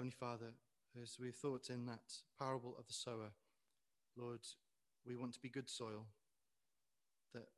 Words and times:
Heavenly 0.00 0.16
Father, 0.18 0.54
as 1.02 1.18
we've 1.20 1.34
thought 1.34 1.68
in 1.68 1.84
that 1.84 2.00
parable 2.38 2.74
of 2.78 2.86
the 2.86 2.94
sower, 2.94 3.32
Lord, 4.16 4.40
we 5.06 5.14
want 5.14 5.34
to 5.34 5.40
be 5.40 5.50
good 5.50 5.68
soil, 5.68 6.06
that 7.34 7.48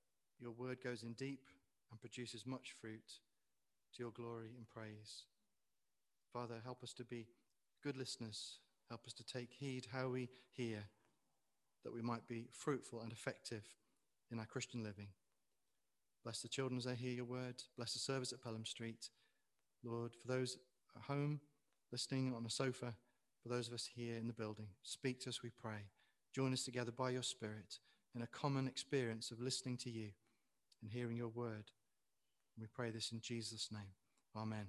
your 0.41 0.51
word 0.51 0.79
goes 0.83 1.05
in 1.05 1.13
deep 1.13 1.47
and 1.93 2.01
produces 2.01 2.45
much 2.45 2.75
fruit 2.81 3.21
to 3.95 4.03
your 4.03 4.11
glory 4.11 4.49
and 4.57 4.69
praise. 4.69 5.27
Father, 6.33 6.57
help 6.65 6.83
us 6.83 6.93
to 6.95 7.05
be 7.05 7.29
good 7.81 7.97
listeners. 7.97 8.59
Help 8.89 9.07
us 9.07 9.13
to 9.13 9.25
take 9.25 9.53
heed 9.53 9.87
how 9.93 10.09
we 10.09 10.29
hear, 10.51 10.83
that 11.85 11.95
we 11.95 12.03
might 12.03 12.27
be 12.27 12.49
fruitful 12.51 13.03
and 13.03 13.13
effective 13.13 13.63
in 14.33 14.41
our 14.41 14.47
Christian 14.47 14.83
living. 14.83 15.11
Bless 16.25 16.43
the 16.43 16.49
children 16.49 16.77
as 16.77 16.87
they 16.87 16.97
hear 16.97 17.13
your 17.13 17.25
word. 17.25 17.63
Bless 17.77 17.93
the 17.93 18.01
service 18.01 18.33
at 18.33 18.43
Pelham 18.43 18.67
Street. 18.67 19.11
Lord, 19.85 20.17
for 20.21 20.27
those 20.27 20.57
at 20.97 21.03
home 21.03 21.41
listening 21.93 22.35
on 22.35 22.47
a 22.47 22.51
sofa, 22.51 22.95
for 23.43 23.49
those 23.49 23.69
of 23.69 23.75
us 23.75 23.89
here 23.95 24.17
in 24.17 24.27
the 24.27 24.33
building, 24.33 24.69
speak 24.83 25.21
to 25.21 25.29
us, 25.29 25.43
we 25.43 25.51
pray. 25.51 25.91
Join 26.35 26.53
us 26.53 26.65
together 26.65 26.91
by 26.91 27.11
your 27.11 27.23
Spirit 27.23 27.79
in 28.15 28.23
a 28.23 28.27
common 28.27 28.67
experience 28.67 29.31
of 29.31 29.41
listening 29.41 29.77
to 29.79 29.91
you 29.91 30.09
and 30.81 30.91
hearing 30.91 31.17
your 31.17 31.29
word. 31.29 31.71
We 32.59 32.67
pray 32.67 32.91
this 32.91 33.13
in 33.13 33.21
Jesus' 33.21 33.69
name. 33.71 33.93
Amen. 34.37 34.67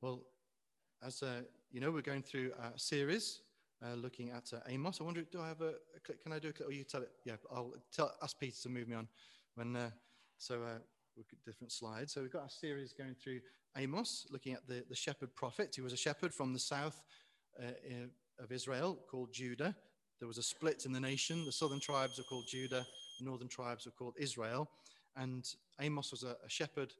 Well, 0.00 0.22
as 1.04 1.22
uh, 1.22 1.42
you 1.70 1.80
know, 1.80 1.92
we're 1.92 2.02
going 2.02 2.22
through 2.22 2.52
a 2.60 2.78
series 2.78 3.40
uh, 3.84 3.94
looking 3.94 4.30
at 4.30 4.52
uh, 4.52 4.58
Amos. 4.68 5.00
I 5.00 5.04
wonder, 5.04 5.22
do 5.22 5.40
I 5.40 5.48
have 5.48 5.60
a, 5.60 5.74
a, 5.96 6.00
click? 6.04 6.22
Can 6.22 6.32
I 6.32 6.38
do 6.40 6.48
a 6.48 6.52
click? 6.52 6.68
Or 6.68 6.72
you 6.72 6.84
tell 6.84 7.02
it? 7.02 7.10
Yeah, 7.24 7.34
I'll 7.54 7.72
tell, 7.92 8.12
ask 8.22 8.38
Peter 8.38 8.56
to 8.62 8.68
move 8.68 8.88
me 8.88 8.96
on 8.96 9.06
when. 9.54 9.76
Uh, 9.76 9.90
so 10.38 10.62
uh, 10.62 10.78
different 11.44 11.72
slides. 11.72 12.12
So 12.12 12.22
we've 12.22 12.32
got 12.32 12.46
a 12.46 12.50
series 12.50 12.92
going 12.92 13.14
through 13.14 13.40
Amos, 13.76 14.26
looking 14.30 14.52
at 14.52 14.66
the, 14.66 14.84
the 14.88 14.96
shepherd 14.96 15.34
prophet. 15.34 15.74
He 15.74 15.80
was 15.80 15.92
a 15.92 15.96
shepherd 15.96 16.34
from 16.34 16.52
the 16.52 16.58
south 16.58 17.02
uh, 17.62 17.72
of 18.38 18.52
Israel 18.52 18.98
called 19.10 19.32
Judah. 19.32 19.74
There 20.18 20.28
was 20.28 20.38
a 20.38 20.42
split 20.42 20.84
in 20.86 20.92
the 20.92 21.00
nation. 21.00 21.44
The 21.44 21.52
southern 21.52 21.80
tribes 21.80 22.18
are 22.18 22.24
called 22.24 22.46
Judah, 22.46 22.86
the 23.18 23.24
northern 23.24 23.48
tribes 23.48 23.86
are 23.86 23.90
called 23.90 24.14
Israel. 24.18 24.68
And 25.16 25.46
Amos 25.80 26.10
was 26.10 26.22
a, 26.22 26.36
a 26.44 26.48
shepherd 26.48 26.92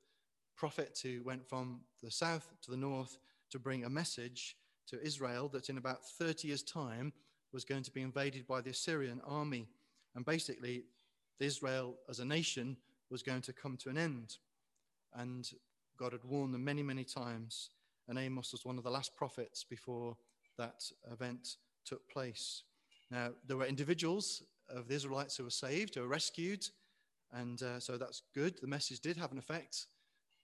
prophet 0.57 0.99
who 1.03 1.23
went 1.25 1.47
from 1.49 1.81
the 2.03 2.11
south 2.11 2.53
to 2.63 2.71
the 2.71 2.77
north 2.77 3.19
to 3.51 3.59
bring 3.59 3.85
a 3.85 3.91
message 3.91 4.57
to 4.89 5.01
Israel 5.03 5.49
that 5.49 5.69
in 5.69 5.79
about 5.79 6.05
30 6.05 6.49
years' 6.49 6.63
time 6.63 7.13
was 7.53 7.65
going 7.65 7.83
to 7.83 7.91
be 7.91 8.03
invaded 8.03 8.47
by 8.47 8.61
the 8.61 8.71
Assyrian 8.71 9.21
army. 9.27 9.69
And 10.15 10.25
basically, 10.25 10.85
Israel 11.41 11.97
as 12.09 12.21
a 12.21 12.25
nation 12.25 12.77
was 13.13 13.23
going 13.23 13.43
to 13.43 13.53
come 13.53 13.77
to 13.77 13.91
an 13.91 13.99
end. 13.99 14.39
And 15.15 15.49
God 15.99 16.13
had 16.13 16.25
warned 16.25 16.55
them 16.55 16.65
many, 16.65 16.83
many 16.83 17.05
times. 17.05 17.69
And 18.09 18.19
Amos 18.19 18.51
was 18.51 18.65
one 18.65 18.79
of 18.79 18.85
the 18.85 18.91
last 18.91 19.15
prophets 19.15 19.63
before 19.63 20.17
that 20.59 20.83
event 21.11 21.57
took 21.85 22.09
place. 22.09 22.63
Now, 23.11 23.31
there 23.47 23.59
were 23.59 23.67
individuals 23.67 24.43
of 24.69 24.89
the 24.89 24.95
Israelites 24.95 25.37
who 25.37 25.45
were 25.45 25.51
saved, 25.51 25.95
who 25.95 26.01
were 26.01 26.09
rescued. 26.09 26.67
And 27.33 27.63
uh, 27.63 27.79
so 27.79 27.97
that's 27.97 28.23
good. 28.35 28.59
The 28.61 28.67
message 28.67 29.01
did 29.01 29.17
have 29.19 29.33
an 29.33 29.39
effect. 29.39 29.87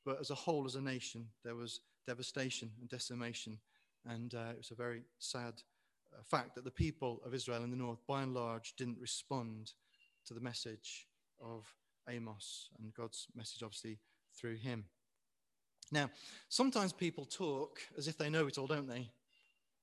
But 0.05 0.21
as 0.21 0.31
a 0.31 0.35
whole, 0.35 0.67
as 0.67 0.75
a 0.75 0.81
nation, 0.81 1.27
there 1.45 1.55
was 1.55 1.81
devastation 2.07 2.71
and 2.81 2.89
decimation. 2.89 3.59
And 4.07 4.35
uh, 4.35 4.51
it 4.51 4.59
was 4.59 4.71
a 4.71 4.75
very 4.75 5.03
sad 5.19 5.55
uh, 6.13 6.23
fact 6.23 6.55
that 6.55 6.65
the 6.65 6.71
people 6.71 7.21
of 7.25 7.35
Israel 7.35 7.65
in 7.65 7.71
the 7.71 7.77
north, 7.77 8.07
by 8.07 8.23
and 8.23 8.35
large, 8.35 8.75
didn't 8.77 8.99
respond 9.01 9.73
to 10.27 10.35
the 10.35 10.41
message 10.41 11.07
of 11.43 11.75
Amos 12.09 12.71
and 12.79 12.93
God's 12.95 13.27
message, 13.35 13.63
obviously, 13.63 13.99
through 14.35 14.57
him. 14.57 14.85
Now, 15.91 16.11
sometimes 16.49 16.93
people 16.93 17.25
talk 17.25 17.81
as 17.97 18.09
if 18.09 18.19
they 18.19 18.31
know 18.31 18.47
it 18.47 18.59
all, 18.59 18.67
don't 18.67 18.89
they? 18.89 19.11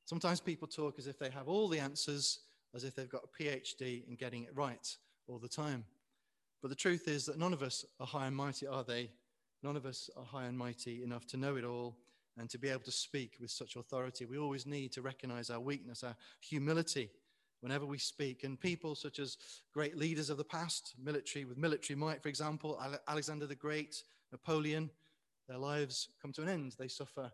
Sometimes 0.05 0.39
people 0.39 0.67
talk 0.67 0.99
as 0.99 1.07
if 1.07 1.17
they 1.17 1.31
have 1.31 1.47
all 1.47 1.67
the 1.67 1.79
answers, 1.79 2.39
as 2.75 2.83
if 2.83 2.95
they've 2.95 3.09
got 3.09 3.23
a 3.23 3.43
PhD 3.43 4.07
in 4.07 4.15
getting 4.15 4.43
it 4.43 4.55
right 4.55 4.95
all 5.27 5.39
the 5.39 5.47
time. 5.47 5.83
But 6.61 6.69
the 6.69 6.75
truth 6.75 7.07
is 7.07 7.25
that 7.25 7.39
none 7.39 7.53
of 7.53 7.63
us 7.63 7.85
are 7.99 8.07
high 8.07 8.27
and 8.27 8.35
mighty, 8.35 8.67
are 8.67 8.83
they? 8.83 9.09
None 9.63 9.75
of 9.75 9.85
us 9.85 10.09
are 10.15 10.25
high 10.25 10.45
and 10.45 10.57
mighty 10.57 11.03
enough 11.03 11.25
to 11.27 11.37
know 11.37 11.55
it 11.55 11.63
all 11.63 11.97
and 12.37 12.49
to 12.49 12.59
be 12.59 12.69
able 12.69 12.81
to 12.81 12.91
speak 12.91 13.37
with 13.39 13.49
such 13.49 13.75
authority. 13.75 14.25
We 14.25 14.37
always 14.37 14.65
need 14.67 14.91
to 14.93 15.01
recognize 15.01 15.49
our 15.49 15.59
weakness, 15.59 16.03
our 16.03 16.15
humility 16.41 17.09
whenever 17.65 17.87
we 17.87 17.97
speak. 17.97 18.43
And 18.43 18.59
people 18.59 18.93
such 18.93 19.17
as 19.17 19.37
great 19.73 19.97
leaders 19.97 20.29
of 20.29 20.37
the 20.37 20.43
past, 20.43 20.93
military 21.03 21.45
with 21.45 21.57
military 21.57 21.97
might, 21.97 22.21
for 22.21 22.29
example, 22.29 22.79
Alexander 23.07 23.47
the 23.47 23.55
Great, 23.55 24.03
Napoleon, 24.31 24.91
their 25.47 25.57
lives 25.57 26.09
come 26.21 26.31
to 26.33 26.43
an 26.43 26.47
end. 26.49 26.75
They 26.77 26.87
suffer, 26.87 27.31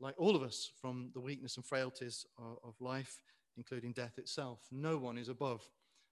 like 0.00 0.16
all 0.18 0.34
of 0.34 0.42
us, 0.42 0.72
from 0.80 1.12
the 1.14 1.20
weakness 1.20 1.54
and 1.54 1.64
frailties 1.64 2.26
of, 2.36 2.58
of 2.64 2.74
life, 2.80 3.22
including 3.56 3.92
death 3.92 4.18
itself. 4.18 4.58
No 4.72 4.98
one 4.98 5.16
is 5.16 5.28
above. 5.28 5.62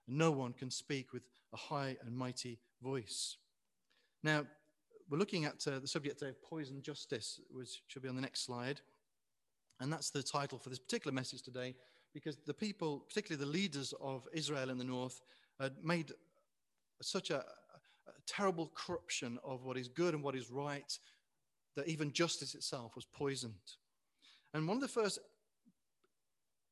No 0.06 0.30
one 0.30 0.52
can 0.52 0.70
speak 0.70 1.12
with 1.12 1.24
a 1.52 1.56
high 1.56 1.96
and 2.06 2.16
mighty 2.16 2.60
voice. 2.80 3.38
Now, 4.22 4.46
we're 5.10 5.18
looking 5.18 5.46
at 5.46 5.66
uh, 5.66 5.80
the 5.80 5.88
subject 5.88 6.20
today 6.20 6.30
of 6.30 6.40
poison 6.44 6.80
justice, 6.80 7.40
which 7.50 7.82
should 7.88 8.02
be 8.02 8.08
on 8.08 8.14
the 8.14 8.22
next 8.22 8.46
slide. 8.46 8.80
And 9.80 9.92
that's 9.92 10.10
the 10.10 10.22
title 10.22 10.60
for 10.60 10.68
this 10.68 10.78
particular 10.78 11.12
message 11.12 11.42
today, 11.42 11.74
because 12.14 12.36
the 12.46 12.54
people, 12.54 13.04
particularly 13.08 13.44
the 13.44 13.50
leaders 13.50 13.94
of 14.00 14.26
Israel 14.32 14.70
in 14.70 14.78
the 14.78 14.84
north, 14.84 15.20
had 15.60 15.72
made 15.82 16.12
such 17.02 17.30
a, 17.30 17.38
a 17.38 18.12
terrible 18.26 18.70
corruption 18.74 19.38
of 19.44 19.64
what 19.64 19.76
is 19.76 19.88
good 19.88 20.14
and 20.14 20.22
what 20.22 20.34
is 20.34 20.50
right 20.50 20.98
that 21.76 21.88
even 21.88 22.12
justice 22.12 22.54
itself 22.54 22.96
was 22.96 23.04
poisoned. 23.04 23.54
And 24.52 24.66
one 24.66 24.78
of 24.78 24.80
the 24.80 24.88
first 24.88 25.20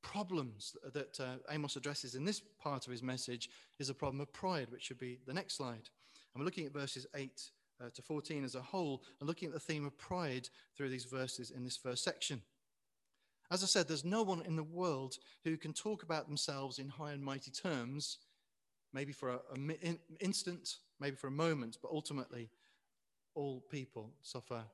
problems 0.02 0.76
that 0.92 1.18
uh, 1.20 1.36
Amos 1.50 1.76
addresses 1.76 2.14
in 2.14 2.24
this 2.24 2.40
part 2.60 2.86
of 2.86 2.92
his 2.92 3.02
message 3.02 3.50
is 3.78 3.88
a 3.88 3.94
problem 3.94 4.20
of 4.20 4.32
pride, 4.32 4.68
which 4.70 4.82
should 4.82 4.98
be 4.98 5.18
the 5.26 5.34
next 5.34 5.56
slide. 5.56 5.88
And 6.34 6.40
we're 6.40 6.44
looking 6.44 6.66
at 6.66 6.72
verses 6.72 7.06
8 7.14 7.30
uh, 7.80 7.90
to 7.94 8.02
14 8.02 8.44
as 8.44 8.54
a 8.54 8.62
whole 8.62 9.02
and 9.20 9.28
looking 9.28 9.48
at 9.48 9.54
the 9.54 9.60
theme 9.60 9.84
of 9.84 9.96
pride 9.98 10.48
through 10.76 10.88
these 10.88 11.04
verses 11.04 11.50
in 11.50 11.64
this 11.64 11.76
first 11.76 12.04
section. 12.04 12.42
As 13.50 13.62
I 13.62 13.66
said, 13.66 13.86
there's 13.86 14.04
no 14.04 14.22
one 14.22 14.42
in 14.42 14.56
the 14.56 14.62
world 14.62 15.18
who 15.44 15.56
can 15.56 15.72
talk 15.72 16.02
about 16.02 16.26
themselves 16.26 16.78
in 16.78 16.88
high 16.88 17.12
and 17.12 17.22
mighty 17.22 17.50
terms, 17.50 18.18
maybe 18.92 19.12
for 19.12 19.40
an 19.54 19.70
in, 19.82 19.98
instant, 20.20 20.76
maybe 20.98 21.16
for 21.16 21.28
a 21.28 21.32
moment, 21.32 21.78
but 21.80 21.90
ultimately, 21.92 22.50
all 23.34 23.62
people 23.70 24.10
suffer 24.22 24.64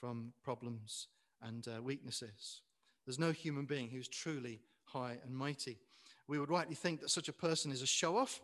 from 0.00 0.32
problems 0.42 1.08
and 1.42 1.68
uh, 1.68 1.82
weaknesses. 1.82 2.62
There's 3.06 3.18
no 3.18 3.32
human 3.32 3.66
being 3.66 3.88
who's 3.88 4.08
truly 4.08 4.60
high 4.84 5.18
and 5.24 5.34
mighty. 5.34 5.78
We 6.26 6.38
would 6.38 6.50
rightly 6.50 6.74
think 6.74 7.00
that 7.00 7.10
such 7.10 7.28
a 7.28 7.32
person 7.32 7.70
is 7.70 7.82
a 7.82 7.86
show 7.86 8.16
off, 8.16 8.40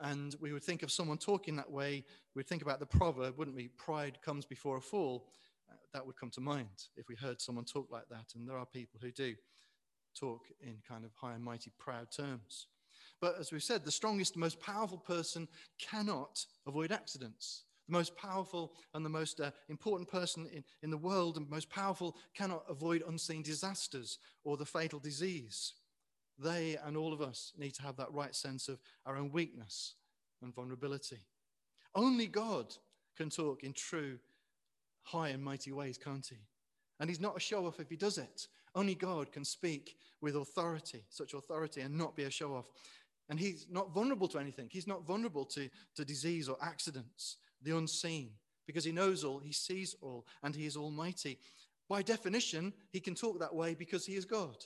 and 0.00 0.34
we 0.40 0.52
would 0.52 0.62
think 0.62 0.82
of 0.82 0.90
someone 0.90 1.18
talking 1.18 1.56
that 1.56 1.70
way, 1.70 2.04
we'd 2.34 2.46
think 2.46 2.62
about 2.62 2.80
the 2.80 2.86
proverb, 2.86 3.36
wouldn't 3.36 3.56
we? 3.56 3.68
Pride 3.68 4.18
comes 4.22 4.44
before 4.44 4.76
a 4.76 4.80
fall. 4.80 5.28
That 5.92 6.06
would 6.06 6.16
come 6.16 6.30
to 6.30 6.40
mind 6.40 6.86
if 6.96 7.08
we 7.08 7.14
heard 7.14 7.40
someone 7.40 7.64
talk 7.64 7.88
like 7.90 8.08
that. 8.10 8.34
And 8.34 8.48
there 8.48 8.58
are 8.58 8.66
people 8.66 9.00
who 9.02 9.10
do 9.10 9.34
talk 10.18 10.42
in 10.60 10.76
kind 10.86 11.04
of 11.04 11.12
high 11.14 11.34
and 11.34 11.44
mighty, 11.44 11.72
proud 11.78 12.08
terms. 12.10 12.66
But 13.20 13.36
as 13.38 13.52
we've 13.52 13.62
said, 13.62 13.84
the 13.84 13.90
strongest, 13.90 14.36
most 14.36 14.60
powerful 14.60 14.98
person 14.98 15.48
cannot 15.78 16.44
avoid 16.66 16.92
accidents. 16.92 17.64
The 17.88 17.92
most 17.92 18.16
powerful 18.16 18.74
and 18.94 19.04
the 19.04 19.10
most 19.10 19.40
uh, 19.40 19.50
important 19.68 20.08
person 20.08 20.46
in, 20.52 20.62
in 20.82 20.90
the 20.90 20.96
world 20.96 21.36
and 21.36 21.48
most 21.48 21.70
powerful 21.70 22.16
cannot 22.34 22.64
avoid 22.68 23.02
unseen 23.08 23.42
disasters 23.42 24.18
or 24.44 24.56
the 24.56 24.66
fatal 24.66 24.98
disease. 24.98 25.74
They 26.38 26.76
and 26.84 26.96
all 26.96 27.12
of 27.12 27.20
us 27.20 27.52
need 27.58 27.74
to 27.74 27.82
have 27.82 27.96
that 27.96 28.12
right 28.12 28.34
sense 28.34 28.68
of 28.68 28.78
our 29.06 29.16
own 29.16 29.32
weakness 29.32 29.94
and 30.42 30.54
vulnerability. 30.54 31.18
Only 31.94 32.26
God 32.26 32.74
can 33.16 33.30
talk 33.30 33.64
in 33.64 33.72
true, 33.72 34.18
high 35.02 35.28
and 35.28 35.42
mighty 35.42 35.72
ways, 35.72 35.98
can't 35.98 36.26
he? 36.26 36.36
And 37.00 37.08
he's 37.08 37.20
not 37.20 37.36
a 37.36 37.40
show 37.40 37.66
off 37.66 37.80
if 37.80 37.88
he 37.88 37.96
does 37.96 38.18
it. 38.18 38.48
Only 38.74 38.94
God 38.94 39.32
can 39.32 39.44
speak 39.44 39.96
with 40.20 40.36
authority, 40.36 41.04
such 41.08 41.34
authority, 41.34 41.80
and 41.80 41.96
not 41.96 42.16
be 42.16 42.24
a 42.24 42.30
show 42.30 42.54
off. 42.54 42.70
And 43.28 43.38
he's 43.38 43.66
not 43.70 43.92
vulnerable 43.92 44.28
to 44.28 44.38
anything. 44.38 44.68
He's 44.70 44.86
not 44.86 45.06
vulnerable 45.06 45.44
to, 45.46 45.68
to 45.96 46.04
disease 46.04 46.48
or 46.48 46.56
accidents, 46.62 47.36
the 47.62 47.76
unseen, 47.76 48.30
because 48.66 48.84
he 48.84 48.92
knows 48.92 49.24
all, 49.24 49.38
he 49.38 49.52
sees 49.52 49.94
all, 50.00 50.26
and 50.42 50.54
he 50.54 50.66
is 50.66 50.76
almighty. 50.76 51.38
By 51.88 52.02
definition, 52.02 52.72
he 52.90 53.00
can 53.00 53.14
talk 53.14 53.38
that 53.40 53.54
way 53.54 53.74
because 53.74 54.04
he 54.04 54.14
is 54.14 54.24
God. 54.24 54.56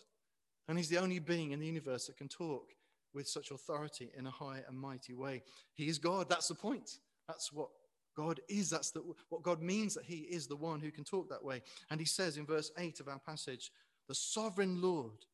And 0.68 0.78
he's 0.78 0.88
the 0.88 0.98
only 0.98 1.18
being 1.18 1.52
in 1.52 1.60
the 1.60 1.66
universe 1.66 2.06
that 2.06 2.16
can 2.16 2.28
talk 2.28 2.68
with 3.14 3.28
such 3.28 3.50
authority 3.50 4.10
in 4.16 4.26
a 4.26 4.30
high 4.30 4.62
and 4.68 4.78
mighty 4.78 5.12
way. 5.12 5.42
He 5.74 5.88
is 5.88 5.98
God. 5.98 6.28
That's 6.28 6.48
the 6.48 6.54
point. 6.54 6.98
That's 7.28 7.52
what 7.52 7.68
God 8.16 8.40
is. 8.48 8.70
That's 8.70 8.90
the, 8.90 9.02
what 9.28 9.42
God 9.42 9.62
means 9.62 9.94
that 9.94 10.04
he 10.04 10.18
is 10.18 10.46
the 10.46 10.56
one 10.56 10.80
who 10.80 10.90
can 10.90 11.04
talk 11.04 11.28
that 11.28 11.44
way. 11.44 11.62
And 11.90 12.00
he 12.00 12.06
says 12.06 12.36
in 12.36 12.46
verse 12.46 12.70
8 12.78 13.00
of 13.00 13.08
our 13.08 13.18
passage, 13.18 13.72
the 14.08 14.14
sovereign 14.14 14.82
Lord 14.82 15.26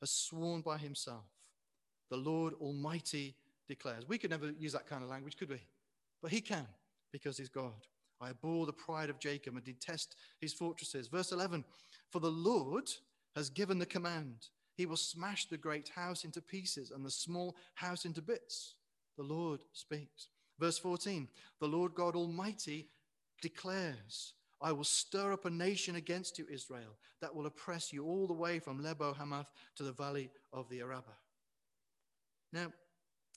has 0.00 0.10
sworn 0.10 0.60
by 0.60 0.78
himself. 0.78 1.24
The 2.10 2.16
Lord 2.16 2.54
Almighty 2.60 3.34
declares. 3.68 4.08
We 4.08 4.18
could 4.18 4.30
never 4.30 4.50
use 4.58 4.72
that 4.72 4.88
kind 4.88 5.02
of 5.02 5.08
language, 5.08 5.36
could 5.36 5.50
we? 5.50 5.60
But 6.22 6.30
he 6.30 6.40
can 6.40 6.66
because 7.12 7.38
he's 7.38 7.48
God. 7.48 7.86
I 8.20 8.30
abhor 8.30 8.66
the 8.66 8.72
pride 8.72 9.10
of 9.10 9.18
Jacob 9.18 9.54
and 9.56 9.64
detest 9.64 10.16
his 10.40 10.52
fortresses. 10.52 11.08
Verse 11.08 11.32
11 11.32 11.64
For 12.10 12.20
the 12.20 12.30
Lord 12.30 12.88
has 13.34 13.50
given 13.50 13.78
the 13.78 13.86
command. 13.86 14.48
He 14.76 14.86
will 14.86 14.96
smash 14.96 15.46
the 15.46 15.56
great 15.56 15.88
house 15.88 16.24
into 16.24 16.40
pieces 16.40 16.90
and 16.90 17.04
the 17.04 17.10
small 17.10 17.56
house 17.74 18.04
into 18.04 18.20
bits. 18.20 18.74
The 19.16 19.24
Lord 19.24 19.60
speaks. 19.72 20.28
Verse 20.58 20.78
14 20.78 21.28
The 21.60 21.66
Lord 21.66 21.94
God 21.94 22.16
Almighty 22.16 22.88
declares, 23.42 24.34
I 24.60 24.72
will 24.72 24.84
stir 24.84 25.32
up 25.32 25.44
a 25.44 25.50
nation 25.50 25.96
against 25.96 26.38
you, 26.38 26.46
Israel, 26.50 26.96
that 27.20 27.34
will 27.34 27.46
oppress 27.46 27.92
you 27.92 28.04
all 28.04 28.26
the 28.26 28.32
way 28.32 28.58
from 28.58 28.82
Lebo 28.82 29.12
Hamath 29.12 29.50
to 29.76 29.82
the 29.82 29.92
valley 29.92 30.30
of 30.52 30.68
the 30.68 30.80
Arabah. 30.80 31.16
Now, 32.52 32.72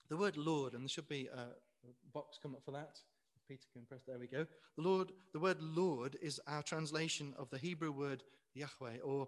the 0.09 0.17
word 0.17 0.37
Lord, 0.37 0.73
and 0.73 0.83
there 0.83 0.89
should 0.89 1.09
be 1.09 1.27
a 1.33 1.47
box 2.13 2.39
come 2.41 2.55
up 2.55 2.63
for 2.63 2.71
that. 2.71 2.99
Peter 3.47 3.67
can 3.73 3.83
press, 3.83 4.01
there 4.07 4.19
we 4.19 4.27
go. 4.27 4.45
The 4.77 4.83
Lord, 4.83 5.11
the 5.33 5.39
word 5.39 5.57
Lord 5.59 6.17
is 6.21 6.39
our 6.47 6.61
translation 6.61 7.33
of 7.37 7.49
the 7.49 7.57
Hebrew 7.57 7.91
word 7.91 8.23
Yahweh, 8.53 8.99
or 9.03 9.27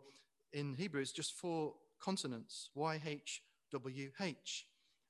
in 0.53 0.75
Hebrew, 0.75 1.01
it's 1.01 1.11
just 1.11 1.33
four 1.33 1.73
consonants, 1.99 2.69
Y-H-W-H. 2.75 4.65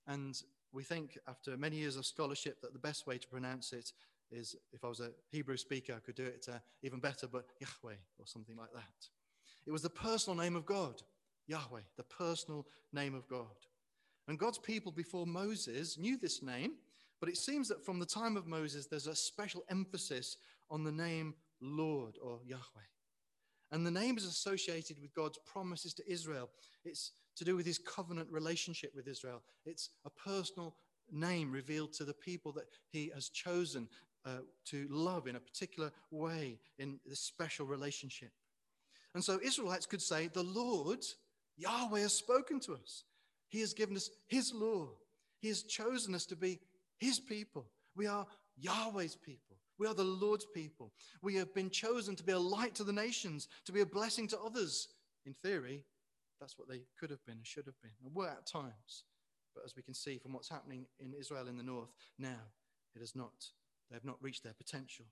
And 0.08 0.42
we 0.74 0.84
think 0.84 1.18
after 1.28 1.58
many 1.58 1.78
years 1.78 1.98
of 1.98 2.06
scholarship 2.06 2.62
that 2.62 2.74
the 2.74 2.80
best 2.80 3.08
way 3.08 3.18
to 3.18 3.28
pronounce 3.28 3.74
it 3.74 3.92
is, 4.32 4.56
if 4.72 4.84
I 4.84 4.88
was 4.88 5.00
a 5.00 5.12
Hebrew 5.30 5.58
speaker, 5.58 5.94
I 5.94 6.00
could 6.00 6.16
do 6.16 6.26
it 6.26 6.48
uh, 6.50 6.60
even 6.84 7.00
better, 7.00 7.28
but 7.28 7.46
Yahweh 7.60 7.96
or 8.18 8.26
something 8.26 8.56
like 8.56 8.72
that. 8.74 9.08
It 9.66 9.72
was 9.72 9.82
the 9.82 9.90
personal 9.90 10.38
name 10.38 10.56
of 10.56 10.66
God, 10.66 11.02
Yahweh, 11.48 11.82
the 11.98 12.04
personal 12.04 12.66
name 12.94 13.14
of 13.14 13.28
God. 13.28 13.46
And 14.28 14.40
God's 14.40 14.58
people 14.58 14.92
before 14.92 15.26
Moses 15.26 15.98
knew 15.98 16.18
this 16.18 16.42
name, 16.42 16.74
but 17.20 17.30
it 17.30 17.38
seems 17.38 17.68
that 17.68 17.86
from 17.86 18.00
the 18.00 18.06
time 18.06 18.38
of 18.38 18.48
Moses, 18.48 18.86
there's 18.86 19.08
a 19.08 19.16
special 19.16 19.64
emphasis 19.70 20.38
on 20.70 20.84
the 20.84 20.92
name 20.92 21.36
Lord 21.60 22.18
or 22.22 22.40
Yahweh. 22.46 22.62
And 23.72 23.86
the 23.86 23.92
name 23.92 24.18
is 24.18 24.26
associated 24.26 25.02
with 25.02 25.14
God's 25.14 25.38
promises 25.46 25.94
to 25.96 26.12
Israel. 26.12 26.50
It's 26.84 27.12
to 27.36 27.46
do 27.46 27.56
with 27.56 27.66
his 27.66 27.78
covenant 27.78 28.30
relationship 28.32 28.92
with 28.96 29.08
Israel. 29.08 29.42
It's 29.66 29.90
a 30.06 30.10
personal 30.10 30.76
name 31.12 31.52
revealed 31.52 31.94
to 31.94 32.06
the 32.06 32.14
people 32.14 32.52
that 32.54 32.66
he 32.90 33.12
has 33.14 33.30
chosen 33.30 33.88
uh, 34.26 34.40
to 34.66 34.88
love 34.90 35.28
in 35.28 35.36
a 35.36 35.40
particular 35.40 35.92
way 36.12 36.60
in 36.78 37.00
this 37.06 37.20
special 37.20 37.66
relationship. 37.66 38.32
And 39.14 39.24
so 39.24 39.40
Israelites 39.44 39.86
could 39.86 40.02
say, 40.02 40.28
The 40.28 40.44
Lord, 40.44 41.04
Yahweh, 41.58 42.02
has 42.02 42.14
spoken 42.14 42.60
to 42.62 42.74
us. 42.74 43.04
He 43.50 43.60
has 43.60 43.74
given 43.74 43.96
us 43.96 44.10
his 44.28 44.54
law. 44.54 44.90
He 45.40 45.50
has 45.50 45.64
chosen 45.64 46.16
us 46.16 46.26
to 46.28 46.36
be 46.36 46.60
his 47.00 47.20
people. 47.20 47.66
We 47.96 48.08
are 48.08 48.26
Yahweh's 48.58 49.16
people. 49.16 49.58
We 49.78 49.88
are 49.88 49.94
the 49.96 50.04
Lord's 50.04 50.46
people. 50.46 50.94
We 51.24 51.36
have 51.36 51.54
been 51.54 51.72
chosen 51.72 52.16
to 52.16 52.24
be 52.24 52.32
a 52.32 52.40
light 52.40 52.76
to 52.76 52.84
the 52.84 52.94
nations, 52.94 53.48
to 53.66 53.72
be 53.72 53.82
a 53.82 53.86
blessing 53.86 54.28
to 54.28 54.40
others. 54.40 54.88
In 55.26 55.34
theory, 55.34 55.84
that's 56.42 56.58
what 56.58 56.68
they 56.68 56.82
could 57.00 57.12
have 57.12 57.24
been 57.26 57.38
and 57.38 57.48
should 57.48 57.68
have 57.68 57.80
been, 57.82 57.92
and 58.04 58.14
were 58.14 58.28
at 58.28 58.46
times. 58.46 59.06
But 59.56 59.64
as 59.64 59.76
we 59.76 59.84
can 59.84 59.94
see 59.94 60.18
from 60.18 60.34
what's 60.34 60.50
happening 60.50 60.86
in 61.00 61.14
Israel 61.14 61.48
in 61.48 61.58
the 61.58 61.64
north, 61.64 61.94
now 62.18 62.50
it 62.96 63.00
has 63.00 63.16
not. 63.16 63.46
They 63.90 63.96
have 63.96 64.06
not 64.06 64.18
reached 64.22 64.44
their 64.44 64.54
potential. 64.54 65.06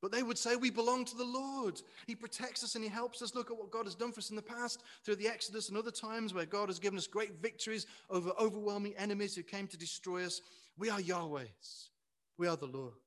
But 0.00 0.12
they 0.12 0.22
would 0.22 0.38
say, 0.38 0.56
We 0.56 0.70
belong 0.70 1.06
to 1.06 1.16
the 1.16 1.24
Lord. 1.24 1.80
He 2.06 2.14
protects 2.14 2.62
us 2.62 2.74
and 2.74 2.84
He 2.84 2.90
helps 2.90 3.22
us. 3.22 3.34
Look 3.34 3.50
at 3.50 3.56
what 3.56 3.70
God 3.70 3.86
has 3.86 3.94
done 3.94 4.12
for 4.12 4.20
us 4.20 4.30
in 4.30 4.36
the 4.36 4.42
past 4.42 4.82
through 5.04 5.16
the 5.16 5.28
Exodus 5.28 5.70
and 5.70 5.78
other 5.78 5.90
times 5.90 6.34
where 6.34 6.44
God 6.44 6.68
has 6.68 6.78
given 6.78 6.98
us 6.98 7.06
great 7.06 7.40
victories 7.40 7.86
over 8.10 8.32
overwhelming 8.38 8.94
enemies 8.98 9.34
who 9.34 9.42
came 9.42 9.66
to 9.68 9.78
destroy 9.78 10.24
us. 10.24 10.42
We 10.76 10.90
are 10.90 11.00
Yahweh's, 11.00 11.90
we 12.38 12.48
are 12.48 12.56
the 12.56 12.66
Lord's. 12.66 12.98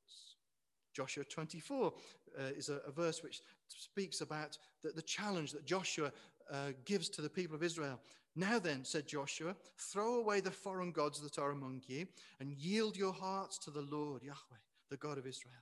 Joshua 0.95 1.23
24 1.25 1.93
uh, 2.39 2.43
is 2.57 2.69
a, 2.69 2.79
a, 2.87 2.91
verse 2.91 3.21
which 3.21 3.41
speaks 3.67 4.21
about 4.21 4.57
the, 4.81 4.89
the 4.89 5.01
challenge 5.03 5.51
that 5.51 5.63
Joshua 5.63 6.11
uh, 6.51 6.71
gives 6.85 7.09
to 7.09 7.21
the 7.21 7.29
people 7.29 7.55
of 7.55 7.63
Israel. 7.63 7.99
Now 8.35 8.59
then, 8.59 8.85
said 8.85 9.07
Joshua, 9.07 9.55
throw 9.77 10.19
away 10.19 10.41
the 10.41 10.51
foreign 10.51 10.91
gods 10.91 11.19
that 11.21 11.39
are 11.39 11.51
among 11.51 11.81
you 11.87 12.05
and 12.39 12.51
yield 12.51 12.95
your 12.95 13.13
hearts 13.13 13.57
to 13.59 13.71
the 13.71 13.81
Lord, 13.81 14.21
Yahweh, 14.21 14.61
the 14.91 14.97
God 14.97 15.17
of 15.17 15.25
Israel. 15.25 15.55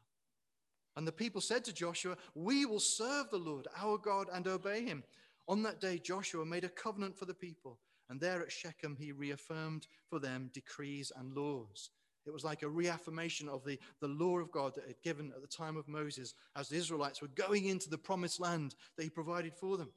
And 0.98 1.08
the 1.08 1.12
people 1.12 1.42
said 1.42 1.64
to 1.66 1.74
Joshua, 1.74 2.18
We 2.36 2.66
will 2.66 2.80
serve 2.80 3.30
the 3.30 3.38
Lord, 3.38 3.68
our 3.78 3.98
God, 3.98 4.28
and 4.34 4.48
obey 4.48 4.84
him. 4.84 5.04
On 5.48 5.64
that 5.64 5.80
day, 5.80 6.00
Joshua 6.00 6.46
made 6.46 6.64
a 6.64 6.70
covenant 6.70 7.18
for 7.18 7.26
the 7.26 7.34
people, 7.34 7.80
and 8.10 8.20
there 8.20 8.42
at 8.42 8.52
Shechem, 8.52 8.96
he 9.00 9.12
reaffirmed 9.12 9.88
for 10.10 10.20
them 10.20 10.50
decrees 10.54 11.12
and 11.16 11.36
laws. 11.36 11.92
It 12.26 12.34
was 12.34 12.44
like 12.44 12.64
a 12.64 12.70
reaffirmation 12.70 13.48
of 13.48 13.64
the, 13.64 13.78
the 14.02 14.08
law 14.08 14.40
of 14.40 14.52
God 14.52 14.74
that 14.76 14.88
had 14.88 15.02
given 15.04 15.32
at 15.36 15.42
the 15.42 15.48
time 15.48 15.78
of 15.78 15.88
Moses 15.88 16.34
as 16.56 16.70
the 16.70 16.78
Israelites 16.78 17.22
were 17.22 17.28
going 17.30 17.66
into 17.66 17.90
the 17.90 17.98
promised 17.98 18.40
land 18.40 18.76
that 18.98 19.04
he 19.04 19.10
provided 19.10 19.54
for 19.54 19.78
them. 19.78 19.92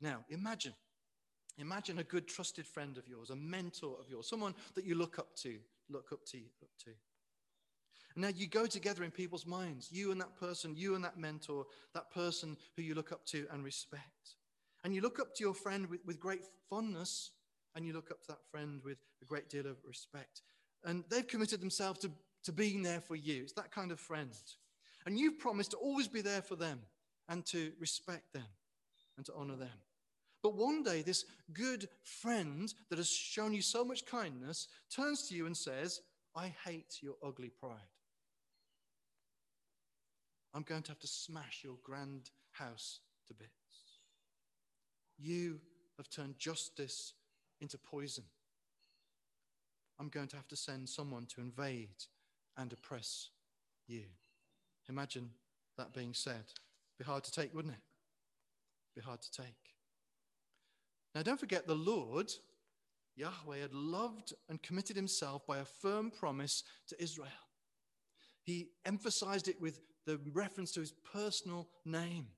Now, 0.00 0.24
imagine, 0.28 0.74
imagine 1.58 1.98
a 1.98 2.04
good 2.04 2.26
trusted 2.26 2.66
friend 2.66 2.96
of 2.96 3.06
yours, 3.06 3.30
a 3.30 3.36
mentor 3.36 3.96
of 4.00 4.08
yours, 4.08 4.28
someone 4.28 4.54
that 4.74 4.84
you 4.84 4.94
look 4.94 5.18
up 5.18 5.34
to, 5.36 5.58
look 5.90 6.12
up 6.12 6.24
to, 6.26 6.38
up 6.62 6.70
to. 6.84 6.90
And 8.14 8.22
now 8.22 8.28
you 8.28 8.46
go 8.46 8.66
together 8.66 9.04
in 9.04 9.10
people's 9.10 9.46
minds, 9.46 9.88
you 9.92 10.10
and 10.10 10.20
that 10.20 10.36
person, 10.38 10.74
you 10.76 10.94
and 10.94 11.04
that 11.04 11.18
mentor, 11.18 11.66
that 11.94 12.10
person 12.10 12.56
who 12.76 12.82
you 12.82 12.94
look 12.94 13.12
up 13.12 13.24
to 13.26 13.46
and 13.52 13.62
respect. 13.62 14.36
And 14.82 14.94
you 14.94 15.00
look 15.00 15.20
up 15.20 15.34
to 15.34 15.44
your 15.44 15.54
friend 15.54 15.88
with, 15.88 16.00
with 16.06 16.18
great 16.18 16.42
fondness, 16.68 17.32
and 17.76 17.86
you 17.86 17.92
look 17.92 18.10
up 18.10 18.20
to 18.22 18.28
that 18.28 18.44
friend 18.50 18.80
with 18.84 18.98
a 19.22 19.24
great 19.24 19.48
deal 19.48 19.66
of 19.66 19.76
respect. 19.86 20.42
And 20.84 21.04
they've 21.08 21.26
committed 21.26 21.60
themselves 21.60 22.00
to, 22.00 22.10
to 22.44 22.52
being 22.52 22.82
there 22.82 23.00
for 23.00 23.14
you. 23.14 23.42
It's 23.42 23.52
that 23.52 23.70
kind 23.70 23.92
of 23.92 24.00
friend. 24.00 24.32
And 25.06 25.18
you've 25.18 25.38
promised 25.38 25.72
to 25.72 25.76
always 25.76 26.08
be 26.08 26.20
there 26.20 26.42
for 26.42 26.56
them 26.56 26.80
and 27.28 27.44
to 27.46 27.72
respect 27.78 28.32
them 28.32 28.46
and 29.16 29.24
to 29.26 29.34
honor 29.34 29.56
them. 29.56 29.68
But 30.42 30.54
one 30.56 30.82
day, 30.82 31.02
this 31.02 31.24
good 31.52 31.88
friend 32.02 32.72
that 32.88 32.98
has 32.98 33.10
shown 33.10 33.52
you 33.52 33.62
so 33.62 33.84
much 33.84 34.06
kindness 34.06 34.68
turns 34.94 35.28
to 35.28 35.34
you 35.34 35.46
and 35.46 35.56
says, 35.56 36.00
I 36.34 36.54
hate 36.64 36.98
your 37.02 37.14
ugly 37.24 37.50
pride. 37.50 37.76
I'm 40.54 40.62
going 40.62 40.82
to 40.82 40.90
have 40.90 40.98
to 41.00 41.06
smash 41.06 41.60
your 41.62 41.76
grand 41.84 42.30
house 42.52 43.00
to 43.28 43.34
bits. 43.34 43.50
You 45.18 45.60
have 45.98 46.08
turned 46.08 46.38
justice 46.38 47.12
into 47.60 47.78
poison. 47.78 48.24
I'm 49.98 50.08
going 50.08 50.28
to 50.28 50.36
have 50.36 50.48
to 50.48 50.56
send 50.56 50.88
someone 50.88 51.26
to 51.26 51.42
invade 51.42 52.06
and 52.56 52.72
oppress 52.72 53.28
you. 53.86 54.04
Imagine 54.88 55.30
that 55.76 55.92
being 55.92 56.14
said. 56.14 56.44
Be 56.98 57.04
hard 57.04 57.22
to 57.24 57.30
take, 57.30 57.54
wouldn't 57.54 57.74
it? 57.74 57.80
Be 58.96 59.02
hard 59.02 59.20
to 59.20 59.30
take. 59.30 59.69
Now, 61.14 61.22
don't 61.22 61.40
forget, 61.40 61.66
the 61.66 61.74
Lord, 61.74 62.32
Yahweh, 63.16 63.58
had 63.58 63.74
loved 63.74 64.32
and 64.48 64.62
committed 64.62 64.96
himself 64.96 65.46
by 65.46 65.58
a 65.58 65.64
firm 65.64 66.10
promise 66.10 66.62
to 66.88 67.02
Israel. 67.02 67.28
He 68.42 68.68
emphasized 68.84 69.48
it 69.48 69.60
with 69.60 69.80
the 70.06 70.20
reference 70.32 70.72
to 70.72 70.80
his 70.80 70.92
personal 71.12 71.68
name. 71.84 72.28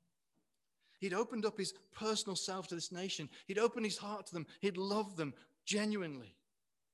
He'd 1.00 1.14
opened 1.14 1.44
up 1.44 1.58
his 1.58 1.74
personal 1.92 2.36
self 2.36 2.68
to 2.68 2.74
this 2.74 2.92
nation. 2.92 3.28
He'd 3.46 3.58
opened 3.58 3.86
his 3.86 3.98
heart 3.98 4.26
to 4.26 4.34
them. 4.34 4.46
He'd 4.60 4.76
loved 4.76 5.16
them 5.16 5.34
genuinely 5.64 6.36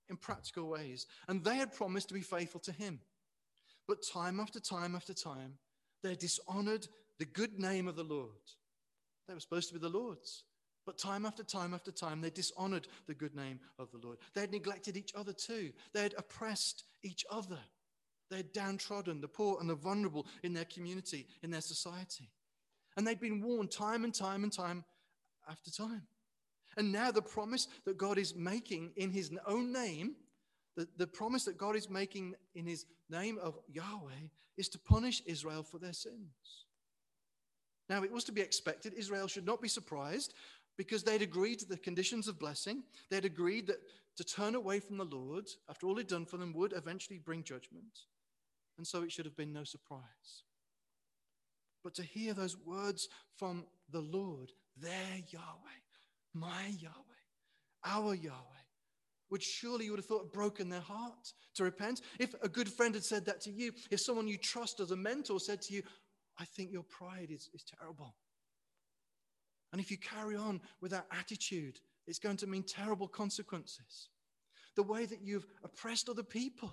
in 0.09 0.17
practical 0.17 0.69
ways. 0.69 1.07
And 1.29 1.45
they 1.45 1.57
had 1.57 1.75
promised 1.75 2.09
to 2.09 2.15
be 2.15 2.23
faithful 2.23 2.61
to 2.61 2.73
him. 2.73 3.01
But 3.87 4.03
time 4.03 4.41
after 4.41 4.61
time 4.61 4.95
after 4.95 5.15
time, 5.15 5.55
they 6.03 6.15
dishonored 6.15 6.89
the 7.19 7.25
good 7.25 7.59
name 7.59 7.89
of 7.89 7.97
the 7.97 8.05
Lord. 8.05 8.31
They 9.27 9.35
were 9.35 9.41
supposed 9.41 9.69
to 9.69 9.75
be 9.75 9.81
the 9.81 9.89
Lord's. 9.89 10.45
But 10.89 10.97
time 10.97 11.27
after 11.27 11.43
time 11.43 11.75
after 11.75 11.93
time, 11.93 12.23
they 12.23 12.31
dishonored 12.31 12.89
the 13.07 13.13
good 13.13 13.37
name 13.37 13.61
of 13.79 13.91
the 13.91 13.99
Lord. 13.99 14.17
They 14.33 14.41
had 14.41 14.53
neglected 14.53 14.97
each 14.97 15.13
other 15.15 15.35
too. 15.35 15.71
They 15.93 16.03
had 16.03 16.15
oppressed 16.17 16.85
each 17.03 17.27
other. 17.31 17.59
They 18.31 18.39
had 18.39 18.55
downtrodden 18.55 19.21
the 19.21 19.29
poor 19.29 19.59
and 19.61 19.69
the 19.69 19.75
vulnerable 19.75 20.27
in 20.43 20.55
their 20.55 20.65
community, 20.65 21.27
in 21.43 21.51
their 21.51 21.61
society. 21.61 22.31
And 22.97 23.07
they'd 23.07 23.21
been 23.21 23.43
warned 23.43 23.71
time 23.71 24.03
and 24.03 24.15
time 24.15 24.45
and 24.45 24.51
time 24.51 24.83
after 25.47 25.71
time. 25.71 26.07
And 26.79 26.91
now 26.91 27.11
the 27.11 27.21
promise 27.21 27.69
that 27.85 27.99
God 27.99 28.17
is 28.17 28.35
making 28.35 28.93
in 28.97 29.11
his 29.11 29.31
own 29.47 29.71
name, 29.71 30.17
the, 30.75 30.89
the 30.97 31.07
promise 31.07 31.45
that 31.45 31.59
God 31.59 31.77
is 31.77 31.91
making 31.91 32.33
in 32.55 32.67
his 32.67 32.87
name 33.11 33.37
of 33.43 33.59
Yahweh, 33.71 34.31
is 34.57 34.71
to 34.71 34.79
punish 34.79 35.21
Israel 35.27 35.63
for 35.63 35.77
their 35.77 35.93
sins. 35.93 36.65
Now, 37.89 38.03
it 38.03 38.13
was 38.13 38.25
to 38.25 38.33
be 38.33 38.43
expected. 38.43 38.93
Israel 38.95 39.29
should 39.29 39.47
not 39.47 39.63
be 39.63 39.69
surprised 39.69 40.35
because 40.79 41.03
they'd 41.03 41.21
agreed 41.21 41.59
to 41.59 41.67
the 41.67 41.77
conditions 41.77 42.29
of 42.29 42.39
blessing. 42.39 42.85
They'd 43.11 43.25
agreed 43.25 43.67
that 43.67 43.81
to 44.17 44.25
turn 44.25 44.55
away 44.55 44.81
from 44.81 44.97
the 44.97 45.05
Lord, 45.05 45.49
after 45.69 45.87
all 45.87 45.97
he'd 45.97 46.07
done 46.07 46.25
for 46.25 46.39
them, 46.39 46.55
would 46.55 46.73
eventually 46.73 47.19
bring 47.19 47.43
judgment. 47.43 48.07
And 48.79 48.87
so 48.87 49.03
it 49.03 49.13
should 49.13 49.25
have 49.27 49.37
been 49.37 49.53
no 49.53 49.65
surprise. 49.65 50.45
But 51.83 51.95
to 51.95 52.03
hear 52.03 52.33
those 52.33 52.57
words 52.57 53.09
from 53.37 53.67
the 53.91 54.01
Lord, 54.01 54.53
their 54.77 55.23
Yahweh, 55.29 55.81
my 56.33 56.67
Yahweh, 56.79 56.95
our 57.85 58.15
Yahweh, 58.15 58.35
would 59.31 59.43
surely 59.43 59.85
you 59.85 59.91
would 59.91 60.01
have 60.01 60.07
thought 60.07 60.33
broken 60.33 60.69
their 60.69 60.81
heart 60.81 61.33
to 61.55 61.65
repent. 61.65 62.01
If 62.19 62.35
a 62.43 62.49
good 62.49 62.69
friend 62.69 62.95
had 62.95 63.05
said 63.05 63.27
that 63.27 63.41
to 63.43 63.51
you, 63.51 63.73
if 63.91 64.01
someone 64.01 64.29
you 64.29 64.39
trust 64.39 64.81
as 64.81 64.91
a 64.91 64.97
mentor 64.97 65.41
said 65.41 65.61
to 65.63 65.75
you, 65.75 65.83
I 66.39 66.45
think 66.45 66.73
your 66.73 66.85
pride 66.85 67.29
is, 67.31 67.51
is 67.53 67.65
terrible. 67.65 68.15
And 69.73 69.81
if 69.81 69.91
you 69.91 69.99
carry 69.99 70.37
on 70.37 70.61
with 70.81 70.93
that 70.93 71.07
attitude, 71.11 71.79
it's 72.07 72.19
going 72.19 72.39
to 72.39 72.47
mean 72.47 72.63
terrible 72.63 73.09
consequences. 73.09 74.09
The 74.77 74.83
way 74.83 75.05
that 75.07 75.21
you've 75.23 75.47
oppressed 75.63 76.09
other 76.09 76.23
people, 76.23 76.73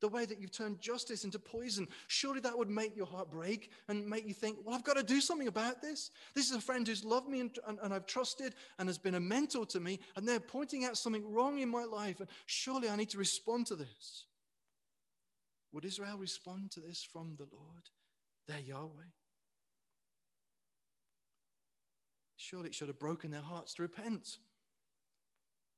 the 0.00 0.08
way 0.08 0.24
that 0.24 0.40
you've 0.40 0.52
turned 0.52 0.80
justice 0.80 1.24
into 1.24 1.38
poison, 1.38 1.86
surely 2.08 2.40
that 2.40 2.56
would 2.56 2.70
make 2.70 2.96
your 2.96 3.06
heart 3.06 3.30
break 3.30 3.70
and 3.88 4.08
make 4.08 4.26
you 4.26 4.34
think, 4.34 4.58
well, 4.64 4.74
I've 4.74 4.84
got 4.84 4.96
to 4.96 5.02
do 5.02 5.20
something 5.20 5.46
about 5.46 5.82
this. 5.82 6.10
This 6.34 6.50
is 6.50 6.56
a 6.56 6.60
friend 6.60 6.86
who's 6.86 7.04
loved 7.04 7.28
me 7.28 7.40
and, 7.40 7.56
and, 7.68 7.78
and, 7.82 7.94
I've 7.94 8.06
trusted 8.06 8.54
and 8.78 8.88
has 8.88 8.98
been 8.98 9.14
a 9.14 9.20
mentor 9.20 9.66
to 9.66 9.80
me, 9.80 10.00
and 10.16 10.26
they're 10.26 10.40
pointing 10.40 10.84
out 10.84 10.96
something 10.96 11.30
wrong 11.30 11.58
in 11.58 11.68
my 11.68 11.84
life, 11.84 12.20
and 12.20 12.28
surely 12.46 12.88
I 12.88 12.96
need 12.96 13.10
to 13.10 13.18
respond 13.18 13.66
to 13.66 13.76
this. 13.76 14.24
Would 15.72 15.84
Israel 15.84 16.18
respond 16.18 16.72
to 16.72 16.80
this 16.80 17.02
from 17.02 17.36
the 17.36 17.46
Lord, 17.52 17.90
their 18.48 18.60
Yahweh? 18.60 19.12
Surely 22.40 22.68
it 22.68 22.74
should 22.74 22.88
have 22.88 22.98
broken 22.98 23.30
their 23.30 23.42
hearts 23.42 23.74
to 23.74 23.82
repent. 23.82 24.38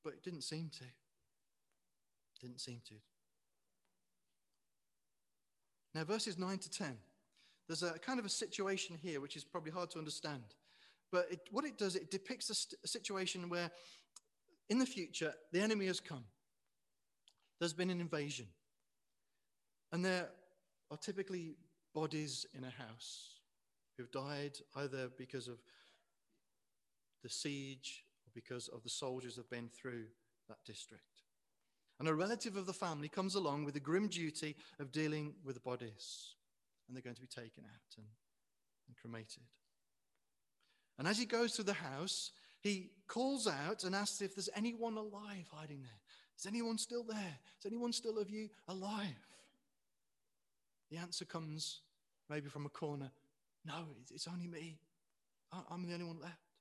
But 0.04 0.12
it 0.12 0.22
didn't 0.22 0.42
seem 0.42 0.70
to. 0.78 0.84
Didn't 2.40 2.60
seem 2.60 2.80
to. 2.88 2.94
Now, 5.92 6.04
verses 6.04 6.38
9 6.38 6.58
to 6.58 6.70
10, 6.70 6.96
there's 7.66 7.82
a 7.82 7.98
kind 7.98 8.20
of 8.20 8.24
a 8.24 8.28
situation 8.28 8.96
here 8.96 9.20
which 9.20 9.36
is 9.36 9.42
probably 9.42 9.72
hard 9.72 9.90
to 9.90 9.98
understand. 9.98 10.54
But 11.10 11.26
it, 11.32 11.40
what 11.50 11.64
it 11.64 11.76
does, 11.76 11.96
it 11.96 12.12
depicts 12.12 12.48
a, 12.48 12.54
st- 12.54 12.78
a 12.84 12.88
situation 12.88 13.48
where 13.48 13.70
in 14.70 14.78
the 14.78 14.86
future 14.86 15.34
the 15.50 15.60
enemy 15.60 15.86
has 15.86 15.98
come. 15.98 16.24
There's 17.58 17.74
been 17.74 17.90
an 17.90 18.00
invasion. 18.00 18.46
And 19.90 20.04
there 20.04 20.28
are 20.92 20.96
typically 20.96 21.56
bodies 21.92 22.46
in 22.56 22.62
a 22.62 22.70
house 22.70 23.40
who've 23.98 24.12
died 24.12 24.52
either 24.76 25.10
because 25.18 25.48
of 25.48 25.58
the 27.22 27.28
siege 27.28 28.04
or 28.26 28.30
because 28.34 28.68
of 28.68 28.82
the 28.82 28.88
soldiers 28.88 29.36
have 29.36 29.50
been 29.50 29.68
through 29.68 30.06
that 30.48 30.58
district. 30.64 31.02
And 31.98 32.08
a 32.08 32.14
relative 32.14 32.56
of 32.56 32.66
the 32.66 32.72
family 32.72 33.08
comes 33.08 33.34
along 33.34 33.64
with 33.64 33.74
the 33.74 33.80
grim 33.80 34.08
duty 34.08 34.56
of 34.80 34.92
dealing 34.92 35.34
with 35.44 35.54
the 35.54 35.60
bodies. 35.60 36.34
And 36.86 36.96
they're 36.96 37.02
going 37.02 37.14
to 37.16 37.20
be 37.20 37.28
taken 37.28 37.64
out 37.64 37.96
and, 37.96 38.06
and 38.88 38.96
cremated. 38.96 39.44
And 40.98 41.06
as 41.06 41.18
he 41.18 41.26
goes 41.26 41.54
through 41.54 41.66
the 41.66 41.72
house, 41.74 42.32
he 42.60 42.90
calls 43.06 43.46
out 43.46 43.84
and 43.84 43.94
asks 43.94 44.20
if 44.20 44.34
there's 44.34 44.50
anyone 44.56 44.96
alive 44.96 45.48
hiding 45.52 45.82
there. 45.82 46.00
Is 46.38 46.46
anyone 46.46 46.78
still 46.78 47.04
there? 47.04 47.38
Is 47.60 47.66
anyone 47.66 47.92
still 47.92 48.18
of 48.18 48.30
you 48.30 48.48
alive? 48.68 49.06
The 50.90 50.98
answer 50.98 51.24
comes 51.24 51.80
maybe 52.28 52.48
from 52.48 52.66
a 52.66 52.70
corner 52.70 53.10
no, 53.64 53.86
it's 54.12 54.26
only 54.26 54.46
me. 54.46 54.78
I'm 55.70 55.86
the 55.86 55.92
only 55.92 56.06
one 56.06 56.20
left. 56.20 56.51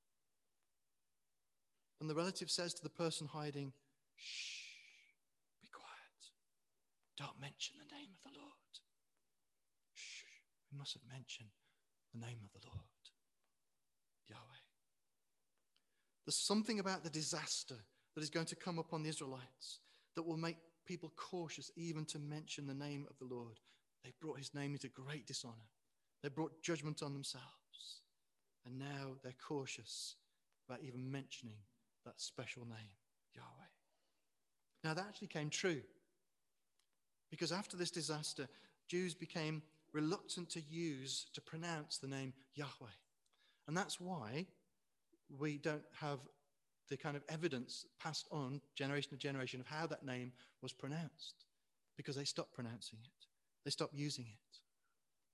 And 2.02 2.10
the 2.10 2.16
relative 2.16 2.50
says 2.50 2.74
to 2.74 2.84
the 2.84 2.90
person 2.90 3.28
hiding, 3.28 3.72
Shh. 4.16 4.64
Be 5.62 5.70
quiet. 5.72 6.22
Don't 7.16 7.40
mention 7.40 7.76
the 7.78 7.96
name 7.96 8.10
of 8.26 8.32
the 8.34 8.40
Lord. 8.40 8.74
Shh, 9.94 10.24
we 10.72 10.80
mustn't 10.80 11.04
mention 11.08 11.46
the 12.12 12.26
name 12.26 12.40
of 12.44 12.60
the 12.60 12.68
Lord, 12.68 13.04
Yahweh. 14.28 14.64
There's 16.26 16.44
something 16.44 16.80
about 16.80 17.04
the 17.04 17.12
disaster 17.12 17.78
that 18.16 18.24
is 18.24 18.32
going 18.32 18.48
to 18.48 18.56
come 18.56 18.80
upon 18.80 19.04
the 19.04 19.10
Israelites 19.10 19.80
that 20.16 20.24
will 20.24 20.38
make 20.38 20.58
people 20.88 21.14
cautious 21.16 21.70
even 21.78 22.06
to 22.06 22.18
mention 22.18 22.66
the 22.66 22.74
name 22.74 23.06
of 23.12 23.18
the 23.20 23.34
Lord. 23.34 23.60
They 24.04 24.12
brought 24.20 24.40
his 24.40 24.56
name 24.56 24.74
into 24.74 24.90
great 24.90 25.28
dishonor. 25.28 25.70
They 26.24 26.30
brought 26.30 26.64
judgment 26.64 27.04
on 27.04 27.14
themselves. 27.14 27.46
And 28.66 28.80
now 28.80 29.18
they're 29.24 29.34
cautious 29.48 30.16
about 30.68 30.84
even 30.84 31.12
mentioning 31.12 31.58
that 32.06 32.20
special 32.20 32.64
name, 32.66 32.92
Yahweh. 33.36 33.70
Now, 34.84 34.94
that 34.94 35.06
actually 35.08 35.28
came 35.28 35.50
true 35.50 35.82
because 37.30 37.52
after 37.52 37.78
this 37.78 37.92
disaster, 37.92 38.48
Jews 38.88 39.14
became 39.14 39.62
reluctant 39.94 40.50
to 40.52 40.62
use, 40.62 41.28
to 41.34 41.42
pronounce 41.42 41.98
the 41.98 42.08
name 42.08 42.34
Yahweh. 42.56 42.98
And 43.68 43.78
that's 43.78 44.00
why 44.02 44.48
we 45.40 45.58
don't 45.58 45.86
have 46.00 46.20
the 46.90 46.98
kind 46.98 47.16
of 47.16 47.24
evidence 47.30 47.86
passed 48.00 48.28
on 48.32 48.60
generation 48.76 49.12
to 49.12 49.18
generation 49.18 49.62
of 49.62 49.68
how 49.68 49.88
that 49.88 50.06
name 50.06 50.34
was 50.62 50.74
pronounced, 50.74 51.46
because 51.96 52.16
they 52.16 52.26
stopped 52.26 52.54
pronouncing 52.54 53.00
it. 53.04 53.28
They 53.64 53.72
stopped 53.72 53.94
using 53.94 54.26
it. 54.26 54.60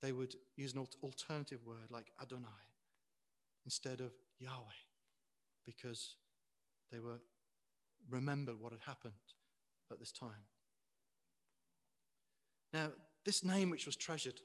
They 0.02 0.12
would 0.12 0.36
use 0.56 0.74
an 0.74 0.86
alternative 1.02 1.60
word 1.66 1.90
like 1.90 2.12
Adonai 2.22 2.46
instead 3.66 4.02
of 4.02 4.12
Yahweh, 4.40 4.84
because 5.66 6.16
they 6.92 7.00
were 7.00 7.20
remembered 8.10 8.60
what 8.60 8.72
had 8.72 8.82
happened 8.82 9.14
at 9.92 10.00
this 10.00 10.12
time. 10.12 10.46
Now, 12.74 12.90
this 13.26 13.44
name 13.44 13.70
which 13.70 13.86
was 13.86 13.96
treasured, 13.96 14.40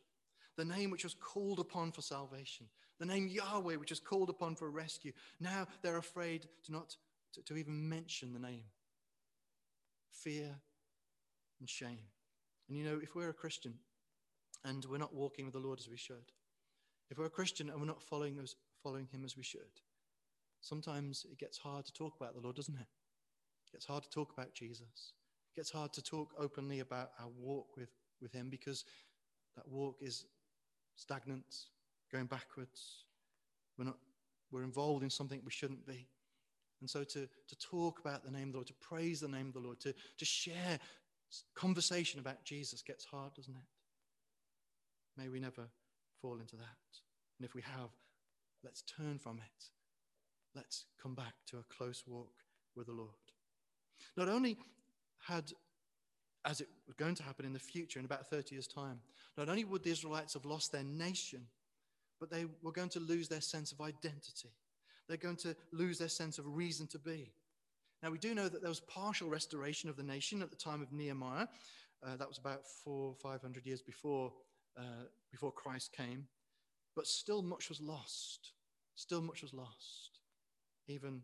the 0.56 0.64
name 0.64 0.90
which 0.90 1.04
was 1.04 1.14
called 1.14 1.58
upon 1.58 1.92
for 1.92 2.02
salvation, 2.02 2.66
the 2.98 3.06
name 3.06 3.28
Yahweh 3.28 3.76
which 3.76 3.90
was 3.90 4.00
called 4.00 4.30
upon 4.30 4.54
for 4.54 4.70
rescue, 4.70 5.12
now 5.40 5.66
they're 5.82 5.96
afraid 5.96 6.46
to 6.64 6.72
not 6.72 6.96
to, 7.34 7.42
to 7.42 7.56
even 7.56 7.88
mention 7.88 8.32
the 8.32 8.38
name. 8.38 8.64
Fear 10.12 10.50
and 11.60 11.68
shame. 11.68 12.06
And 12.68 12.76
you 12.76 12.84
know, 12.84 13.00
if 13.02 13.14
we're 13.14 13.30
a 13.30 13.34
Christian 13.34 13.74
and 14.64 14.84
we're 14.84 14.98
not 14.98 15.14
walking 15.14 15.44
with 15.44 15.54
the 15.54 15.60
Lord 15.60 15.78
as 15.78 15.88
we 15.88 15.96
should, 15.96 16.32
if 17.10 17.18
we're 17.18 17.26
a 17.26 17.30
Christian 17.30 17.70
and 17.70 17.80
we're 17.80 17.86
not 17.86 18.02
following, 18.02 18.38
us, 18.38 18.54
following 18.82 19.06
him 19.06 19.24
as 19.24 19.36
we 19.36 19.42
should, 19.42 19.80
sometimes 20.62 21.26
it 21.30 21.38
gets 21.38 21.58
hard 21.58 21.84
to 21.84 21.92
talk 21.92 22.14
about 22.18 22.34
the 22.34 22.40
Lord, 22.40 22.56
doesn't 22.56 22.74
it? 22.74 22.80
It 23.66 23.72
gets 23.72 23.86
hard 23.86 24.02
to 24.04 24.10
talk 24.10 24.32
about 24.32 24.54
Jesus. 24.54 25.12
It 25.54 25.60
gets 25.60 25.70
hard 25.70 25.92
to 25.92 26.02
talk 26.02 26.30
openly 26.38 26.80
about 26.80 27.10
our 27.20 27.28
walk 27.38 27.76
with 27.76 27.90
with 28.22 28.32
Him 28.32 28.48
because 28.48 28.84
that 29.56 29.68
walk 29.68 29.96
is 30.00 30.24
stagnant, 30.94 31.44
going 32.10 32.26
backwards. 32.26 33.04
We're, 33.76 33.86
not, 33.86 33.98
we're 34.50 34.62
involved 34.62 35.02
in 35.02 35.10
something 35.10 35.40
we 35.44 35.50
shouldn't 35.50 35.86
be. 35.86 36.06
And 36.80 36.88
so 36.88 37.04
to, 37.04 37.28
to 37.48 37.58
talk 37.58 38.00
about 38.00 38.24
the 38.24 38.30
name 38.30 38.48
of 38.48 38.52
the 38.52 38.58
Lord, 38.58 38.66
to 38.68 38.74
praise 38.74 39.20
the 39.20 39.28
name 39.28 39.48
of 39.48 39.52
the 39.52 39.60
Lord, 39.60 39.80
to, 39.80 39.92
to 39.92 40.24
share 40.24 40.78
conversation 41.54 42.20
about 42.20 42.44
Jesus 42.44 42.82
gets 42.82 43.04
hard, 43.04 43.34
doesn't 43.34 43.54
it? 43.54 45.20
May 45.20 45.28
we 45.28 45.40
never 45.40 45.68
fall 46.20 46.38
into 46.40 46.56
that. 46.56 46.66
And 47.38 47.46
if 47.46 47.54
we 47.54 47.62
have, 47.62 47.90
let's 48.64 48.82
turn 48.82 49.18
from 49.18 49.38
it. 49.38 49.64
Let's 50.54 50.84
come 51.02 51.14
back 51.14 51.34
to 51.48 51.58
a 51.58 51.64
close 51.74 52.04
walk 52.06 52.32
with 52.76 52.86
the 52.86 52.92
Lord. 52.92 53.10
Not 54.16 54.28
only 54.28 54.58
had 55.26 55.52
as 56.44 56.60
it 56.60 56.68
was 56.86 56.94
going 56.96 57.14
to 57.14 57.22
happen 57.22 57.44
in 57.44 57.52
the 57.52 57.58
future 57.58 57.98
in 57.98 58.04
about 58.04 58.28
30 58.28 58.54
years' 58.54 58.66
time. 58.66 59.00
Not 59.36 59.48
only 59.48 59.64
would 59.64 59.84
the 59.84 59.90
Israelites 59.90 60.34
have 60.34 60.44
lost 60.44 60.72
their 60.72 60.82
nation, 60.82 61.46
but 62.20 62.30
they 62.30 62.46
were 62.62 62.72
going 62.72 62.88
to 62.90 63.00
lose 63.00 63.28
their 63.28 63.40
sense 63.40 63.72
of 63.72 63.80
identity. 63.80 64.50
They're 65.08 65.16
going 65.16 65.36
to 65.36 65.56
lose 65.72 65.98
their 65.98 66.08
sense 66.08 66.38
of 66.38 66.46
reason 66.46 66.86
to 66.88 66.98
be. 66.98 67.32
Now, 68.02 68.10
we 68.10 68.18
do 68.18 68.34
know 68.34 68.48
that 68.48 68.60
there 68.60 68.68
was 68.68 68.80
partial 68.80 69.28
restoration 69.28 69.88
of 69.88 69.96
the 69.96 70.02
nation 70.02 70.42
at 70.42 70.50
the 70.50 70.56
time 70.56 70.82
of 70.82 70.92
Nehemiah. 70.92 71.46
Uh, 72.04 72.16
that 72.16 72.28
was 72.28 72.38
about 72.38 72.66
four, 72.66 73.14
500 73.22 73.64
years 73.64 73.80
before, 73.80 74.32
uh, 74.76 75.04
before 75.30 75.52
Christ 75.52 75.92
came. 75.92 76.26
But 76.96 77.06
still, 77.06 77.42
much 77.42 77.68
was 77.68 77.80
lost. 77.80 78.52
Still, 78.96 79.22
much 79.22 79.42
was 79.42 79.54
lost, 79.54 80.18
even, 80.88 81.22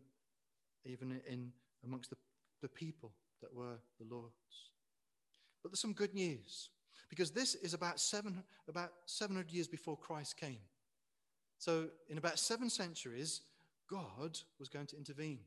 even 0.85 1.21
in 1.27 1.51
amongst 1.83 2.09
the, 2.09 2.17
the 2.61 2.67
people 2.67 3.11
that 3.41 3.53
were 3.53 3.79
the 3.99 4.13
Lord's. 4.13 4.33
But 5.61 5.71
there's 5.71 5.79
some 5.79 5.93
good 5.93 6.13
news 6.13 6.69
because 7.09 7.31
this 7.31 7.55
is 7.55 7.73
about, 7.73 7.99
seven, 7.99 8.43
about 8.67 8.91
700 9.05 9.51
years 9.51 9.67
before 9.67 9.97
Christ 9.97 10.37
came. 10.37 10.59
So, 11.57 11.87
in 12.07 12.17
about 12.17 12.39
seven 12.39 12.69
centuries, 12.69 13.41
God 13.89 14.39
was 14.59 14.69
going 14.69 14.85
to 14.87 14.97
intervene. 14.97 15.39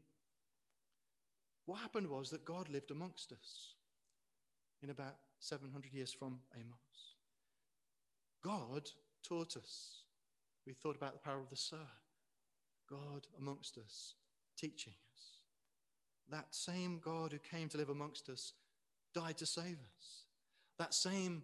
What 1.64 1.81
happened 1.81 2.09
was 2.09 2.28
that 2.31 2.45
God 2.45 2.69
lived 2.69 2.90
amongst 2.90 3.33
us 3.33 3.75
in 4.83 4.90
about 4.90 5.16
700 5.38 5.92
years 5.92 6.12
from 6.12 6.40
Amos. 6.54 7.16
God 8.45 8.90
taught 9.26 9.57
us. 9.57 10.02
We 10.66 10.75
thought 10.75 10.97
about 10.97 11.14
the 11.14 11.21
parable 11.21 11.45
of 11.45 11.50
the 11.50 11.57
sower. 11.57 12.01
God 12.89 13.27
amongst 13.39 13.79
us, 13.79 14.15
teaching 14.57 14.95
us. 15.15 15.23
That 16.31 16.55
same 16.55 17.01
God 17.05 17.33
who 17.33 17.39
came 17.39 17.69
to 17.71 17.79
live 17.79 17.91
amongst 17.91 18.29
us 18.29 18.53
died 19.15 19.39
to 19.39 19.47
save 19.47 19.79
us. 19.99 20.25
That 20.79 20.95
same 20.95 21.43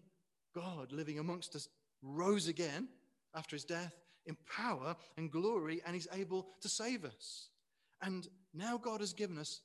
God 0.55 0.93
living 0.93 1.19
amongst 1.19 1.55
us 1.55 1.69
rose 2.03 2.49
again 2.49 2.89
after 3.35 3.57
his 3.57 3.65
death 3.65 3.95
in 4.27 4.37
power 4.47 4.97
and 5.17 5.31
glory, 5.31 5.81
and 5.87 5.95
he's 5.95 6.09
able 6.13 6.49
to 6.61 6.69
save 6.69 7.05
us. 7.05 7.49
And 8.03 8.27
now 8.55 8.77
God 8.79 9.01
has 9.01 9.13
given 9.13 9.39
us 9.39 9.61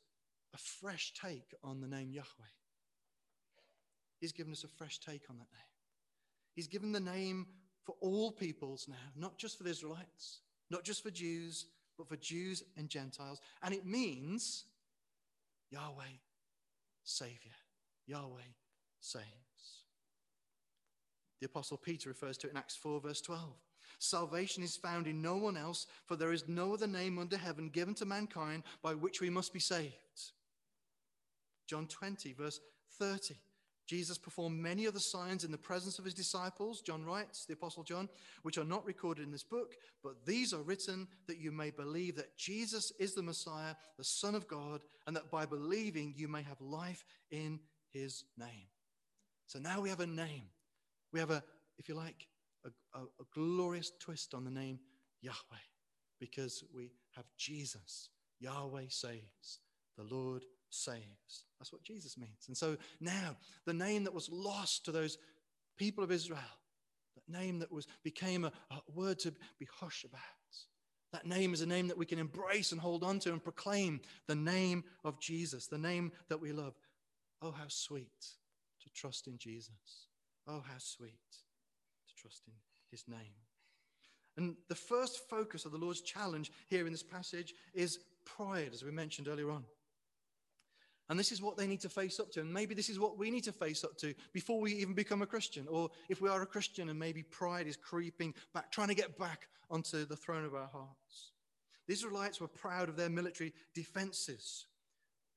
a 0.54 0.58
fresh 0.58 1.14
take 1.14 1.54
on 1.64 1.82
the 1.82 1.88
name 1.88 2.12
Yahweh. 2.12 2.54
He's 4.20 4.32
given 4.32 4.54
us 4.54 4.64
a 4.64 4.68
fresh 4.70 5.00
take 5.00 5.24
on 5.30 5.38
that 5.38 5.52
name. 5.52 5.74
He's 6.56 6.68
given 6.68 6.92
the 6.92 7.00
name 7.00 7.48
for 7.84 7.96
all 8.00 8.32
peoples 8.32 8.88
now, 8.88 8.96
not 9.16 9.38
just 9.38 9.58
for 9.58 9.64
the 9.64 9.70
Israelites, 9.70 10.40
not 10.70 10.84
just 10.84 11.04
for 11.04 11.12
Jews, 11.12 11.66
but 11.98 12.08
for 12.08 12.16
Jews 12.18 12.64
and 12.78 12.90
Gentiles. 12.90 13.40
And 13.62 13.74
it 13.74 13.86
means 13.86 14.66
Yahweh, 15.72 16.18
Savior. 17.04 17.52
Yahweh 18.06 18.42
saves. 19.00 19.26
The 21.40 21.46
Apostle 21.46 21.78
Peter 21.78 22.10
refers 22.10 22.38
to 22.38 22.48
it 22.48 22.52
in 22.52 22.58
Acts 22.58 22.76
4, 22.76 23.02
verse 23.02 23.22
12. 23.22 23.42
Salvation 24.00 24.64
is 24.64 24.76
found 24.76 25.08
in 25.08 25.22
no 25.22 25.38
one 25.38 25.56
else, 25.56 25.88
for 26.06 26.16
there 26.16 26.34
is 26.34 26.48
no 26.48 26.74
other 26.74 26.88
name 26.88 27.18
under 27.18 27.38
heaven 27.38 27.70
given 27.70 27.94
to 27.96 28.06
mankind 28.06 28.64
by 28.82 28.94
which 28.94 29.22
we 29.22 29.30
must 29.30 29.54
be 29.54 29.60
saved. 29.60 29.94
John 31.68 31.88
20, 31.88 32.34
verse 32.34 32.60
30. 33.00 33.36
Jesus 33.86 34.18
performed 34.18 34.60
many 34.60 34.88
other 34.88 35.00
signs 35.00 35.44
in 35.44 35.52
the 35.52 35.58
presence 35.58 36.00
of 36.00 36.06
his 36.06 36.14
disciples, 36.14 36.82
John 36.82 37.04
writes, 37.04 37.46
the 37.46 37.54
Apostle 37.54 37.84
John, 37.84 38.08
which 38.44 38.58
are 38.58 38.64
not 38.64 38.86
recorded 38.86 39.26
in 39.26 39.32
this 39.32 39.44
book, 39.44 39.76
but 40.02 40.26
these 40.26 40.54
are 40.54 40.62
written 40.62 41.08
that 41.28 41.38
you 41.38 41.52
may 41.52 41.70
believe 41.70 42.16
that 42.16 42.38
Jesus 42.38 42.92
is 43.00 43.14
the 43.14 43.24
Messiah, 43.24 43.76
the 43.98 44.04
Son 44.04 44.36
of 44.36 44.48
God, 44.48 44.82
and 45.06 45.16
that 45.16 45.30
by 45.30 45.46
believing 45.46 46.14
you 46.16 46.28
may 46.28 46.44
have 46.44 46.62
life 46.62 47.04
in 47.30 47.60
his 47.92 48.24
name. 48.38 48.68
So 49.48 49.60
now 49.60 49.82
we 49.82 49.90
have 49.90 50.00
a 50.00 50.08
name. 50.08 50.46
We 51.12 51.20
have 51.20 51.32
a, 51.32 51.44
if 51.78 51.90
you 51.90 51.96
like, 51.96 52.28
a, 52.66 52.98
a, 52.98 53.04
a 53.04 53.26
glorious 53.34 53.92
twist 54.00 54.34
on 54.34 54.46
the 54.46 54.52
name 54.52 54.80
Yahweh 55.22 55.36
because 56.20 56.64
we 56.74 56.92
have 57.16 57.26
Jesus. 57.38 58.10
Yahweh 58.40 58.86
saves, 58.90 59.60
the 59.98 60.04
Lord 60.04 60.44
saves. 60.74 61.46
That's 61.60 61.72
what 61.72 61.84
Jesus 61.84 62.18
means. 62.18 62.48
And 62.48 62.58
so 62.58 62.78
now, 63.00 63.38
the 63.66 63.74
name 63.74 64.04
that 64.04 64.14
was 64.14 64.30
lost 64.30 64.86
to 64.86 64.92
those 64.92 65.18
people 65.78 66.04
of 66.04 66.12
Israel, 66.12 66.40
that 67.16 67.32
name 67.32 67.60
that 67.60 67.72
was 67.72 67.88
became 68.04 68.46
a, 68.46 68.52
a 68.72 68.82
word 68.94 69.20
to 69.20 69.34
be 69.60 69.68
hushed 69.80 70.06
about. 70.06 70.22
That 71.12 71.28
name 71.28 71.54
is 71.54 71.62
a 71.62 71.68
name 71.68 71.88
that 71.90 71.98
we 71.98 72.08
can 72.08 72.18
embrace 72.18 72.72
and 72.72 72.82
hold 72.82 73.04
on 73.04 73.20
to 73.20 73.32
and 73.32 73.44
proclaim 73.44 74.02
the 74.28 74.36
name 74.36 74.84
of 75.04 75.20
Jesus, 75.20 75.68
the 75.68 75.78
name 75.78 76.12
that 76.28 76.42
we 76.42 76.52
love. 76.52 76.74
Oh, 77.42 77.52
how 77.52 77.68
sweet 77.68 78.26
to 78.82 78.90
trust 78.96 79.28
in 79.28 79.38
Jesus. 79.38 80.08
Oh, 80.48 80.64
how 80.68 80.80
sweet 80.80 81.12
to 82.08 82.16
trust 82.16 82.42
in 82.48 82.54
his 82.90 83.04
name. 83.08 83.36
And 84.38 84.56
the 84.70 84.76
first 84.76 85.30
focus 85.30 85.66
of 85.66 85.72
the 85.72 85.78
Lord's 85.78 86.02
challenge 86.02 86.52
here 86.68 86.88
in 86.88 86.92
this 86.92 87.04
passage 87.04 87.54
is 87.76 88.00
pride, 88.26 88.72
as 88.74 88.84
we 88.84 88.92
mentioned 88.92 89.28
earlier 89.28 89.52
on. 89.52 89.64
And 91.14 91.20
this 91.20 91.32
is 91.32 91.44
what 91.44 91.58
they 91.58 91.68
need 91.68 91.82
to 91.82 91.90
face 91.90 92.20
up 92.20 92.32
to. 92.32 92.42
And 92.42 92.52
maybe 92.52 92.74
this 92.74 92.90
is 92.90 92.98
what 92.98 93.20
we 93.20 93.30
need 93.30 93.44
to 93.44 93.52
face 93.52 93.84
up 93.84 93.96
to 94.00 94.16
before 94.34 94.60
we 94.60 94.74
even 94.74 94.96
become 94.96 95.22
a 95.22 95.28
Christian. 95.28 95.68
Or 95.70 95.92
if 96.10 96.22
we 96.22 96.28
are 96.28 96.42
a 96.42 96.48
Christian 96.48 96.90
and 96.90 96.98
maybe 96.98 97.22
pride 97.22 97.68
is 97.68 97.78
creeping 97.78 98.34
back, 98.52 98.72
trying 98.72 98.88
to 98.88 98.96
get 98.96 99.16
back 99.16 99.48
onto 99.70 100.06
the 100.06 100.16
throne 100.16 100.44
of 100.44 100.56
our 100.56 100.70
hearts. 100.74 101.34
The 101.86 101.94
Israelites 101.94 102.42
were 102.42 102.48
proud 102.48 102.90
of 102.90 102.96
their 102.96 103.12
military 103.12 103.54
defenses. 103.76 104.66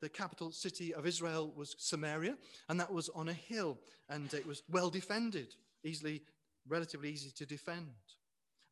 The 0.01 0.09
capital 0.09 0.51
city 0.51 0.95
of 0.95 1.07
Israel 1.07 1.53
was 1.55 1.77
Samaria, 1.77 2.39
and 2.71 2.81
that 2.81 2.91
was 2.91 3.11
on 3.11 3.29
a 3.29 3.35
hill, 3.35 3.77
and 4.09 4.33
it 4.33 4.47
was 4.47 4.63
well 4.71 4.89
defended, 4.89 5.57
easily, 5.85 6.23
relatively 6.67 7.11
easy 7.11 7.33
to 7.33 7.45
defend. 7.45 7.93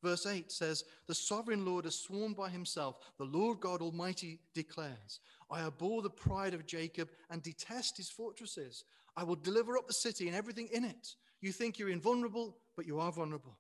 Verse 0.04 0.26
8 0.26 0.52
says, 0.52 0.84
The 1.06 1.14
sovereign 1.14 1.64
Lord 1.64 1.87
has 1.87 1.99
sworn 1.99 2.34
by 2.34 2.50
himself, 2.50 2.99
the 3.16 3.25
Lord 3.25 3.61
God 3.61 3.80
Almighty 3.80 4.38
declares, 4.52 5.20
I 5.50 5.62
abhor 5.62 6.02
the 6.02 6.11
pride 6.11 6.52
of 6.52 6.66
Jacob 6.66 7.08
and 7.30 7.42
detest 7.42 7.96
his 7.96 8.11
fortresses. 8.11 8.84
I 9.16 9.25
will 9.25 9.37
deliver 9.37 9.78
up 9.78 9.87
the 9.87 9.94
city 9.94 10.26
and 10.26 10.37
everything 10.37 10.68
in 10.75 10.84
it. 10.84 11.14
You 11.40 11.52
think 11.52 11.78
you're 11.78 11.88
invulnerable, 11.88 12.58
but 12.76 12.87
you 12.87 13.00
are 13.00 13.11
vulnerable. 13.11 13.56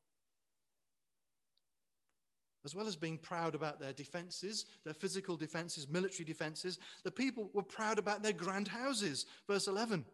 As 2.66 2.74
well 2.74 2.86
as 2.86 2.96
being 2.96 3.18
proud 3.18 3.54
about 3.54 3.80
their 3.80 3.94
defenses, 3.94 4.66
their 4.84 4.94
physical 4.94 5.38
defenses, 5.38 5.88
military 5.88 6.26
defenses, 6.26 6.78
the 7.04 7.10
people 7.10 7.48
were 7.54 7.62
proud 7.62 7.98
about 7.98 8.22
their 8.22 8.32
grand 8.32 8.68
houses. 8.68 9.24
Verse 9.48 9.66
11 9.66 10.04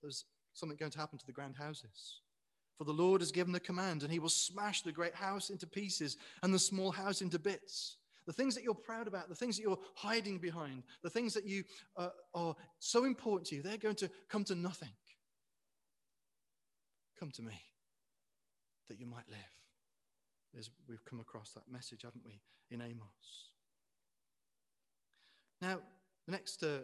there's 0.00 0.26
something 0.52 0.76
going 0.76 0.92
to 0.92 0.98
happen 0.98 1.18
to 1.18 1.26
the 1.26 1.32
grand 1.32 1.56
houses. 1.56 2.20
For 2.78 2.84
the 2.84 2.92
Lord 2.92 3.22
has 3.22 3.32
given 3.32 3.52
the 3.52 3.60
command, 3.60 4.02
and 4.02 4.12
he 4.12 4.18
will 4.18 4.28
smash 4.28 4.82
the 4.82 4.92
great 4.92 5.14
house 5.14 5.50
into 5.50 5.66
pieces 5.66 6.16
and 6.42 6.52
the 6.52 6.58
small 6.58 6.90
house 6.90 7.22
into 7.22 7.38
bits. 7.38 7.96
The 8.26 8.32
things 8.32 8.54
that 8.54 8.64
you're 8.64 8.74
proud 8.74 9.06
about, 9.06 9.28
the 9.28 9.34
things 9.34 9.56
that 9.56 9.62
you're 9.62 9.78
hiding 9.94 10.38
behind, 10.38 10.82
the 11.02 11.10
things 11.10 11.32
that 11.34 11.46
you 11.46 11.64
uh, 11.96 12.08
are 12.34 12.54
so 12.80 13.04
important 13.04 13.46
to 13.48 13.56
you, 13.56 13.62
they're 13.62 13.76
going 13.76 13.94
to 13.96 14.10
come 14.28 14.44
to 14.44 14.54
nothing. 14.54 14.90
Come 17.18 17.30
to 17.32 17.42
me 17.42 17.58
that 18.88 19.00
you 19.00 19.06
might 19.06 19.28
live. 19.28 19.38
As 20.58 20.70
we've 20.88 21.04
come 21.04 21.20
across 21.20 21.50
that 21.52 21.70
message, 21.70 22.02
haven't 22.02 22.24
we, 22.24 22.40
in 22.70 22.80
Amos? 22.82 23.50
Now, 25.62 25.78
the 26.26 26.32
next 26.32 26.62
uh, 26.62 26.80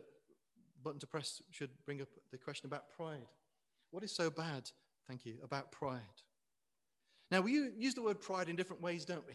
button 0.83 1.01
to 1.01 1.07
press 1.07 1.43
should 1.51 1.71
bring 1.85 2.01
up 2.01 2.09
the 2.31 2.39
question 2.39 2.67
about 2.67 2.91
pride. 2.97 3.27
What 3.91 4.05
is 4.05 4.15
so 4.15 4.31
bad 4.31 4.71
thank 5.13 5.27
you, 5.27 5.37
about 5.45 5.71
pride. 5.71 6.01
Now, 7.31 7.43
we 7.43 7.53
use 7.77 7.93
the 7.93 8.01
word 8.01 8.19
pride 8.19 8.49
in 8.49 8.57
different 8.57 8.81
ways, 8.81 9.05
don't 9.05 9.27
we? 9.27 9.35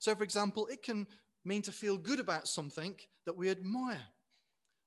So, 0.00 0.12
for 0.12 0.24
example, 0.24 0.66
it 0.66 0.82
can 0.82 1.06
mean 1.44 1.62
to 1.62 1.70
feel 1.70 1.96
good 1.96 2.18
about 2.18 2.48
something 2.48 2.96
that 3.24 3.36
we 3.36 3.48
admire. 3.48 4.02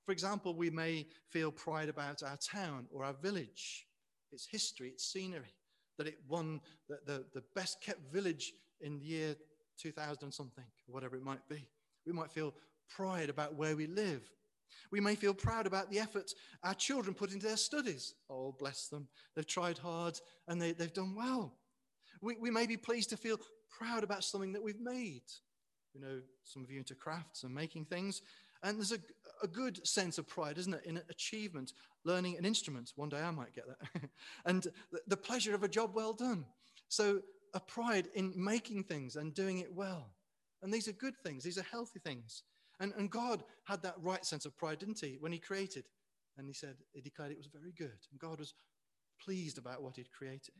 For 0.06 0.12
example, 0.12 0.54
we 0.54 0.70
may 0.70 1.08
feel 1.30 1.50
pride 1.50 1.88
about 1.88 2.24
our 2.24 2.36
town 2.38 2.88
or 2.92 3.06
our 3.06 3.14
village, 3.14 3.88
its 4.34 4.46
history, 4.52 4.90
its 4.90 5.06
scenery, 5.06 5.56
that 5.98 6.08
it 6.08 6.18
won 6.28 6.60
the, 6.90 7.00
the, 7.06 7.26
the 7.34 7.44
best 7.56 7.82
kept 7.82 8.12
village 8.12 8.52
in 8.82 9.00
the 9.00 9.06
year 9.06 9.36
2000 9.82 10.30
something, 10.30 10.66
whatever 10.88 11.16
it 11.16 11.24
might 11.24 11.48
be. 11.48 11.70
We 12.06 12.12
might 12.12 12.34
feel 12.34 12.54
pride 12.90 13.30
about 13.30 13.56
where 13.56 13.78
we 13.78 13.88
live 13.88 14.30
we 14.92 15.00
may 15.00 15.16
feel 15.16 15.34
proud 15.34 15.68
about 15.68 15.90
the 15.90 16.00
effort 16.00 16.34
our 16.64 16.74
children 16.74 17.14
put 17.14 17.34
into 17.34 17.48
their 17.48 17.58
studies. 17.58 18.14
Oh, 18.30 18.56
bless 18.58 18.88
them. 18.88 19.08
They've 19.36 19.46
tried 19.46 19.78
hard 19.78 20.20
and 20.48 20.62
they, 20.62 20.74
have 20.80 20.94
done 20.94 21.16
well. 21.16 21.54
We, 22.22 22.38
we 22.40 22.52
may 22.52 22.68
be 22.68 22.78
pleased 22.78 23.10
to 23.12 23.18
feel 23.18 23.40
proud 23.70 24.04
about 24.04 24.24
something 24.24 24.54
that 24.54 24.64
we've 24.64 24.80
made. 24.80 25.24
You 25.94 26.02
know, 26.02 26.22
some 26.44 26.64
of 26.64 26.72
you 26.72 26.78
into 26.78 26.96
crafts 26.96 27.44
and 27.44 27.54
making 27.54 27.86
things. 27.86 28.22
And 28.64 28.78
there's 28.78 28.92
a, 28.92 29.00
a 29.44 29.48
good 29.48 29.86
sense 29.88 30.18
of 30.18 30.28
pride, 30.28 30.58
isn't 30.58 30.74
it, 30.74 30.86
in 30.86 31.02
achievement, 31.10 31.74
learning 32.04 32.38
an 32.38 32.46
instrument. 32.46 32.94
One 32.96 33.10
day 33.10 33.22
I 33.22 33.32
might 33.32 33.54
get 33.54 33.66
that. 33.68 34.10
and 34.46 34.64
the, 34.92 35.02
the 35.08 35.18
pleasure 35.18 35.54
of 35.54 35.64
a 35.64 35.68
job 35.68 35.92
well 35.94 36.14
done. 36.14 36.46
So, 36.90 37.22
a 37.54 37.60
pride 37.60 38.10
in 38.14 38.34
making 38.36 38.84
things 38.84 39.16
and 39.16 39.34
doing 39.34 39.60
it 39.60 39.74
well. 39.74 40.12
And 40.62 40.74
these 40.74 40.88
are 40.88 40.94
good 40.94 41.18
things, 41.24 41.44
these 41.44 41.58
are 41.58 41.64
healthy 41.64 42.00
things. 42.00 42.44
And, 42.80 42.94
and 42.98 43.10
God 43.10 43.44
had 43.66 43.82
that 43.84 43.96
right 44.02 44.26
sense 44.26 44.46
of 44.46 44.58
pride, 44.58 44.80
didn't 44.80 45.00
he, 45.00 45.18
when 45.20 45.32
he 45.32 45.40
created? 45.40 45.86
And 46.38 46.48
he 46.48 46.54
said, 46.54 46.76
he 46.94 47.02
declared 47.02 47.32
it 47.32 47.38
was 47.38 47.48
very 47.48 47.72
good. 47.72 47.98
And 48.12 48.20
God 48.20 48.40
was 48.40 48.54
pleased 49.24 49.58
about 49.58 49.82
what 49.82 49.96
he'd 49.96 50.12
created. 50.12 50.54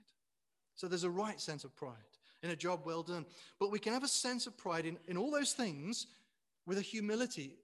So 0.76 0.88
there's 0.88 1.04
a 1.04 1.10
right 1.10 1.40
sense 1.40 1.64
of 1.64 1.76
pride 1.76 1.94
in 2.44 2.50
a 2.52 2.56
job 2.56 2.82
well 2.86 3.04
done. 3.04 3.26
But 3.60 3.72
we 3.72 3.80
can 3.80 3.94
have 3.94 4.04
a 4.04 4.08
sense 4.08 4.48
of 4.48 4.58
pride 4.58 4.86
in, 4.86 4.98
in 5.08 5.18
all 5.18 5.32
those 5.32 5.54
things 5.54 6.08
with 6.66 6.78
a 6.78 6.82
humility 6.82 7.58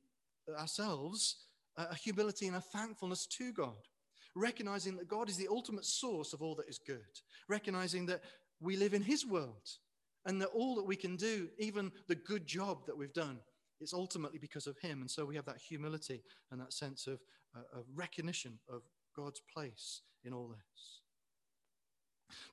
uh, 0.49 0.59
ourselves, 0.59 1.37
a 1.77 1.95
humility 1.95 2.47
and 2.47 2.55
a 2.55 2.61
thankfulness 2.61 3.25
to 3.25 3.51
God, 3.51 3.87
recognizing 4.35 4.95
that 4.97 5.07
God 5.07 5.29
is 5.29 5.37
the 5.37 5.47
ultimate 5.47 5.85
source 5.85 6.33
of 6.33 6.41
all 6.41 6.55
that 6.55 6.69
is 6.69 6.79
good, 6.79 7.01
recognizing 7.49 8.05
that 8.07 8.21
we 8.59 8.77
live 8.77 8.93
in 8.93 9.01
his 9.01 9.25
world 9.25 9.69
and 10.25 10.41
that 10.41 10.49
all 10.49 10.75
that 10.75 10.85
we 10.85 10.95
can 10.95 11.15
do, 11.15 11.49
even 11.57 11.91
the 12.07 12.15
good 12.15 12.45
job 12.45 12.85
that 12.85 12.97
we've 12.97 13.13
done, 13.13 13.39
it's 13.79 13.93
ultimately 13.93 14.39
because 14.39 14.67
of 14.67 14.77
him. 14.79 15.01
And 15.01 15.09
so 15.09 15.25
we 15.25 15.35
have 15.35 15.45
that 15.45 15.57
humility 15.57 16.23
and 16.51 16.59
that 16.61 16.73
sense 16.73 17.07
of, 17.07 17.19
uh, 17.55 17.79
of 17.79 17.85
recognition 17.93 18.59
of 18.69 18.81
God's 19.15 19.41
place 19.53 20.01
in 20.23 20.33
all 20.33 20.47
this. 20.47 21.01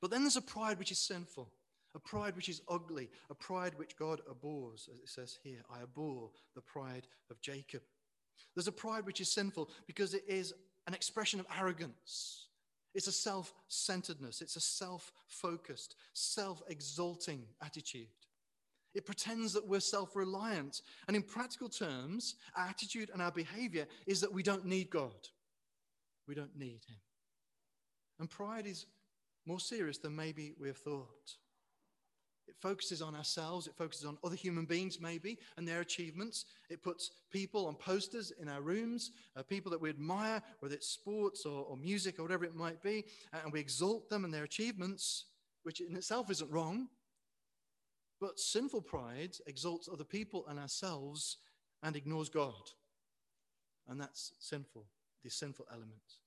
But 0.01 0.11
then 0.11 0.23
there's 0.23 0.37
a 0.37 0.43
pride 0.43 0.79
which 0.79 0.93
is 0.93 0.99
sinful, 0.99 1.51
a 1.95 1.99
pride 1.99 2.37
which 2.37 2.49
is 2.49 2.63
ugly, 2.69 3.11
a 3.31 3.35
pride 3.35 3.75
which 3.77 3.97
God 3.97 4.21
abhors, 4.29 4.89
as 4.93 4.99
it 4.99 5.09
says 5.09 5.39
here 5.43 5.63
I 5.71 5.83
abhor 5.83 6.31
the 6.55 6.61
pride 6.61 7.07
of 7.31 7.41
Jacob. 7.41 7.83
There's 8.55 8.69
a 8.69 8.73
pride 8.73 9.07
which 9.07 9.21
is 9.21 9.33
sinful 9.33 9.71
because 9.87 10.15
it 10.15 10.25
is 10.27 10.53
an 10.87 10.95
expression 10.95 11.41
of 11.41 11.47
arrogance. 11.59 12.47
It's 12.95 13.07
a 13.07 13.13
self 13.13 13.55
centeredness. 13.69 14.41
It's 14.41 14.57
a 14.57 14.61
self 14.61 15.13
focused, 15.29 15.95
self 16.13 16.63
exalting 16.69 17.45
attitude. 17.63 18.09
It 18.95 19.07
pretends 19.07 19.53
that 19.53 19.67
we're 19.67 19.81
self 19.81 20.17
reliant. 20.17 20.83
And 21.07 21.17
in 21.17 21.23
practical 21.23 21.69
terms, 21.69 22.35
our 22.57 22.67
attitude 22.67 23.11
and 23.13 23.23
our 23.23 23.31
behavior 23.31 23.87
is 24.07 24.21
that 24.21 24.33
we 24.33 24.43
don't 24.43 24.67
need 24.67 24.91
God. 24.91 25.29
We 26.27 26.35
don't 26.35 26.57
need 26.57 26.81
Him. 26.89 26.99
And 28.19 28.29
pride 28.29 28.67
is 28.67 28.87
more 29.47 29.61
serious 29.61 29.99
than 29.99 30.15
maybe 30.15 30.55
we 30.59 30.69
have 30.69 30.77
thought. 30.77 31.37
It 32.47 32.57
focuses 32.61 33.01
on 33.01 33.15
ourselves. 33.15 33.69
It 33.69 33.77
focuses 33.77 34.05
on 34.05 34.19
other 34.25 34.35
human 34.35 34.65
beings, 34.65 35.01
maybe, 35.01 35.39
and 35.57 35.67
their 35.67 35.81
achievements. 35.81 36.47
It 36.69 36.83
puts 36.83 37.13
people 37.31 37.67
on 37.67 37.77
posters 37.77 38.33
in 38.41 38.49
our 38.49 38.61
rooms, 38.61 39.13
uh, 39.37 39.45
people 39.45 39.71
that 39.71 39.81
we 39.81 39.89
admire, 39.89 40.43
whether 40.59 40.75
it's 40.75 40.89
sports 40.89 41.47
or, 41.47 41.65
or 41.65 41.77
music 41.77 42.19
or 42.19 42.23
whatever 42.23 42.45
it 42.45 42.57
might 42.57 42.83
be, 42.83 43.05
and 43.33 43.53
we 43.53 43.61
exalt 43.61 44.09
them 44.11 44.25
and 44.25 44.35
their 44.35 44.45
achievements, 44.45 45.27
which 45.63 45.81
in 45.81 45.95
itself 45.95 46.29
isn't 46.29 46.51
wrong. 46.51 46.89
But 48.21 48.39
sinful 48.39 48.83
pride 48.83 49.37
exalts 49.47 49.89
other 49.91 50.05
people 50.05 50.45
and 50.49 50.59
ourselves 50.59 51.39
and 51.83 51.97
ignores 51.97 52.29
God. 52.29 52.71
And 53.89 54.01
that's 54.01 54.33
sinful, 54.39 54.85
the 55.25 55.31
sinful 55.31 55.67
element. 55.71 56.19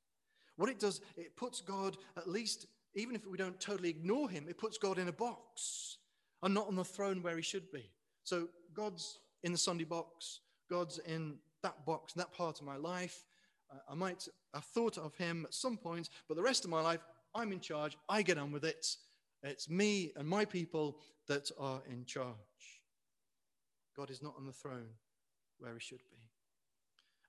What 0.56 0.70
it 0.70 0.80
does, 0.80 1.02
it 1.16 1.36
puts 1.36 1.62
God, 1.62 1.98
at 2.18 2.28
least, 2.28 2.68
even 2.96 3.16
if 3.16 3.26
we 3.26 3.38
don't 3.38 3.60
totally 3.60 3.90
ignore 3.90 4.30
him, 4.30 4.46
it 4.50 4.58
puts 4.58 4.78
God 4.78 4.98
in 4.98 5.08
a 5.08 5.14
box 5.14 5.98
and 6.42 6.54
not 6.54 6.68
on 6.68 6.76
the 6.76 6.84
throne 6.84 7.22
where 7.22 7.36
he 7.36 7.42
should 7.42 7.72
be. 7.72 7.90
So 8.24 8.50
God's 8.74 9.20
in 9.44 9.52
the 9.52 9.58
Sunday 9.58 9.84
box, 9.84 10.42
God's 10.70 11.00
in 11.00 11.36
that 11.62 11.86
box, 11.86 12.14
that 12.14 12.34
part 12.34 12.60
of 12.60 12.66
my 12.66 12.76
life. 12.76 13.24
Uh, 13.72 13.80
I 13.90 13.96
might 13.96 14.28
have 14.54 14.66
thought 14.66 14.98
of 14.98 15.16
him 15.16 15.46
at 15.46 15.54
some 15.54 15.78
point, 15.78 16.10
but 16.28 16.36
the 16.36 16.44
rest 16.44 16.64
of 16.66 16.70
my 16.70 16.82
life, 16.82 17.02
I'm 17.36 17.52
in 17.52 17.60
charge. 17.60 17.98
I 18.10 18.22
get 18.22 18.38
on 18.38 18.52
with 18.52 18.66
it. 18.66 18.86
It's 19.44 19.70
me 19.70 20.14
and 20.16 20.28
my 20.28 20.46
people 20.46 20.98
that 21.28 21.52
are 21.60 21.82
in 21.90 22.06
charge. 22.06 22.36
God 23.96 24.10
is 24.10 24.24
not 24.24 24.36
on 24.38 24.46
the 24.46 24.54
throne 24.54 24.90
where 25.60 25.74
he 25.74 25.80
should 25.80 26.02
be. 26.10 26.18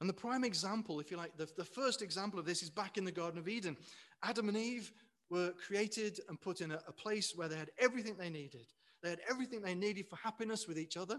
And 0.01 0.09
the 0.09 0.15
prime 0.15 0.45
example, 0.45 1.01
if 1.01 1.11
you 1.11 1.17
like, 1.17 1.37
the, 1.37 1.49
the 1.57 1.65
first 1.65 2.03
example 2.03 2.39
of 2.39 2.47
this 2.47 2.63
is 2.63 2.71
back 2.71 2.99
in 2.99 3.05
the 3.05 3.13
Garden 3.13 3.39
of 3.39 3.49
Eden. 3.49 3.77
Adam 4.23 4.49
and 4.49 4.57
Eve 4.57 4.93
were 5.31 5.53
created 5.53 6.21
and 6.29 6.41
put 6.41 6.61
in 6.61 6.73
a, 6.73 6.81
a 6.89 6.93
place 6.93 7.33
where 7.35 7.49
they 7.49 7.57
had 7.57 7.71
everything 7.79 8.17
they 8.17 8.31
needed. 8.31 8.67
They 9.03 9.11
had 9.11 9.21
everything 9.31 9.61
they 9.63 9.75
needed 9.75 10.09
for 10.09 10.17
happiness 10.17 10.67
with 10.67 10.79
each 10.79 10.97
other. 10.97 11.19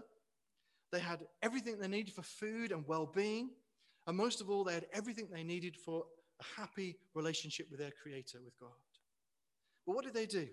They 0.92 1.00
had 1.00 1.26
everything 1.42 1.78
they 1.78 1.88
needed 1.88 2.14
for 2.14 2.22
food 2.22 2.72
and 2.72 2.86
well 2.86 3.06
being. 3.06 3.50
And 4.06 4.16
most 4.16 4.40
of 4.40 4.50
all, 4.50 4.64
they 4.64 4.74
had 4.74 4.86
everything 4.92 5.28
they 5.32 5.42
needed 5.42 5.76
for 5.76 6.04
a 6.40 6.60
happy 6.60 6.96
relationship 7.14 7.66
with 7.70 7.80
their 7.80 7.92
Creator, 8.02 8.38
with 8.44 8.58
God. 8.58 8.70
But 9.86 9.96
what 9.96 10.04
did 10.04 10.14
they 10.14 10.26
do? 10.26 10.48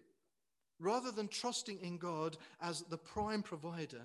Rather 0.83 1.11
than 1.11 1.29
trusting 1.29 1.79
in 1.79 1.97
God 1.97 2.35
as 2.61 2.81
the 2.81 2.97
prime 2.97 3.41
provider, 3.41 4.01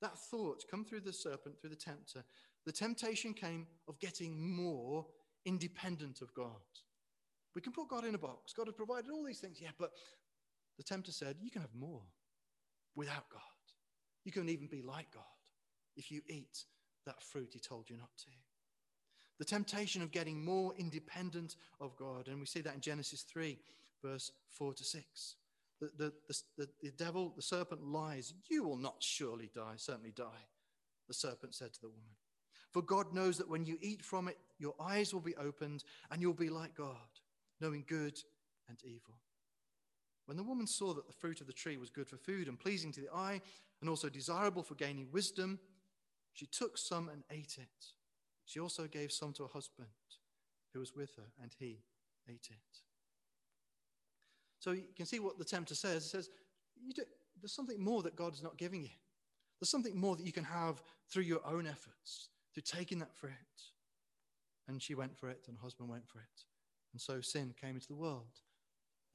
that 0.00 0.16
thought 0.16 0.64
come 0.70 0.82
through 0.82 1.00
the 1.00 1.12
serpent, 1.12 1.60
through 1.60 1.68
the 1.68 1.76
tempter. 1.76 2.24
The 2.64 2.72
temptation 2.72 3.34
came 3.34 3.66
of 3.86 3.98
getting 3.98 4.56
more 4.56 5.04
independent 5.44 6.22
of 6.22 6.32
God. 6.32 6.46
We 7.54 7.60
can 7.60 7.72
put 7.72 7.88
God 7.88 8.06
in 8.06 8.14
a 8.14 8.18
box. 8.18 8.54
God 8.54 8.68
has 8.68 8.74
provided 8.74 9.10
all 9.10 9.22
these 9.22 9.40
things. 9.40 9.58
Yeah, 9.60 9.72
but 9.78 9.90
the 10.78 10.82
tempter 10.82 11.12
said, 11.12 11.36
You 11.42 11.50
can 11.50 11.60
have 11.60 11.74
more 11.78 12.02
without 12.96 13.28
God. 13.30 13.42
You 14.24 14.32
can 14.32 14.48
even 14.48 14.66
be 14.66 14.80
like 14.80 15.10
God 15.12 15.22
if 15.94 16.10
you 16.10 16.22
eat 16.26 16.64
that 17.04 17.22
fruit 17.22 17.50
he 17.52 17.58
told 17.58 17.90
you 17.90 17.98
not 17.98 18.16
to. 18.18 18.30
The 19.38 19.44
temptation 19.44 20.00
of 20.00 20.10
getting 20.10 20.42
more 20.42 20.72
independent 20.78 21.56
of 21.82 21.96
God. 21.96 22.28
And 22.28 22.40
we 22.40 22.46
see 22.46 22.60
that 22.62 22.74
in 22.74 22.80
Genesis 22.80 23.22
3, 23.22 23.58
verse 24.02 24.32
4 24.50 24.72
to 24.72 24.84
6. 24.84 25.34
The, 25.80 25.90
the, 25.96 26.12
the, 26.56 26.68
the, 26.82 26.90
devil, 26.90 27.32
the 27.36 27.42
serpent 27.42 27.84
lies. 27.84 28.34
You 28.50 28.64
will 28.64 28.76
not 28.76 28.96
surely 29.00 29.50
die, 29.54 29.74
certainly 29.76 30.10
die, 30.10 30.46
the 31.06 31.14
serpent 31.14 31.54
said 31.54 31.72
to 31.74 31.80
the 31.80 31.88
woman. 31.88 32.16
For 32.70 32.82
God 32.82 33.14
knows 33.14 33.38
that 33.38 33.48
when 33.48 33.64
you 33.64 33.78
eat 33.80 34.04
from 34.04 34.28
it, 34.28 34.36
your 34.58 34.74
eyes 34.80 35.14
will 35.14 35.20
be 35.20 35.36
opened 35.36 35.84
and 36.10 36.20
you'll 36.20 36.34
be 36.34 36.50
like 36.50 36.74
God, 36.74 36.96
knowing 37.60 37.84
good 37.86 38.18
and 38.68 38.78
evil. 38.84 39.14
When 40.26 40.36
the 40.36 40.42
woman 40.42 40.66
saw 40.66 40.92
that 40.92 41.06
the 41.06 41.12
fruit 41.14 41.40
of 41.40 41.46
the 41.46 41.52
tree 41.54 41.78
was 41.78 41.88
good 41.88 42.08
for 42.08 42.18
food 42.18 42.48
and 42.48 42.60
pleasing 42.60 42.92
to 42.92 43.00
the 43.00 43.10
eye 43.14 43.40
and 43.80 43.88
also 43.88 44.10
desirable 44.10 44.62
for 44.62 44.74
gaining 44.74 45.08
wisdom, 45.10 45.58
she 46.34 46.46
took 46.46 46.76
some 46.76 47.08
and 47.08 47.22
ate 47.30 47.56
it. 47.58 47.86
She 48.44 48.60
also 48.60 48.86
gave 48.86 49.10
some 49.10 49.32
to 49.34 49.44
her 49.44 49.48
husband 49.48 49.88
who 50.72 50.80
was 50.80 50.94
with 50.94 51.16
her, 51.16 51.32
and 51.42 51.54
he 51.58 51.80
ate 52.28 52.48
it. 52.50 52.87
So 54.68 54.72
you 54.74 54.82
can 54.94 55.06
see 55.06 55.18
what 55.18 55.38
the 55.38 55.46
tempter 55.46 55.74
says. 55.74 56.04
He 56.04 56.10
says, 56.10 56.28
do, 56.94 57.02
There's 57.40 57.54
something 57.54 57.82
more 57.82 58.02
that 58.02 58.14
God 58.14 58.34
is 58.34 58.42
not 58.42 58.58
giving 58.58 58.82
you. 58.82 58.90
There's 59.58 59.70
something 59.70 59.98
more 59.98 60.14
that 60.14 60.26
you 60.26 60.32
can 60.32 60.44
have 60.44 60.82
through 61.10 61.22
your 61.22 61.40
own 61.46 61.66
efforts, 61.66 62.28
through 62.52 62.64
taking 62.64 62.98
that 62.98 63.16
fruit. 63.16 63.32
And 64.68 64.82
she 64.82 64.94
went 64.94 65.16
for 65.16 65.30
it, 65.30 65.46
and 65.48 65.56
her 65.56 65.62
husband 65.62 65.88
went 65.88 66.06
for 66.06 66.18
it. 66.18 66.44
And 66.92 67.00
so 67.00 67.22
sin 67.22 67.54
came 67.58 67.76
into 67.76 67.88
the 67.88 67.94
world. 67.94 68.42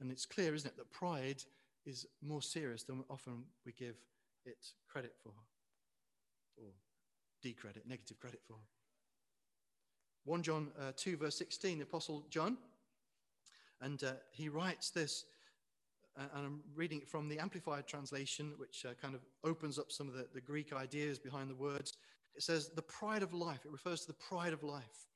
And 0.00 0.10
it's 0.10 0.26
clear, 0.26 0.56
isn't 0.56 0.68
it, 0.68 0.76
that 0.76 0.90
pride 0.90 1.44
is 1.86 2.04
more 2.20 2.42
serious 2.42 2.82
than 2.82 3.04
often 3.08 3.44
we 3.64 3.70
give 3.70 3.94
it 4.44 4.66
credit 4.88 5.14
for, 5.22 5.34
or 6.56 6.72
decredit, 7.42 7.86
negative 7.86 8.18
credit 8.18 8.40
for. 8.44 8.56
1 10.24 10.42
John 10.42 10.72
uh, 10.80 10.90
2, 10.96 11.16
verse 11.16 11.38
16, 11.38 11.78
the 11.78 11.84
Apostle 11.84 12.26
John, 12.28 12.56
and 13.80 14.02
uh, 14.02 14.14
he 14.32 14.48
writes 14.48 14.90
this 14.90 15.26
and 16.16 16.46
I'm 16.46 16.60
reading 16.74 17.00
it 17.00 17.08
from 17.08 17.28
the 17.28 17.38
Amplified 17.38 17.86
translation, 17.86 18.52
which 18.56 18.84
uh, 18.88 18.94
kind 19.00 19.14
of 19.14 19.22
opens 19.42 19.78
up 19.78 19.90
some 19.90 20.08
of 20.08 20.14
the, 20.14 20.26
the 20.32 20.40
Greek 20.40 20.72
ideas 20.72 21.18
behind 21.18 21.50
the 21.50 21.56
words. 21.56 21.94
It 22.36 22.42
says, 22.42 22.70
the 22.74 22.82
pride 22.82 23.22
of 23.22 23.32
life. 23.32 23.60
It 23.64 23.72
refers 23.72 24.02
to 24.02 24.06
the 24.08 24.14
pride 24.14 24.52
of 24.52 24.62
life. 24.62 25.08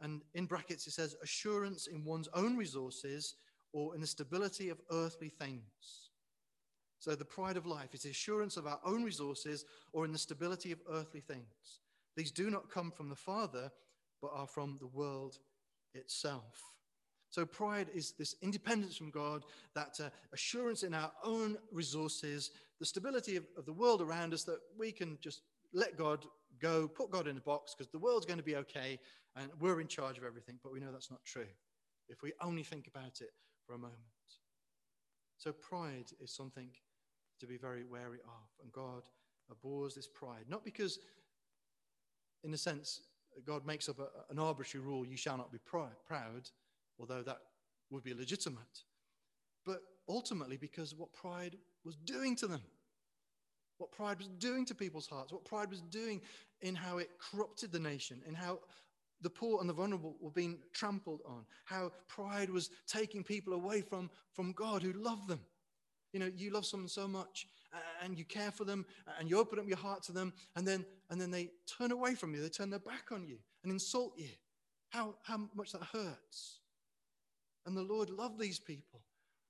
And 0.00 0.22
in 0.34 0.46
brackets, 0.46 0.86
it 0.86 0.92
says, 0.92 1.16
assurance 1.22 1.86
in 1.86 2.04
one's 2.04 2.28
own 2.34 2.56
resources 2.56 3.34
or 3.72 3.94
in 3.94 4.00
the 4.00 4.06
stability 4.06 4.68
of 4.68 4.80
earthly 4.90 5.28
things. 5.28 6.10
So 6.98 7.14
the 7.14 7.24
pride 7.24 7.56
of 7.56 7.66
life 7.66 7.94
is 7.94 8.02
the 8.02 8.10
assurance 8.10 8.56
of 8.56 8.66
our 8.66 8.80
own 8.84 9.04
resources 9.04 9.64
or 9.92 10.04
in 10.04 10.12
the 10.12 10.18
stability 10.18 10.72
of 10.72 10.80
earthly 10.90 11.20
things. 11.20 11.80
These 12.16 12.32
do 12.32 12.50
not 12.50 12.70
come 12.70 12.90
from 12.90 13.08
the 13.08 13.16
Father, 13.16 13.70
but 14.20 14.32
are 14.34 14.46
from 14.46 14.76
the 14.78 14.88
world 14.88 15.38
itself. 15.94 16.62
So, 17.30 17.44
pride 17.44 17.88
is 17.94 18.12
this 18.12 18.36
independence 18.40 18.96
from 18.96 19.10
God, 19.10 19.44
that 19.74 19.98
uh, 20.00 20.08
assurance 20.32 20.82
in 20.82 20.94
our 20.94 21.12
own 21.22 21.58
resources, 21.70 22.50
the 22.80 22.86
stability 22.86 23.36
of, 23.36 23.44
of 23.56 23.66
the 23.66 23.72
world 23.72 24.00
around 24.00 24.32
us 24.32 24.44
that 24.44 24.60
we 24.78 24.92
can 24.92 25.18
just 25.20 25.42
let 25.74 25.98
God 25.98 26.24
go, 26.58 26.88
put 26.88 27.10
God 27.10 27.28
in 27.28 27.36
a 27.36 27.40
box 27.40 27.74
because 27.76 27.90
the 27.92 27.98
world's 27.98 28.24
going 28.24 28.38
to 28.38 28.44
be 28.44 28.56
okay 28.56 28.98
and 29.36 29.50
we're 29.60 29.80
in 29.80 29.88
charge 29.88 30.16
of 30.16 30.24
everything. 30.24 30.58
But 30.62 30.72
we 30.72 30.80
know 30.80 30.90
that's 30.90 31.10
not 31.10 31.24
true 31.24 31.46
if 32.08 32.22
we 32.22 32.32
only 32.40 32.62
think 32.62 32.86
about 32.86 33.20
it 33.20 33.30
for 33.66 33.74
a 33.74 33.78
moment. 33.78 33.98
So, 35.36 35.52
pride 35.52 36.06
is 36.20 36.34
something 36.34 36.70
to 37.40 37.46
be 37.46 37.58
very 37.58 37.84
wary 37.84 38.18
of. 38.24 38.48
And 38.62 38.72
God 38.72 39.02
abhors 39.50 39.94
this 39.94 40.08
pride, 40.08 40.44
not 40.48 40.64
because, 40.64 40.98
in 42.42 42.54
a 42.54 42.58
sense, 42.58 43.02
God 43.46 43.66
makes 43.66 43.88
up 43.88 43.98
a, 43.98 44.08
an 44.32 44.38
arbitrary 44.38 44.84
rule 44.84 45.06
you 45.06 45.16
shall 45.16 45.36
not 45.36 45.52
be 45.52 45.58
proud 45.58 46.50
although 46.98 47.22
that 47.22 47.38
would 47.90 48.02
be 48.02 48.14
legitimate, 48.14 48.82
but 49.64 49.82
ultimately 50.08 50.56
because 50.56 50.94
what 50.94 51.12
pride 51.12 51.56
was 51.84 51.96
doing 51.96 52.36
to 52.36 52.46
them. 52.46 52.62
What 53.78 53.92
pride 53.92 54.18
was 54.18 54.28
doing 54.28 54.64
to 54.66 54.74
people's 54.74 55.06
hearts, 55.06 55.32
what 55.32 55.44
pride 55.44 55.70
was 55.70 55.80
doing 55.82 56.20
in 56.62 56.74
how 56.74 56.98
it 56.98 57.10
corrupted 57.18 57.70
the 57.70 57.78
nation, 57.78 58.20
in 58.26 58.34
how 58.34 58.58
the 59.20 59.30
poor 59.30 59.60
and 59.60 59.68
the 59.68 59.74
vulnerable 59.74 60.16
were 60.20 60.30
being 60.30 60.58
trampled 60.72 61.20
on, 61.26 61.44
how 61.64 61.92
pride 62.08 62.50
was 62.50 62.70
taking 62.86 63.22
people 63.22 63.52
away 63.52 63.80
from, 63.80 64.10
from 64.32 64.52
God 64.52 64.82
who 64.82 64.92
loved 64.92 65.28
them. 65.28 65.40
You 66.12 66.20
know, 66.20 66.30
you 66.36 66.50
love 66.50 66.66
someone 66.66 66.88
so 66.88 67.06
much 67.06 67.46
and 68.02 68.18
you 68.18 68.24
care 68.24 68.50
for 68.50 68.64
them 68.64 68.84
and 69.18 69.28
you 69.28 69.38
open 69.38 69.58
up 69.58 69.68
your 69.68 69.76
heart 69.76 70.02
to 70.04 70.12
them, 70.12 70.32
and 70.56 70.66
then, 70.66 70.84
and 71.10 71.20
then 71.20 71.30
they 71.30 71.50
turn 71.66 71.92
away 71.92 72.14
from 72.14 72.34
you, 72.34 72.40
they 72.40 72.48
turn 72.48 72.70
their 72.70 72.78
back 72.80 73.12
on 73.12 73.26
you 73.26 73.38
and 73.62 73.70
insult 73.70 74.14
you. 74.16 74.30
How, 74.90 75.16
how 75.22 75.48
much 75.54 75.72
that 75.72 75.82
hurts. 75.82 76.60
And 77.68 77.76
the 77.76 77.82
Lord 77.82 78.08
loved 78.08 78.40
these 78.40 78.58
people. 78.58 79.02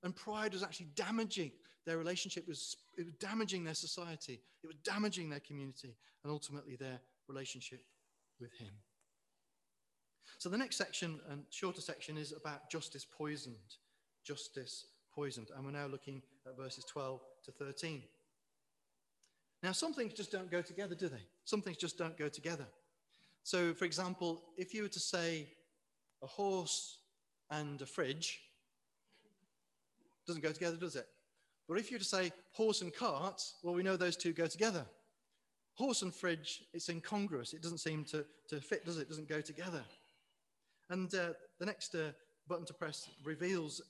And 0.03 0.15
pride 0.15 0.53
was 0.53 0.65
actually 0.65 0.89
damaging 0.97 1.53
their 1.87 1.99
relationship, 1.99 2.43
it 2.43 2.49
was, 2.49 2.77
it 2.99 3.05
was 3.05 3.15
damaging 3.15 3.63
their 3.63 3.75
society, 3.75 4.41
it 4.63 4.67
was 4.67 4.75
damaging 4.83 5.31
their 5.31 5.39
community, 5.39 5.97
and 6.25 6.33
ultimately 6.33 6.75
their 6.75 6.99
relationship 7.29 7.81
with 8.41 8.53
Him. 8.55 8.71
So 10.39 10.49
the 10.49 10.59
next 10.59 10.77
section, 10.77 11.21
and 11.31 11.45
shorter 11.51 11.81
section, 11.81 12.19
is 12.19 12.33
about 12.33 12.69
justice 12.69 13.05
poisoned. 13.05 13.77
Justice 14.25 14.87
poisoned. 15.15 15.51
And 15.57 15.65
we're 15.65 15.71
now 15.71 15.87
looking 15.87 16.21
at 16.45 16.57
verses 16.57 16.85
12 16.85 17.21
to 17.45 17.53
13. 17.53 18.03
Now, 19.63 19.71
some 19.71 19.95
things 19.95 20.13
just 20.13 20.33
don't 20.33 20.51
go 20.51 20.61
together, 20.61 20.97
do 20.97 21.09
they? 21.09 21.23
Some 21.45 21.63
things 21.63 21.77
just 21.77 21.97
don't 21.97 22.19
go 22.19 22.29
together. 22.29 22.67
So, 23.45 23.75
for 23.75 23.85
example, 23.85 24.43
if 24.57 24.75
you 24.75 24.83
were 24.83 24.89
to 24.89 25.01
say 25.01 25.47
a 26.21 26.27
horse 26.27 26.99
and 27.51 27.81
a 27.83 27.87
fridge 27.87 28.41
doesn't 30.27 30.43
go 30.43 30.53
together, 30.53 30.77
does 30.77 30.97
it? 30.97 31.07
But 31.69 31.79
if 31.79 31.91
you 31.91 31.97
were 31.97 32.01
to 32.01 32.05
say 32.05 32.33
horse 32.53 32.83
and 32.83 32.95
cart, 32.95 33.43
well, 33.63 33.75
we 33.75 33.83
know 33.83 33.97
those 33.97 34.17
two 34.17 34.33
go 34.33 34.47
together. 34.47 34.85
Horse 35.75 36.03
and 36.03 36.15
fridge, 36.15 36.65
it's 36.73 36.89
incongruous. 36.89 37.53
It 37.53 37.63
doesn't 37.63 37.79
seem 37.79 38.05
to, 38.07 38.25
to 38.49 38.61
fit, 38.61 38.85
does 38.85 38.99
it? 38.99 39.03
It 39.03 39.09
doesn't 39.09 39.29
go 39.29 39.41
together. 39.41 39.83
And 40.91 41.15
uh, 41.15 41.31
the 41.59 41.67
next 41.67 41.95
uh, 41.95 42.13
button 42.49 42.65
to 42.67 42.75
press 42.75 43.09
reveals 43.25 43.83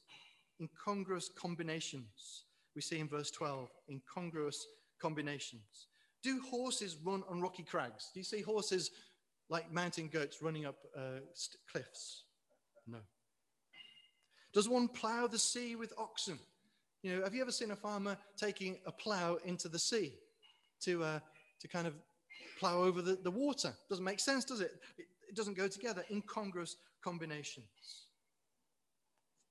incongruous 0.61 1.31
combinations. 1.37 2.45
we 2.75 2.83
see 2.83 2.99
in 2.99 3.09
verse 3.09 3.31
12 3.31 3.69
incongruous 3.91 4.67
combinations. 5.01 5.87
Do 6.23 6.41
horses 6.41 6.97
run 7.05 7.23
on 7.29 7.41
rocky 7.41 7.63
crags? 7.63 8.11
Do 8.13 8.21
you 8.21 8.25
see 8.25 8.43
horses 8.43 8.91
like 9.49 9.73
mountain 9.73 10.09
goats 10.09 10.43
running 10.43 10.67
up 10.67 10.77
uh, 10.97 11.21
cliffs? 11.71 12.25
No. 12.87 12.99
Does 14.53 14.69
one 14.69 14.89
plow 14.89 15.27
the 15.27 15.39
sea 15.39 15.77
with 15.77 15.93
oxen? 15.99 16.39
You 17.03 17.17
know, 17.17 17.25
have 17.25 17.35
you 17.35 17.43
ever 17.43 17.53
seen 17.53 17.71
a 17.71 17.77
farmer 17.77 18.17
taking 18.37 18.79
a 18.87 18.93
plow 18.93 19.39
into 19.45 19.69
the 19.69 19.79
sea 19.79 20.15
to, 20.83 21.05
uh, 21.05 21.21
to 21.61 21.69
kind 21.69 21.87
of 21.87 21.95
plow 22.59 22.83
over 22.83 23.03
the, 23.03 23.17
the 23.23 23.31
water? 23.31 23.73
Doesn't 23.89 24.05
make 24.05 24.21
sense, 24.21 24.45
does 24.45 24.61
it? 24.61 24.73
it? 24.97 25.07
It 25.29 25.37
doesn't 25.37 25.57
go 25.57 25.69
together. 25.69 26.05
Incongruous 26.11 26.77
combinations. 27.05 28.07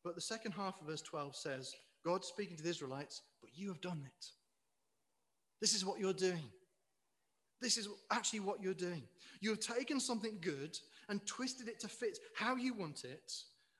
But 0.04 0.16
the 0.16 0.22
second 0.22 0.54
half 0.54 0.80
of 0.82 0.88
verse 0.88 1.02
12 1.02 1.36
says, 1.36 1.74
God 2.04 2.24
speaking 2.26 2.58
to 2.58 2.64
the 2.64 2.70
Israelites, 2.70 3.22
but 3.42 3.52
you 3.54 3.68
have 3.70 3.82
done 3.82 4.02
it. 4.06 4.26
This 5.60 5.74
is 5.74 5.86
what 5.86 6.00
you're 6.00 6.14
doing. 6.14 6.50
This 7.62 7.78
is 7.78 7.88
actually 8.12 8.42
what 8.42 8.62
you're 8.62 8.74
doing. 8.74 9.04
You 9.42 9.50
have 9.50 9.60
taken 9.60 10.00
something 10.00 10.38
good 10.42 10.78
and 11.10 11.26
twisted 11.26 11.68
it 11.68 11.80
to 11.82 11.88
fit 11.88 12.20
how 12.36 12.56
you 12.56 12.74
want 12.74 13.04
it, 13.04 13.34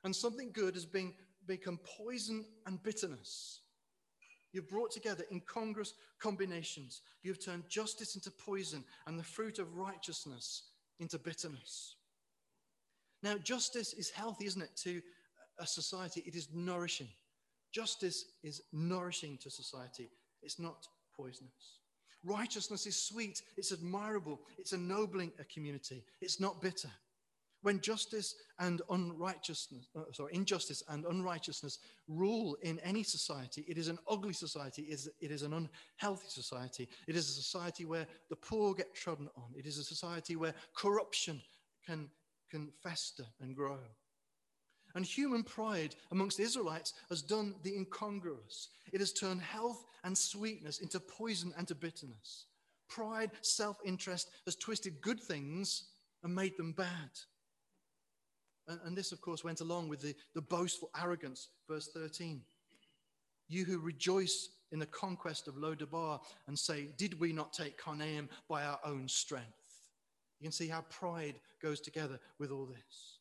and 0.08 0.16
something 0.16 0.50
good 0.54 0.72
has 0.72 0.86
been, 0.86 1.12
become 1.46 1.78
poison 1.84 2.42
and 2.64 2.82
bitterness. 2.82 3.60
You've 4.54 4.70
brought 4.70 4.90
together 4.90 5.22
incongruous 5.30 5.92
combinations. 6.18 7.02
You've 7.22 7.44
turned 7.44 7.68
justice 7.68 8.14
into 8.14 8.30
poison 8.30 8.84
and 9.06 9.18
the 9.18 9.22
fruit 9.22 9.58
of 9.58 9.76
righteousness 9.76 10.62
into 10.98 11.18
bitterness. 11.18 11.96
Now, 13.22 13.36
justice 13.36 13.92
is 13.92 14.08
healthy, 14.08 14.46
isn't 14.46 14.62
it, 14.62 14.74
to 14.84 15.02
a 15.58 15.66
society? 15.66 16.22
It 16.24 16.34
is 16.34 16.48
nourishing. 16.54 17.08
Justice 17.70 18.24
is 18.42 18.62
nourishing 18.72 19.36
to 19.42 19.50
society, 19.50 20.08
it's 20.40 20.58
not 20.58 20.86
poisonous. 21.14 21.80
Righteousness 22.24 22.86
is 22.86 22.96
sweet, 22.96 23.42
it's 23.58 23.72
admirable, 23.72 24.40
it's 24.56 24.72
ennobling 24.72 25.32
a 25.38 25.44
community, 25.44 26.02
it's 26.22 26.40
not 26.40 26.62
bitter. 26.62 26.88
When 27.62 27.80
justice 27.80 28.36
and 28.60 28.82
unrighteousness, 28.88 29.88
uh, 29.96 30.12
sorry, 30.12 30.34
injustice 30.34 30.82
and 30.88 31.04
unrighteousness 31.04 31.78
rule 32.06 32.56
in 32.62 32.78
any 32.80 33.02
society, 33.02 33.64
it 33.66 33.76
is 33.76 33.88
an 33.88 33.98
ugly 34.08 34.32
society, 34.32 34.82
it 34.82 34.94
is, 34.94 35.10
it 35.20 35.30
is 35.32 35.42
an 35.42 35.52
unhealthy 35.52 36.28
society. 36.28 36.88
It 37.08 37.16
is 37.16 37.28
a 37.28 37.32
society 37.32 37.84
where 37.84 38.06
the 38.30 38.36
poor 38.36 38.74
get 38.74 38.94
trodden 38.94 39.28
on. 39.36 39.50
It 39.56 39.66
is 39.66 39.78
a 39.78 39.84
society 39.84 40.36
where 40.36 40.54
corruption 40.76 41.42
can, 41.84 42.08
can 42.48 42.70
fester 42.82 43.24
and 43.40 43.56
grow. 43.56 43.78
And 44.94 45.04
human 45.04 45.42
pride 45.42 45.96
amongst 46.12 46.38
the 46.38 46.44
Israelites 46.44 46.94
has 47.08 47.22
done 47.22 47.54
the 47.62 47.74
incongruous. 47.74 48.68
It 48.92 49.00
has 49.00 49.12
turned 49.12 49.42
health 49.42 49.84
and 50.04 50.16
sweetness 50.16 50.78
into 50.78 51.00
poison 51.00 51.52
and 51.58 51.66
to 51.68 51.74
bitterness. 51.74 52.46
Pride, 52.88 53.32
self 53.42 53.78
interest 53.84 54.30
has 54.46 54.56
twisted 54.56 55.00
good 55.02 55.20
things 55.20 55.88
and 56.22 56.34
made 56.34 56.56
them 56.56 56.72
bad. 56.72 57.10
And, 58.68 58.78
and, 58.84 58.96
this, 58.96 59.12
of 59.12 59.20
course, 59.20 59.42
went 59.42 59.60
along 59.60 59.88
with 59.88 60.00
the, 60.02 60.14
the 60.34 60.42
boastful 60.42 60.90
arrogance, 61.00 61.48
verse 61.68 61.88
13. 61.92 62.42
You 63.48 63.64
who 63.64 63.78
rejoice 63.78 64.50
in 64.72 64.78
the 64.78 64.86
conquest 64.86 65.48
of 65.48 65.56
Lo 65.56 65.74
Debar 65.74 66.20
and 66.46 66.58
say, 66.58 66.88
Did 66.98 67.18
we 67.18 67.32
not 67.32 67.52
take 67.52 67.80
Karnaim 67.80 68.28
by 68.48 68.64
our 68.64 68.78
own 68.84 69.08
strength? 69.08 69.46
You 70.40 70.44
can 70.44 70.52
see 70.52 70.68
how 70.68 70.82
pride 70.82 71.40
goes 71.62 71.80
together 71.80 72.20
with 72.38 72.50
all 72.50 72.66
this. 72.66 73.18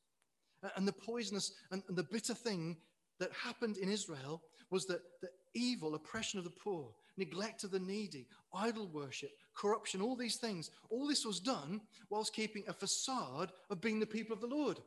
And 0.76 0.88
the 0.88 0.94
poisonous 0.94 1.54
and 1.72 1.84
the 1.90 2.04
bitter 2.04 2.34
thing 2.34 2.78
that 3.20 3.32
happened 3.32 3.78
in 3.78 3.90
Israel 3.90 4.42
was 4.70 4.86
that 4.88 5.02
the 5.22 5.30
evil 5.54 5.96
oppression 5.96 6.40
of 6.40 6.46
the 6.46 6.52
poor, 6.52 6.90
neglect 7.16 7.64
of 7.64 7.72
the 7.72 7.80
needy, 7.80 8.28
idol 8.54 8.88
worship, 8.88 9.32
corruption, 9.56 10.02
all 10.02 10.16
these 10.16 10.36
things, 10.36 10.72
all 10.90 11.08
this 11.08 11.26
was 11.26 11.40
done 11.40 11.82
whilst 12.10 12.34
keeping 12.34 12.64
a 12.68 12.74
facade 12.74 13.52
of 13.70 13.82
being 13.82 14.00
the 14.00 14.06
people 14.06 14.34
of 14.34 14.42
the 14.42 14.48
Lord. 14.48 14.80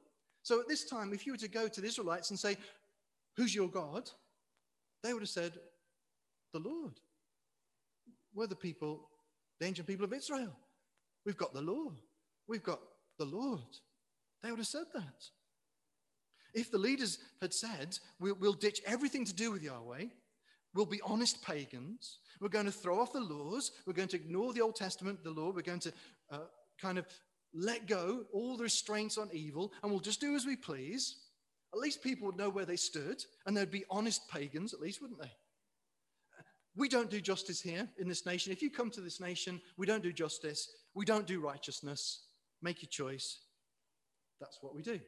So 0.43 0.61
at 0.61 0.69
this 0.69 0.85
time, 0.85 1.13
if 1.13 1.27
you 1.27 1.33
were 1.33 1.39
to 1.39 1.49
go 1.49 1.69
to 1.69 1.81
the 1.81 1.87
Israelites 1.87 2.31
and 2.31 2.39
say, 2.39 2.57
Who's 3.37 3.55
your 3.55 3.69
God? 3.69 4.11
they 5.03 5.13
would 5.15 5.23
have 5.23 5.29
said, 5.29 5.53
The 6.53 6.59
Lord. 6.59 6.93
We're 8.35 8.47
the 8.47 8.57
people, 8.57 9.09
the 9.59 9.67
ancient 9.67 9.89
people 9.89 10.05
of 10.05 10.13
Israel. 10.13 10.57
We've 11.27 11.37
got 11.37 11.53
the 11.53 11.63
law. 11.63 11.93
We've 12.47 12.63
got 12.63 12.81
the 13.19 13.25
Lord. 13.25 13.61
They 14.43 14.51
would 14.51 14.61
have 14.61 14.67
said 14.67 14.87
that. 14.95 15.25
If 16.55 16.71
the 16.71 16.79
leaders 16.79 17.19
had 17.41 17.53
said, 17.53 17.99
we'll, 18.19 18.37
we'll 18.41 18.53
ditch 18.53 18.81
everything 18.87 19.25
to 19.25 19.35
do 19.35 19.53
with 19.53 19.63
Yahweh, 19.63 20.07
we'll 20.75 20.87
be 20.87 21.01
honest 21.03 21.43
pagans, 21.43 22.19
we're 22.41 22.49
going 22.49 22.67
to 22.67 22.73
throw 22.73 23.01
off 23.01 23.13
the 23.13 23.21
laws, 23.21 23.73
we're 23.87 23.93
going 23.93 24.09
to 24.09 24.17
ignore 24.17 24.53
the 24.53 24.61
Old 24.61 24.77
Testament, 24.77 25.23
the 25.23 25.31
law, 25.31 25.51
we're 25.51 25.63
going 25.63 25.81
to 25.81 25.93
uh, 26.31 26.39
kind 26.81 26.99
of 26.99 27.07
let 27.53 27.87
go 27.87 28.25
all 28.33 28.57
the 28.57 28.65
restraints 28.65 29.19
on 29.19 29.29
evil, 29.33 29.73
and 29.83 29.91
we'll 29.91 30.01
just 30.01 30.21
do 30.21 30.35
as 30.35 30.47
we 30.47 30.57
please, 30.57 31.17
at 31.73 31.81
least 31.81 32.03
people 32.03 32.27
would 32.27 32.37
know 32.37 32.51
where 32.51 32.65
they 32.65 32.77
stood, 32.77 33.23
and 33.47 33.57
they'd 33.57 33.71
be 33.71 33.85
honest 33.91 34.29
pagans, 34.29 34.75
at 34.75 34.81
least, 34.81 35.01
wouldn't 35.01 35.21
they? 35.21 35.31
We 36.77 36.89
don't 36.89 37.11
do 37.11 37.21
justice 37.21 37.61
here 37.61 37.89
in 37.99 38.09
this 38.09 38.27
nation. 38.27 38.53
If 38.53 38.63
you 38.63 38.71
come 38.71 38.91
to 38.91 39.01
this 39.01 39.21
nation, 39.21 39.61
we 39.77 39.87
don't 39.87 40.03
do 40.03 40.13
justice, 40.13 40.69
we 40.95 41.05
don't 41.05 41.27
do 41.27 41.41
righteousness. 41.41 42.27
Make 42.63 42.83
your 42.83 42.91
choice. 42.91 43.41
That's 44.41 44.59
what 44.61 44.75
we 44.75 44.83
do. 44.83 45.01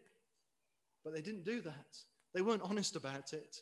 But 1.04 1.14
they 1.14 1.22
didn't 1.22 1.44
do 1.44 1.60
that. 1.62 1.86
They 2.34 2.42
weren't 2.42 2.62
honest 2.62 2.96
about 2.96 3.32
it. 3.32 3.56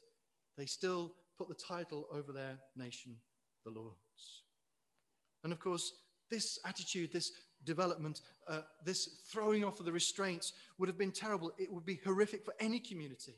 They 0.56 0.66
still 0.66 1.14
put 1.38 1.48
the 1.48 1.54
title 1.54 2.06
over 2.12 2.32
their 2.32 2.58
nation, 2.76 3.16
the 3.64 3.70
Lord's. 3.70 4.42
And 5.42 5.52
of 5.52 5.58
course, 5.58 5.92
this 6.30 6.58
attitude, 6.64 7.12
this 7.12 7.32
development, 7.64 8.23
uh, 8.49 8.62
this 8.85 9.20
throwing 9.27 9.64
off 9.64 9.81
of 9.81 9.87
the 9.87 9.92
restraints 9.92 10.53
would 10.79 10.88
have 10.88 10.99
been 10.99 11.12
terrible. 11.12 11.53
It 11.59 11.73
would 11.73 11.85
be 11.85 12.01
horrific 12.05 12.44
for 12.44 12.55
any 12.61 12.81
community. 12.81 13.35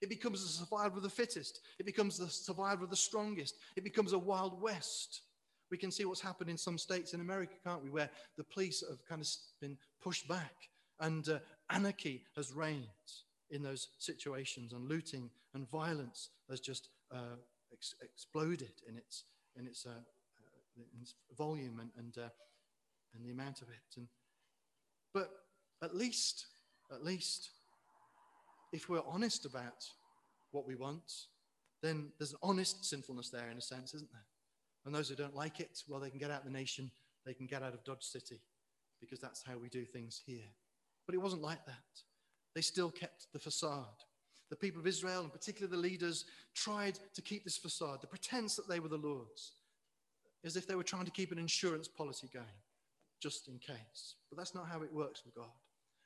It 0.00 0.08
becomes 0.08 0.42
the 0.42 0.48
survival 0.48 0.98
of 0.98 1.02
the 1.02 1.10
fittest. 1.10 1.60
It 1.78 1.86
becomes 1.86 2.18
the 2.18 2.28
survival 2.28 2.84
of 2.84 2.90
the 2.90 2.96
strongest. 2.96 3.56
It 3.76 3.84
becomes 3.84 4.12
a 4.12 4.18
wild 4.18 4.60
west. 4.60 5.22
We 5.70 5.78
can 5.78 5.90
see 5.90 6.04
what's 6.04 6.20
happened 6.20 6.50
in 6.50 6.56
some 6.56 6.78
states 6.78 7.14
in 7.14 7.20
America, 7.20 7.54
can't 7.64 7.84
we, 7.84 7.90
where 7.90 8.10
the 8.36 8.44
police 8.44 8.82
have 8.88 9.04
kind 9.06 9.20
of 9.20 9.28
been 9.60 9.76
pushed 10.00 10.26
back 10.26 10.54
and 11.00 11.28
uh, 11.28 11.38
anarchy 11.70 12.24
has 12.36 12.52
reigned 12.52 12.86
in 13.50 13.62
those 13.62 13.88
situations, 13.98 14.72
and 14.72 14.88
looting 14.88 15.28
and 15.54 15.68
violence 15.68 16.30
has 16.48 16.60
just 16.60 16.88
uh, 17.12 17.36
ex- 17.72 17.94
exploded 18.02 18.72
in 18.88 18.96
its 18.96 19.24
in 19.58 19.66
its, 19.66 19.86
uh, 19.86 19.90
uh 19.90 20.82
in 20.94 21.02
its 21.02 21.14
volume 21.36 21.80
and 21.80 21.90
and, 21.98 22.18
uh, 22.18 22.28
and 23.14 23.24
the 23.24 23.30
amount 23.30 23.62
of 23.62 23.68
it. 23.68 23.96
And 23.96 24.06
but 25.12 25.30
at 25.82 25.94
least 25.94 26.46
at 26.92 27.04
least 27.04 27.50
if 28.72 28.88
we're 28.88 29.02
honest 29.06 29.46
about 29.46 29.84
what 30.52 30.66
we 30.66 30.74
want, 30.74 31.12
then 31.82 32.12
there's 32.18 32.32
an 32.32 32.38
honest 32.42 32.84
sinfulness 32.84 33.30
there 33.30 33.48
in 33.50 33.58
a 33.58 33.62
sense, 33.62 33.94
isn't 33.94 34.10
there? 34.12 34.24
And 34.84 34.94
those 34.94 35.08
who 35.08 35.14
don't 35.14 35.34
like 35.34 35.60
it, 35.60 35.82
well, 35.88 36.00
they 36.00 36.10
can 36.10 36.18
get 36.18 36.30
out 36.30 36.40
of 36.40 36.44
the 36.44 36.50
nation, 36.50 36.90
they 37.26 37.34
can 37.34 37.46
get 37.46 37.62
out 37.62 37.74
of 37.74 37.84
Dodge 37.84 38.02
City, 38.02 38.40
because 39.00 39.20
that's 39.20 39.42
how 39.44 39.58
we 39.58 39.68
do 39.68 39.84
things 39.84 40.20
here. 40.24 40.48
But 41.06 41.14
it 41.14 41.18
wasn't 41.18 41.42
like 41.42 41.64
that. 41.66 41.74
They 42.54 42.60
still 42.60 42.90
kept 42.90 43.26
the 43.32 43.38
facade. 43.38 43.86
The 44.50 44.56
people 44.56 44.80
of 44.80 44.86
Israel, 44.86 45.22
and 45.22 45.32
particularly 45.32 45.76
the 45.76 45.82
leaders, 45.82 46.24
tried 46.54 46.98
to 47.14 47.22
keep 47.22 47.44
this 47.44 47.56
facade, 47.56 48.00
the 48.00 48.06
pretense 48.06 48.56
that 48.56 48.68
they 48.68 48.80
were 48.80 48.88
the 48.88 48.96
Lord's, 48.96 49.52
as 50.44 50.56
if 50.56 50.66
they 50.66 50.74
were 50.74 50.82
trying 50.82 51.04
to 51.04 51.10
keep 51.10 51.30
an 51.30 51.38
insurance 51.38 51.86
policy 51.86 52.28
going, 52.32 52.46
just 53.20 53.48
in 53.48 53.58
case. 53.58 54.14
But 54.30 54.38
that's 54.38 54.54
not 54.54 54.68
how 54.68 54.82
it 54.82 54.92
works 54.92 55.22
with 55.24 55.34
God. 55.34 55.50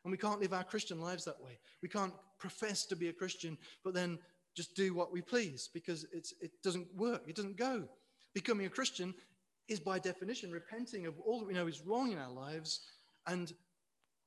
And 0.05 0.11
we 0.11 0.19
can't 0.19 0.41
live 0.41 0.53
our 0.53 0.65
Christian 0.65 1.01
lives 1.01 1.25
that 1.25 1.41
way. 1.41 1.59
We 1.83 1.89
can't 1.89 2.13
profess 2.39 2.85
to 2.87 2.97
be 2.97 3.09
a 3.09 3.13
Christian, 3.13 3.57
but 3.83 3.95
then 3.95 4.19
just 4.55 4.77
do 4.77 4.95
what 4.95 5.13
we 5.13 5.23
please 5.23 5.69
because 5.73 6.07
it's 6.13 6.35
it 6.41 6.51
doesn't 6.63 6.87
work. 6.95 7.23
It 7.27 7.37
doesn't 7.37 7.57
go. 7.57 7.85
Becoming 8.35 8.67
a 8.67 8.71
Christian 8.71 9.15
is, 9.69 9.81
by 9.81 9.99
definition, 9.99 10.53
repenting 10.53 11.07
of 11.07 11.15
all 11.21 11.39
that 11.39 11.47
we 11.47 11.55
know 11.55 11.67
is 11.67 11.81
wrong 11.81 12.13
in 12.13 12.19
our 12.19 12.31
lives 12.31 12.81
and 13.27 13.53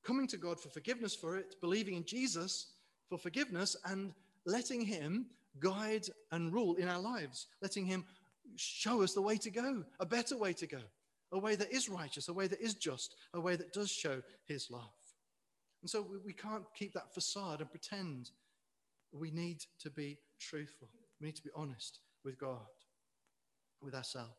coming 0.04 0.26
to 0.26 0.36
God 0.36 0.60
for 0.60 0.68
forgiveness 0.68 1.14
for 1.14 1.36
it, 1.36 1.56
believing 1.60 1.94
in 1.94 2.04
Jesus 2.04 2.72
for 3.08 3.18
forgiveness, 3.18 3.76
and 3.84 4.12
letting 4.44 4.80
Him 4.80 5.26
guide 5.60 6.06
and 6.32 6.52
rule 6.52 6.74
in 6.74 6.88
our 6.88 7.00
lives, 7.00 7.46
letting 7.62 7.86
Him 7.86 8.04
show 8.56 9.02
us 9.02 9.14
the 9.14 9.22
way 9.22 9.36
to 9.36 9.50
go, 9.50 9.84
a 10.00 10.06
better 10.06 10.36
way 10.36 10.52
to 10.54 10.66
go, 10.66 10.80
a 11.32 11.38
way 11.38 11.56
that 11.56 11.72
is 11.72 11.88
righteous, 11.88 12.28
a 12.28 12.32
way 12.32 12.46
that 12.46 12.60
is 12.60 12.74
just, 12.74 13.14
a 13.34 13.40
way 13.40 13.56
that 13.56 13.72
does 13.72 13.90
show 13.90 14.22
His 14.46 14.70
love. 14.70 14.90
And 15.82 15.90
so 15.90 16.06
we, 16.24 16.32
can't 16.32 16.64
keep 16.76 16.92
that 16.94 17.14
facade 17.14 17.60
and 17.60 17.70
pretend. 17.70 18.30
We 19.12 19.30
need 19.30 19.62
to 19.80 19.90
be 19.90 20.18
truthful. 20.40 20.88
We 21.20 21.26
need 21.26 21.36
to 21.36 21.42
be 21.42 21.50
honest 21.54 22.00
with 22.24 22.38
God, 22.38 22.66
with 23.80 23.94
ourselves. 23.94 24.32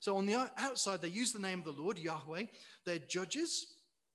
So 0.00 0.16
on 0.16 0.26
the 0.26 0.50
outside, 0.58 1.00
they 1.00 1.08
use 1.08 1.32
the 1.32 1.38
name 1.38 1.60
of 1.60 1.64
the 1.64 1.82
Lord, 1.82 1.98
Yahweh. 1.98 2.44
They're 2.84 2.98
judges. 2.98 3.66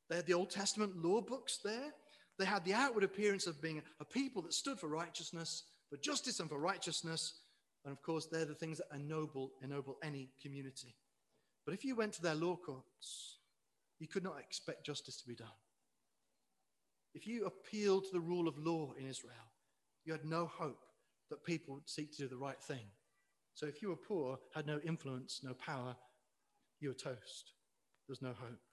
They 0.09 0.17
had 0.17 0.27
the 0.27 0.35
Old 0.35 0.51
Testament 0.51 1.03
law 1.03 1.21
books 1.21 1.59
there. 1.63 1.93
They 2.37 2.45
had 2.45 2.63
the 2.63 2.73
outward 2.73 3.03
appearance 3.03 3.47
of 3.47 3.61
being 3.61 3.81
a 3.99 4.05
people 4.05 4.41
that 4.43 4.53
stood 4.53 4.79
for 4.79 4.87
righteousness, 4.87 5.63
for 5.89 5.97
justice 5.97 6.39
and 6.39 6.47
for 6.47 6.59
righteousness, 6.59 7.33
And 7.85 7.93
of 7.93 8.01
course, 8.01 8.27
they're 8.27 8.45
the 8.45 8.53
things 8.53 8.77
that 8.77 8.95
ennoble, 8.95 9.51
ennoble 9.63 9.97
any 10.03 10.29
community. 10.41 10.95
But 11.69 11.75
if 11.75 11.85
you 11.85 11.95
went 11.95 12.13
to 12.13 12.23
their 12.23 12.33
law 12.33 12.55
courts, 12.55 13.37
you 13.99 14.07
could 14.07 14.23
not 14.23 14.39
expect 14.39 14.83
justice 14.83 15.21
to 15.21 15.27
be 15.27 15.35
done. 15.35 15.47
If 17.13 17.27
you 17.27 17.45
appealed 17.45 18.05
to 18.05 18.11
the 18.11 18.19
rule 18.19 18.47
of 18.47 18.57
law 18.57 18.93
in 18.97 19.05
Israel, 19.05 19.35
you 20.03 20.11
had 20.11 20.25
no 20.25 20.47
hope 20.47 20.83
that 21.29 21.45
people 21.45 21.75
would 21.75 21.87
seek 21.87 22.11
to 22.13 22.23
do 22.23 22.27
the 22.27 22.37
right 22.37 22.59
thing. 22.59 22.87
So 23.53 23.67
if 23.67 23.83
you 23.83 23.89
were 23.89 23.95
poor, 23.95 24.39
had 24.55 24.65
no 24.65 24.79
influence, 24.79 25.41
no 25.43 25.53
power, 25.53 25.95
you 26.79 26.89
were 26.89 26.95
toast. 26.95 27.53
There's 28.07 28.23
no 28.23 28.33
hope. 28.33 28.63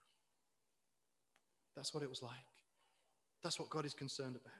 That's 1.75 1.93
what 1.93 2.01
it 2.01 2.09
was 2.09 2.23
like. 2.23 2.31
That's 3.43 3.59
what 3.59 3.69
God 3.69 3.85
is 3.85 3.93
concerned 3.93 4.37
about. 4.37 4.53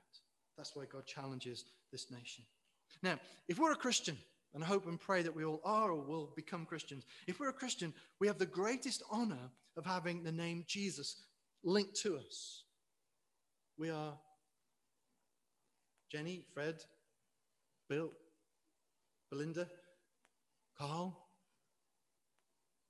That's 0.57 0.75
why 0.75 0.83
God 0.85 1.07
challenges 1.07 1.65
this 1.91 2.11
nation. 2.11 2.43
Now, 3.01 3.17
if 3.47 3.57
we're 3.57 3.71
a 3.71 3.75
Christian, 3.75 4.15
and 4.53 4.63
hope 4.63 4.87
and 4.87 4.99
pray 4.99 5.21
that 5.21 5.35
we 5.35 5.45
all 5.45 5.61
are 5.63 5.91
or 5.91 6.01
will 6.01 6.31
become 6.35 6.65
Christians, 6.65 7.05
if 7.27 7.39
we're 7.39 7.49
a 7.49 7.53
Christian, 7.53 7.93
we 8.19 8.27
have 8.27 8.37
the 8.37 8.45
greatest 8.45 9.03
honor 9.11 9.51
of 9.75 9.85
having 9.85 10.23
the 10.23 10.31
name 10.31 10.63
Jesus 10.67 11.23
linked 11.63 11.95
to 12.01 12.17
us. 12.17 12.63
We 13.77 13.89
are 13.89 14.17
Jenny, 16.11 16.43
Fred, 16.53 16.83
Bill, 17.89 18.11
Belinda, 19.29 19.67
Carl, 20.77 21.27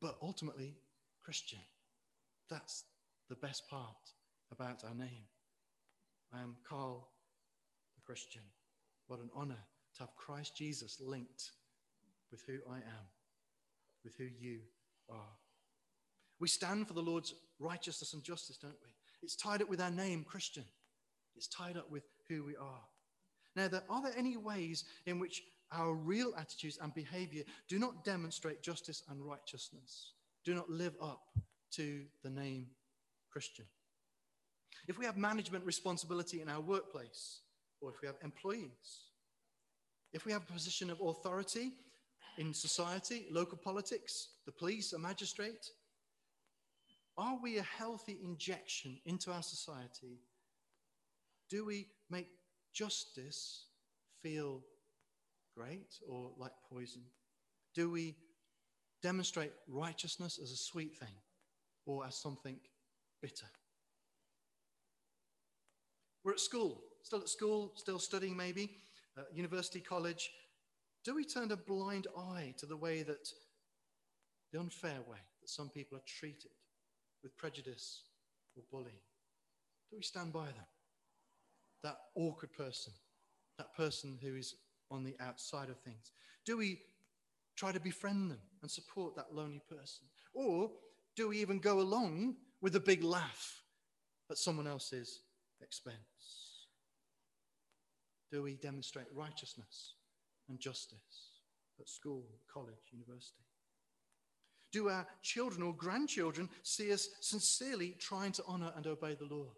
but 0.02 0.18
ultimately 0.22 0.76
Christian. 1.24 1.60
That's 2.50 2.86
the 3.30 3.36
best 3.36 3.68
part 3.70 3.96
about 4.52 4.84
our 4.84 4.96
name. 4.96 5.26
I 6.34 6.42
am 6.42 6.56
Carl 6.68 7.10
the 7.96 8.02
Christian. 8.06 8.44
What 9.08 9.20
an 9.20 9.30
honor 9.36 9.64
to 9.98 10.04
have 10.04 10.16
Christ 10.16 10.56
Jesus 10.56 11.00
linked 11.00 11.52
with 12.32 12.42
who 12.46 12.58
I 12.70 12.78
am, 12.78 13.08
with 14.04 14.16
who 14.16 14.26
you 14.26 14.60
are. 15.10 15.36
We 16.40 16.48
stand 16.48 16.88
for 16.88 16.94
the 16.94 17.02
Lord's 17.02 17.34
righteousness 17.60 18.14
and 18.14 18.24
justice, 18.24 18.58
don't 18.58 18.78
we? 18.84 18.92
It's 19.24 19.36
tied 19.36 19.62
up 19.62 19.70
with 19.70 19.82
our 19.82 19.90
name, 19.90 20.24
Christian. 20.24 20.66
It's 21.36 21.48
tied 21.48 21.78
up 21.78 21.90
with 21.90 22.04
who 22.30 22.44
we 22.44 22.56
are. 22.56 22.82
Now, 23.56 23.70
are 23.90 24.04
there 24.04 24.14
any 24.16 24.38
ways 24.38 24.86
in 25.08 25.20
which 25.20 25.42
our 25.72 25.94
real 25.94 26.34
attitudes 26.38 26.78
and 26.82 26.94
behavior 26.94 27.44
do 27.68 27.80
not 27.80 28.04
demonstrate 28.04 28.62
justice 28.62 29.04
and 29.10 29.26
righteousness, 29.26 30.14
do 30.46 30.54
not 30.54 30.70
live 30.70 30.96
up 31.02 31.24
to 31.72 32.04
the 32.24 32.30
name 32.30 32.68
Christian? 33.32 33.66
If 34.88 35.00
we 35.00 35.06
have 35.06 35.18
management 35.18 35.66
responsibility 35.66 36.42
in 36.42 36.50
our 36.50 36.62
workplace, 36.62 37.42
or 37.82 37.90
if 37.90 37.96
we 38.02 38.08
have 38.08 38.16
employees, 38.24 39.07
if 40.14 40.26
we 40.26 40.32
have 40.32 40.44
a 40.44 40.54
position 40.54 40.90
of 40.90 41.02
authority 41.02 41.74
in 42.38 42.54
society, 42.54 43.26
local 43.32 43.58
politics, 43.58 44.30
the 44.46 44.52
police, 44.52 44.94
a 44.94 45.00
magistrate, 45.00 45.72
are 47.18 47.40
we 47.42 47.58
a 47.58 47.64
healthy 47.64 48.20
injection 48.24 49.00
into 49.06 49.32
our 49.32 49.42
society? 49.42 50.22
Do 51.50 51.66
we 51.66 51.88
make 52.10 52.28
justice 52.74 53.66
feel 54.22 54.62
great 55.56 55.96
or 56.08 56.32
like 56.38 56.52
poison? 56.70 57.02
Do 57.74 57.90
we 57.90 58.16
demonstrate 59.02 59.52
righteousness 59.68 60.40
as 60.42 60.52
a 60.52 60.58
sweet 60.58 60.96
thing 60.98 61.16
or 61.86 62.06
as 62.06 62.16
something 62.16 62.58
bitter? 63.22 63.48
We're 66.24 66.34
at 66.34 66.40
school, 66.40 66.84
still 67.04 67.20
at 67.20 67.30
school, 67.30 67.72
still 67.76 68.00
studying 68.00 68.36
maybe, 68.36 68.78
uh, 69.18 69.24
university, 69.34 69.80
college. 69.80 70.30
Do 71.04 71.16
we 71.16 71.26
turn 71.26 71.52
a 71.52 71.58
blind 71.58 72.08
eye 72.18 72.54
to 72.58 72.66
the 72.66 72.78
way 72.78 73.04
that, 73.04 73.30
the 74.52 74.60
unfair 74.60 75.00
way 75.08 75.18
that 75.42 75.50
some 75.50 75.70
people 75.70 75.98
are 75.98 76.04
treated 76.06 76.52
with 77.24 77.38
prejudice 77.38 78.04
or 78.56 78.64
bullying? 78.72 79.00
Do 79.90 79.98
we 79.98 80.04
stand 80.04 80.34
by 80.34 80.46
them? 80.46 80.68
That 81.84 81.98
awkward 82.16 82.52
person, 82.54 82.94
that 83.58 83.76
person 83.76 84.18
who 84.22 84.36
is 84.36 84.56
on 84.92 85.04
the 85.04 85.16
outside 85.20 85.70
of 85.70 85.80
things? 85.80 86.12
Do 86.46 86.58
we 86.58 86.80
try 87.56 87.72
to 87.72 87.80
befriend 87.80 88.32
them 88.32 88.40
and 88.62 88.70
support 88.70 89.16
that 89.16 89.34
lonely 89.34 89.62
person? 89.70 90.06
Or 90.34 90.72
do 91.16 91.30
we 91.30 91.40
even 91.40 91.60
go 91.60 91.80
along 91.80 92.36
with 92.62 92.76
a 92.76 92.80
big 92.80 93.04
laugh 93.04 93.64
at 94.30 94.38
someone 94.38 94.68
else's 94.68 95.22
expense? 95.62 96.47
Do 98.32 98.44
we 98.44 98.56
demonstrate 98.56 99.08
righteousness 99.14 99.94
and 100.50 100.60
justice 100.60 101.32
at 101.80 101.90
school, 101.90 102.26
college, 102.52 102.92
university? 102.92 103.44
Do 104.72 104.90
our 104.90 105.08
children 105.22 105.64
or 105.64 105.74
grandchildren 105.74 106.50
see 106.64 106.92
us 106.92 107.10
sincerely 107.22 107.96
trying 108.00 108.34
to 108.34 108.44
honor 108.48 108.72
and 108.76 108.86
obey 108.86 109.16
the 109.16 109.34
Lord? 109.34 109.56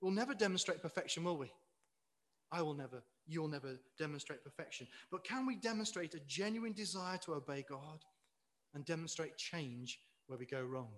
We'll 0.00 0.12
never 0.12 0.34
demonstrate 0.34 0.82
perfection, 0.82 1.24
will 1.24 1.36
we? 1.36 1.52
I 2.50 2.62
will 2.62 2.74
never, 2.74 3.02
you'll 3.26 3.48
never 3.48 3.78
demonstrate 3.98 4.44
perfection. 4.44 4.86
But 5.10 5.24
can 5.24 5.46
we 5.46 5.56
demonstrate 5.56 6.14
a 6.14 6.20
genuine 6.26 6.72
desire 6.72 7.18
to 7.18 7.34
obey 7.34 7.64
God 7.68 8.00
and 8.74 8.84
demonstrate 8.84 9.36
change 9.36 9.98
where 10.26 10.38
we 10.38 10.46
go 10.46 10.62
wrong? 10.62 10.90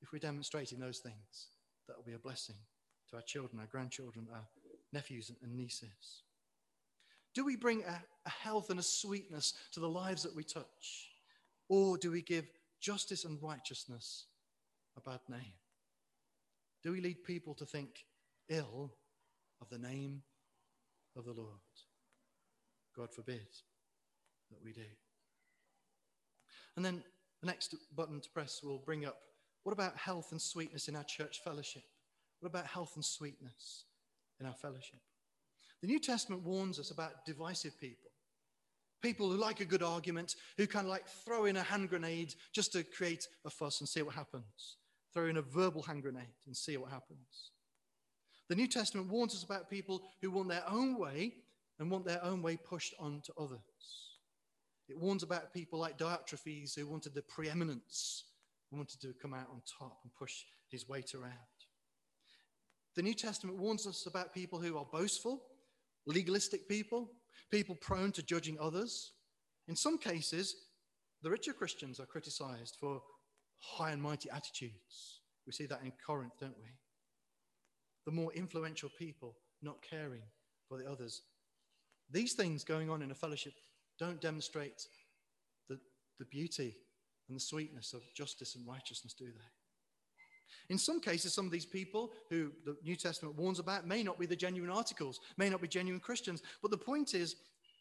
If 0.00 0.12
we're 0.12 0.18
demonstrating 0.18 0.80
those 0.80 0.98
things, 0.98 1.48
that 1.86 1.96
will 1.96 2.04
be 2.04 2.14
a 2.14 2.18
blessing 2.18 2.56
to 3.10 3.16
our 3.16 3.22
children, 3.22 3.60
our 3.60 3.66
grandchildren, 3.66 4.26
our 4.32 4.46
nephews 4.92 5.30
and 5.42 5.56
nieces? 5.56 6.22
Do 7.34 7.44
we 7.44 7.56
bring 7.56 7.82
a, 7.84 8.02
a, 8.26 8.30
health 8.30 8.70
and 8.70 8.80
a 8.80 8.82
sweetness 8.82 9.54
to 9.72 9.80
the 9.80 9.88
lives 9.88 10.22
that 10.24 10.34
we 10.34 10.42
touch? 10.42 11.10
Or 11.68 11.96
do 11.96 12.10
we 12.10 12.22
give 12.22 12.50
justice 12.80 13.24
and 13.24 13.40
righteousness 13.40 14.26
a 14.96 15.00
bad 15.00 15.20
name? 15.28 15.54
Do 16.82 16.92
we 16.92 17.00
lead 17.00 17.22
people 17.22 17.54
to 17.54 17.66
think 17.66 18.04
ill 18.48 18.92
of 19.60 19.68
the 19.68 19.78
name 19.78 20.22
of 21.16 21.24
the 21.24 21.32
Lord? 21.32 21.60
God 22.96 23.14
forbid 23.14 23.46
that 24.50 24.62
we 24.64 24.72
do. 24.72 24.80
And 26.76 26.84
then 26.84 27.04
the 27.40 27.46
next 27.46 27.74
button 27.94 28.20
to 28.20 28.30
press 28.30 28.60
will 28.62 28.78
bring 28.78 29.04
up 29.04 29.18
what 29.62 29.72
about 29.72 29.96
health 29.96 30.32
and 30.32 30.40
sweetness 30.40 30.88
in 30.88 30.96
our 30.96 31.04
church 31.04 31.40
fellowship? 31.44 31.82
What 32.40 32.48
about 32.48 32.66
health 32.66 32.92
and 32.96 33.04
sweetness 33.04 33.84
in 34.40 34.46
our 34.46 34.54
fellowship? 34.54 35.00
The 35.80 35.86
New 35.86 36.00
Testament 36.00 36.42
warns 36.42 36.78
us 36.78 36.90
about 36.90 37.24
divisive 37.24 37.78
people. 37.78 38.10
People 39.02 39.30
who 39.30 39.38
like 39.38 39.60
a 39.60 39.64
good 39.64 39.82
argument, 39.82 40.34
who 40.58 40.66
kind 40.66 40.86
of 40.86 40.90
like 40.90 41.06
throw 41.06 41.46
in 41.46 41.56
a 41.56 41.62
hand 41.62 41.88
grenade 41.88 42.34
just 42.52 42.72
to 42.72 42.82
create 42.82 43.28
a 43.46 43.50
fuss 43.50 43.80
and 43.80 43.88
see 43.88 44.02
what 44.02 44.14
happens. 44.14 44.76
Throw 45.14 45.26
in 45.26 45.38
a 45.38 45.42
verbal 45.42 45.82
hand 45.82 46.02
grenade 46.02 46.34
and 46.46 46.56
see 46.56 46.76
what 46.76 46.90
happens. 46.90 47.52
The 48.48 48.56
New 48.56 48.66
Testament 48.66 49.08
warns 49.08 49.34
us 49.34 49.44
about 49.44 49.70
people 49.70 50.02
who 50.20 50.30
want 50.30 50.48
their 50.48 50.68
own 50.68 50.98
way 50.98 51.34
and 51.78 51.90
want 51.90 52.04
their 52.04 52.22
own 52.22 52.42
way 52.42 52.56
pushed 52.56 52.94
on 52.98 53.22
to 53.24 53.32
others. 53.38 53.60
It 54.88 54.98
warns 54.98 55.22
about 55.22 55.54
people 55.54 55.78
like 55.78 55.96
Diotrephes 55.96 56.74
who 56.76 56.86
wanted 56.86 57.14
the 57.14 57.22
preeminence, 57.22 58.24
wanted 58.72 59.00
to 59.00 59.14
come 59.22 59.32
out 59.32 59.48
on 59.50 59.62
top 59.78 60.00
and 60.02 60.12
push 60.14 60.44
his 60.68 60.88
weight 60.88 61.14
around. 61.14 61.49
The 62.96 63.02
New 63.02 63.14
Testament 63.14 63.58
warns 63.58 63.86
us 63.86 64.06
about 64.06 64.34
people 64.34 64.60
who 64.60 64.76
are 64.76 64.86
boastful, 64.90 65.42
legalistic 66.06 66.68
people, 66.68 67.10
people 67.50 67.76
prone 67.76 68.12
to 68.12 68.22
judging 68.22 68.58
others. 68.60 69.12
In 69.68 69.76
some 69.76 69.98
cases, 69.98 70.56
the 71.22 71.30
richer 71.30 71.52
Christians 71.52 72.00
are 72.00 72.06
criticized 72.06 72.76
for 72.80 73.00
high 73.60 73.92
and 73.92 74.02
mighty 74.02 74.28
attitudes. 74.30 75.20
We 75.46 75.52
see 75.52 75.66
that 75.66 75.82
in 75.84 75.92
Corinth, 76.04 76.32
don't 76.40 76.58
we? 76.58 76.70
The 78.06 78.12
more 78.12 78.32
influential 78.32 78.90
people 78.98 79.36
not 79.62 79.82
caring 79.82 80.22
for 80.68 80.78
the 80.78 80.90
others. 80.90 81.22
These 82.10 82.32
things 82.34 82.64
going 82.64 82.90
on 82.90 83.02
in 83.02 83.10
a 83.10 83.14
fellowship 83.14 83.52
don't 83.98 84.20
demonstrate 84.20 84.86
the, 85.68 85.78
the 86.18 86.24
beauty 86.24 86.76
and 87.28 87.36
the 87.36 87.40
sweetness 87.40 87.92
of 87.92 88.02
justice 88.16 88.56
and 88.56 88.66
righteousness, 88.66 89.12
do 89.12 89.26
they? 89.26 89.59
In 90.68 90.78
some 90.78 91.00
cases, 91.00 91.34
some 91.34 91.46
of 91.46 91.52
these 91.52 91.66
people 91.66 92.12
who 92.28 92.52
the 92.64 92.76
New 92.82 92.96
Testament 92.96 93.36
warns 93.36 93.58
about 93.58 93.86
may 93.86 94.02
not 94.02 94.18
be 94.18 94.26
the 94.26 94.36
genuine 94.36 94.70
articles, 94.70 95.20
may 95.36 95.48
not 95.48 95.60
be 95.60 95.68
genuine 95.68 96.00
Christians. 96.00 96.42
But 96.62 96.70
the 96.70 96.78
point 96.78 97.14
is, 97.14 97.36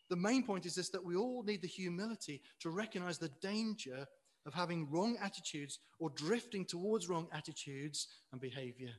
the 0.10 0.16
main 0.16 0.44
point 0.44 0.66
is 0.66 0.76
this 0.76 0.90
that 0.90 1.04
we 1.04 1.16
all 1.16 1.44
need 1.44 1.62
the 1.62 1.68
humility 1.68 2.42
to 2.62 2.70
recognize 2.70 3.18
the 3.18 3.32
danger 3.42 4.08
of 4.46 4.54
having 4.54 4.90
wrong 4.90 5.18
attitudes 5.22 5.80
or 6.00 6.10
drifting 6.12 6.66
towards 6.66 7.08
wrong 7.08 7.28
attitudes 7.32 8.08
and 8.32 8.42
behavior 8.42 8.92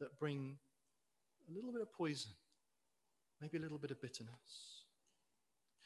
that 0.00 0.18
bring 0.18 0.56
a 1.48 1.54
little 1.54 1.72
bit 1.72 1.82
of 1.82 1.92
poison, 1.92 2.32
maybe 3.40 3.58
a 3.58 3.60
little 3.60 3.78
bit 3.78 3.90
of 3.90 4.00
bitterness. 4.00 4.84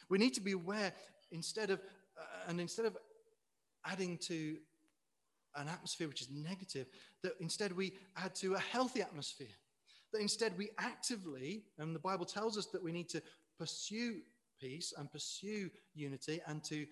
We 0.08 0.18
need 0.18 0.34
to 0.34 0.40
be 0.40 0.52
aware 0.52 0.92
instead 1.30 1.70
of, 1.70 1.80
uh, 2.18 2.48
and 2.48 2.60
instead 2.60 2.86
of 2.86 2.96
adding 3.84 4.18
to 4.18 4.56
an 5.56 5.68
atmosphere 5.68 6.08
which 6.08 6.22
is 6.22 6.30
negative, 6.30 6.86
that 7.22 7.32
instead 7.40 7.76
we 7.76 7.92
add 8.16 8.34
to 8.36 8.54
a 8.54 8.58
healthy 8.58 9.02
atmosphere. 9.02 9.56
That 10.12 10.20
instead 10.20 10.56
we 10.56 10.70
actively, 10.78 11.64
and 11.78 11.94
the 11.94 12.00
Bible 12.00 12.26
tells 12.26 12.56
us 12.56 12.66
that 12.66 12.82
we 12.82 12.92
need 12.92 13.08
to 13.10 13.22
pursue 13.58 14.20
peace 14.60 14.92
and 14.96 15.10
pursue 15.10 15.70
unity 15.94 16.40
and 16.46 16.62
to 16.64 16.86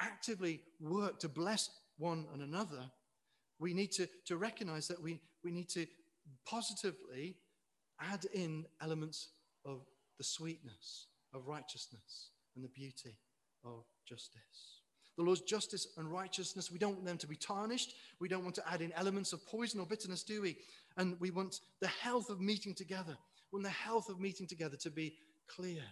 actively 0.00 0.60
work 0.80 1.18
to 1.20 1.28
bless 1.28 1.70
one 1.98 2.26
and 2.32 2.42
another, 2.42 2.90
we 3.58 3.74
need 3.74 3.92
to, 3.92 4.08
to 4.26 4.36
recognize 4.36 4.88
that 4.88 5.00
we, 5.00 5.20
we 5.44 5.50
need 5.50 5.68
to 5.70 5.86
positively 6.46 7.36
add 8.00 8.26
in 8.34 8.64
elements 8.80 9.28
of 9.64 9.86
the 10.18 10.24
sweetness 10.24 11.06
of 11.34 11.46
righteousness 11.46 12.30
and 12.56 12.64
the 12.64 12.68
beauty 12.68 13.16
of 13.64 13.84
justice. 14.06 14.81
The 15.16 15.22
Lord's 15.22 15.42
justice 15.42 15.88
and 15.96 16.10
righteousness, 16.10 16.70
we 16.70 16.78
don't 16.78 16.94
want 16.94 17.04
them 17.04 17.18
to 17.18 17.26
be 17.26 17.36
tarnished. 17.36 17.94
We 18.18 18.28
don't 18.28 18.44
want 18.44 18.54
to 18.56 18.68
add 18.68 18.80
in 18.80 18.92
elements 18.92 19.32
of 19.32 19.46
poison 19.46 19.78
or 19.78 19.86
bitterness, 19.86 20.22
do 20.22 20.40
we? 20.40 20.56
And 20.96 21.20
we 21.20 21.30
want 21.30 21.60
the 21.80 21.88
health 21.88 22.30
of 22.30 22.40
meeting 22.40 22.74
together. 22.74 23.16
We 23.50 23.58
want 23.58 23.64
the 23.64 23.70
health 23.70 24.08
of 24.08 24.20
meeting 24.20 24.46
together 24.46 24.76
to 24.78 24.90
be 24.90 25.14
clear, 25.48 25.82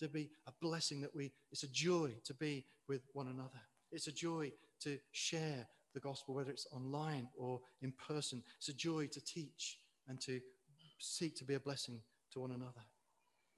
to 0.00 0.08
be 0.08 0.30
a 0.46 0.52
blessing 0.60 1.00
that 1.02 1.14
we, 1.14 1.32
it's 1.52 1.62
a 1.62 1.68
joy 1.68 2.14
to 2.24 2.34
be 2.34 2.64
with 2.88 3.02
one 3.12 3.28
another. 3.28 3.60
It's 3.92 4.08
a 4.08 4.12
joy 4.12 4.50
to 4.80 4.98
share 5.12 5.68
the 5.94 6.00
gospel, 6.00 6.34
whether 6.34 6.50
it's 6.50 6.66
online 6.72 7.28
or 7.36 7.60
in 7.80 7.92
person. 7.92 8.42
It's 8.58 8.68
a 8.68 8.74
joy 8.74 9.06
to 9.06 9.24
teach 9.24 9.78
and 10.08 10.20
to 10.22 10.40
seek 10.98 11.36
to 11.36 11.44
be 11.44 11.54
a 11.54 11.60
blessing 11.60 12.00
to 12.32 12.40
one 12.40 12.50
another. 12.50 12.82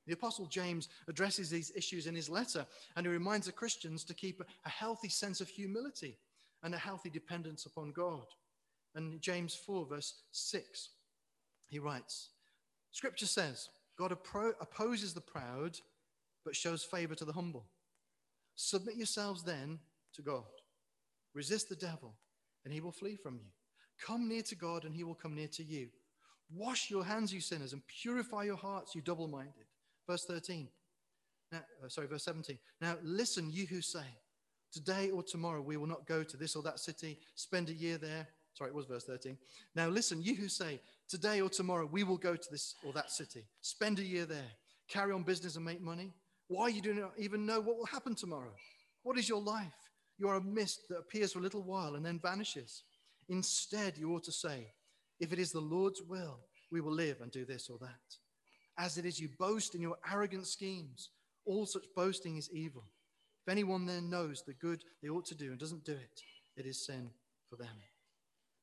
The 0.06 0.14
Apostle 0.14 0.46
James 0.46 0.88
addresses 1.08 1.50
these 1.50 1.72
issues 1.74 2.06
in 2.06 2.14
his 2.14 2.28
letter, 2.28 2.64
and 2.94 3.04
he 3.04 3.12
reminds 3.12 3.46
the 3.46 3.52
Christians 3.52 4.04
to 4.04 4.14
keep 4.14 4.40
a 4.64 4.68
healthy 4.68 5.08
sense 5.08 5.40
of 5.40 5.48
humility 5.48 6.16
and 6.62 6.74
a 6.74 6.78
healthy 6.78 7.10
dependence 7.10 7.66
upon 7.66 7.92
God. 7.92 8.26
And 8.94 9.20
James 9.20 9.54
4, 9.54 9.86
verse 9.86 10.14
6, 10.32 10.90
he 11.68 11.78
writes 11.78 12.30
Scripture 12.92 13.26
says, 13.26 13.68
God 13.98 14.12
opposes 14.12 15.12
the 15.12 15.20
proud, 15.20 15.78
but 16.44 16.54
shows 16.54 16.84
favor 16.84 17.14
to 17.14 17.24
the 17.24 17.32
humble. 17.32 17.66
Submit 18.54 18.96
yourselves 18.96 19.42
then 19.42 19.78
to 20.14 20.22
God. 20.22 20.44
Resist 21.34 21.68
the 21.68 21.76
devil, 21.76 22.14
and 22.64 22.72
he 22.72 22.80
will 22.80 22.92
flee 22.92 23.16
from 23.16 23.34
you. 23.34 23.50
Come 24.00 24.28
near 24.28 24.42
to 24.42 24.54
God, 24.54 24.84
and 24.84 24.94
he 24.94 25.04
will 25.04 25.14
come 25.14 25.34
near 25.34 25.48
to 25.48 25.64
you. 25.64 25.88
Wash 26.54 26.90
your 26.90 27.04
hands, 27.04 27.34
you 27.34 27.40
sinners, 27.40 27.72
and 27.72 27.82
purify 27.86 28.44
your 28.44 28.56
hearts, 28.56 28.94
you 28.94 29.00
double 29.00 29.28
minded. 29.28 29.66
Verse 30.08 30.24
13. 30.24 30.68
Now, 31.52 31.58
uh, 31.84 31.88
sorry, 31.88 32.06
verse 32.06 32.24
17. 32.24 32.58
Now, 32.80 32.96
listen, 33.02 33.50
you 33.50 33.66
who 33.66 33.80
say, 33.80 34.04
Today 34.72 35.10
or 35.10 35.22
tomorrow 35.22 35.62
we 35.62 35.76
will 35.76 35.86
not 35.86 36.06
go 36.06 36.22
to 36.22 36.36
this 36.36 36.54
or 36.54 36.62
that 36.64 36.78
city, 36.78 37.18
spend 37.34 37.68
a 37.68 37.72
year 37.72 37.98
there. 37.98 38.26
Sorry, 38.52 38.70
it 38.70 38.74
was 38.74 38.86
verse 38.86 39.04
13. 39.04 39.38
Now, 39.74 39.88
listen, 39.88 40.20
you 40.20 40.34
who 40.34 40.48
say, 40.48 40.80
Today 41.08 41.40
or 41.40 41.48
tomorrow 41.48 41.88
we 41.90 42.02
will 42.04 42.18
go 42.18 42.36
to 42.36 42.48
this 42.50 42.74
or 42.84 42.92
that 42.92 43.10
city, 43.10 43.44
spend 43.60 43.98
a 43.98 44.04
year 44.04 44.26
there, 44.26 44.50
carry 44.88 45.12
on 45.12 45.22
business 45.22 45.56
and 45.56 45.64
make 45.64 45.80
money. 45.80 46.12
Why 46.48 46.68
you 46.68 46.82
do 46.82 46.94
not 46.94 47.12
even 47.16 47.46
know 47.46 47.60
what 47.60 47.76
will 47.76 47.86
happen 47.86 48.14
tomorrow? 48.14 48.52
What 49.02 49.18
is 49.18 49.28
your 49.28 49.40
life? 49.40 49.72
You 50.18 50.28
are 50.28 50.36
a 50.36 50.42
mist 50.42 50.88
that 50.88 50.98
appears 50.98 51.32
for 51.32 51.38
a 51.38 51.42
little 51.42 51.62
while 51.62 51.94
and 51.94 52.04
then 52.04 52.18
vanishes. 52.18 52.82
Instead, 53.28 53.96
you 53.96 54.14
ought 54.14 54.24
to 54.24 54.32
say, 54.32 54.72
If 55.20 55.32
it 55.32 55.38
is 55.38 55.52
the 55.52 55.60
Lord's 55.60 56.02
will, 56.02 56.40
we 56.70 56.80
will 56.80 56.92
live 56.92 57.20
and 57.20 57.30
do 57.30 57.44
this 57.44 57.68
or 57.68 57.78
that 57.78 58.16
as 58.78 58.98
it 58.98 59.06
is 59.06 59.18
you 59.18 59.28
boast 59.38 59.74
in 59.74 59.80
your 59.80 59.96
arrogant 60.10 60.46
schemes. 60.46 61.10
All 61.44 61.66
such 61.66 61.84
boasting 61.94 62.36
is 62.36 62.50
evil. 62.52 62.84
If 63.46 63.52
anyone 63.52 63.86
then 63.86 64.10
knows 64.10 64.42
the 64.42 64.54
good 64.54 64.82
they 65.02 65.08
ought 65.08 65.26
to 65.26 65.34
do 65.34 65.50
and 65.50 65.58
doesn't 65.58 65.84
do 65.84 65.92
it, 65.92 66.20
it 66.56 66.66
is 66.66 66.84
sin 66.84 67.10
for 67.48 67.56
them. 67.56 67.76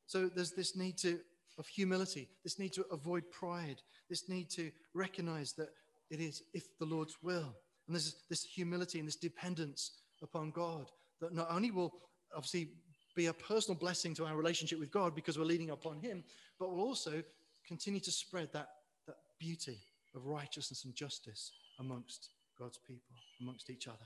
So 0.06 0.28
there's 0.28 0.52
this 0.52 0.76
need 0.76 0.98
to, 1.00 1.20
of 1.58 1.68
humility, 1.68 2.28
this 2.44 2.60
need 2.60 2.74
to 2.74 2.86
avoid 2.92 3.24
pride, 3.32 3.82
this 4.10 4.28
need 4.28 4.50
to 4.52 4.72
recognize 4.94 5.54
that 5.54 5.70
it 6.10 6.20
is 6.20 6.44
if 6.54 6.78
the 6.78 6.86
Lord's 6.86 7.18
will. 7.24 7.56
And 7.88 7.96
there's 7.96 8.16
this 8.30 8.44
humility 8.44 9.00
and 9.00 9.08
this 9.08 9.16
dependence 9.16 10.02
upon 10.22 10.52
God 10.52 10.92
that 11.22 11.34
not 11.34 11.48
only 11.50 11.72
will 11.72 11.94
obviously 12.36 12.70
be 13.16 13.28
a 13.28 13.34
personal 13.34 13.80
blessing 13.80 14.14
to 14.16 14.26
our 14.26 14.36
relationship 14.36 14.80
with 14.80 14.92
God 14.92 15.16
because 15.16 15.38
we're 15.38 15.46
leaning 15.46 15.70
upon 15.70 16.00
Him, 16.00 16.24
but 16.60 16.70
will 16.70 16.82
also 16.82 17.24
continue 17.66 18.00
to 18.02 18.12
spread 18.12 18.50
that, 18.52 18.68
that 19.08 19.16
beauty 19.40 19.80
of 20.16 20.26
righteousness 20.26 20.86
and 20.86 20.96
justice 20.96 21.52
amongst 21.80 22.30
God's 22.58 22.78
people, 22.78 23.16
amongst 23.42 23.70
each 23.70 23.88
other. 23.88 24.06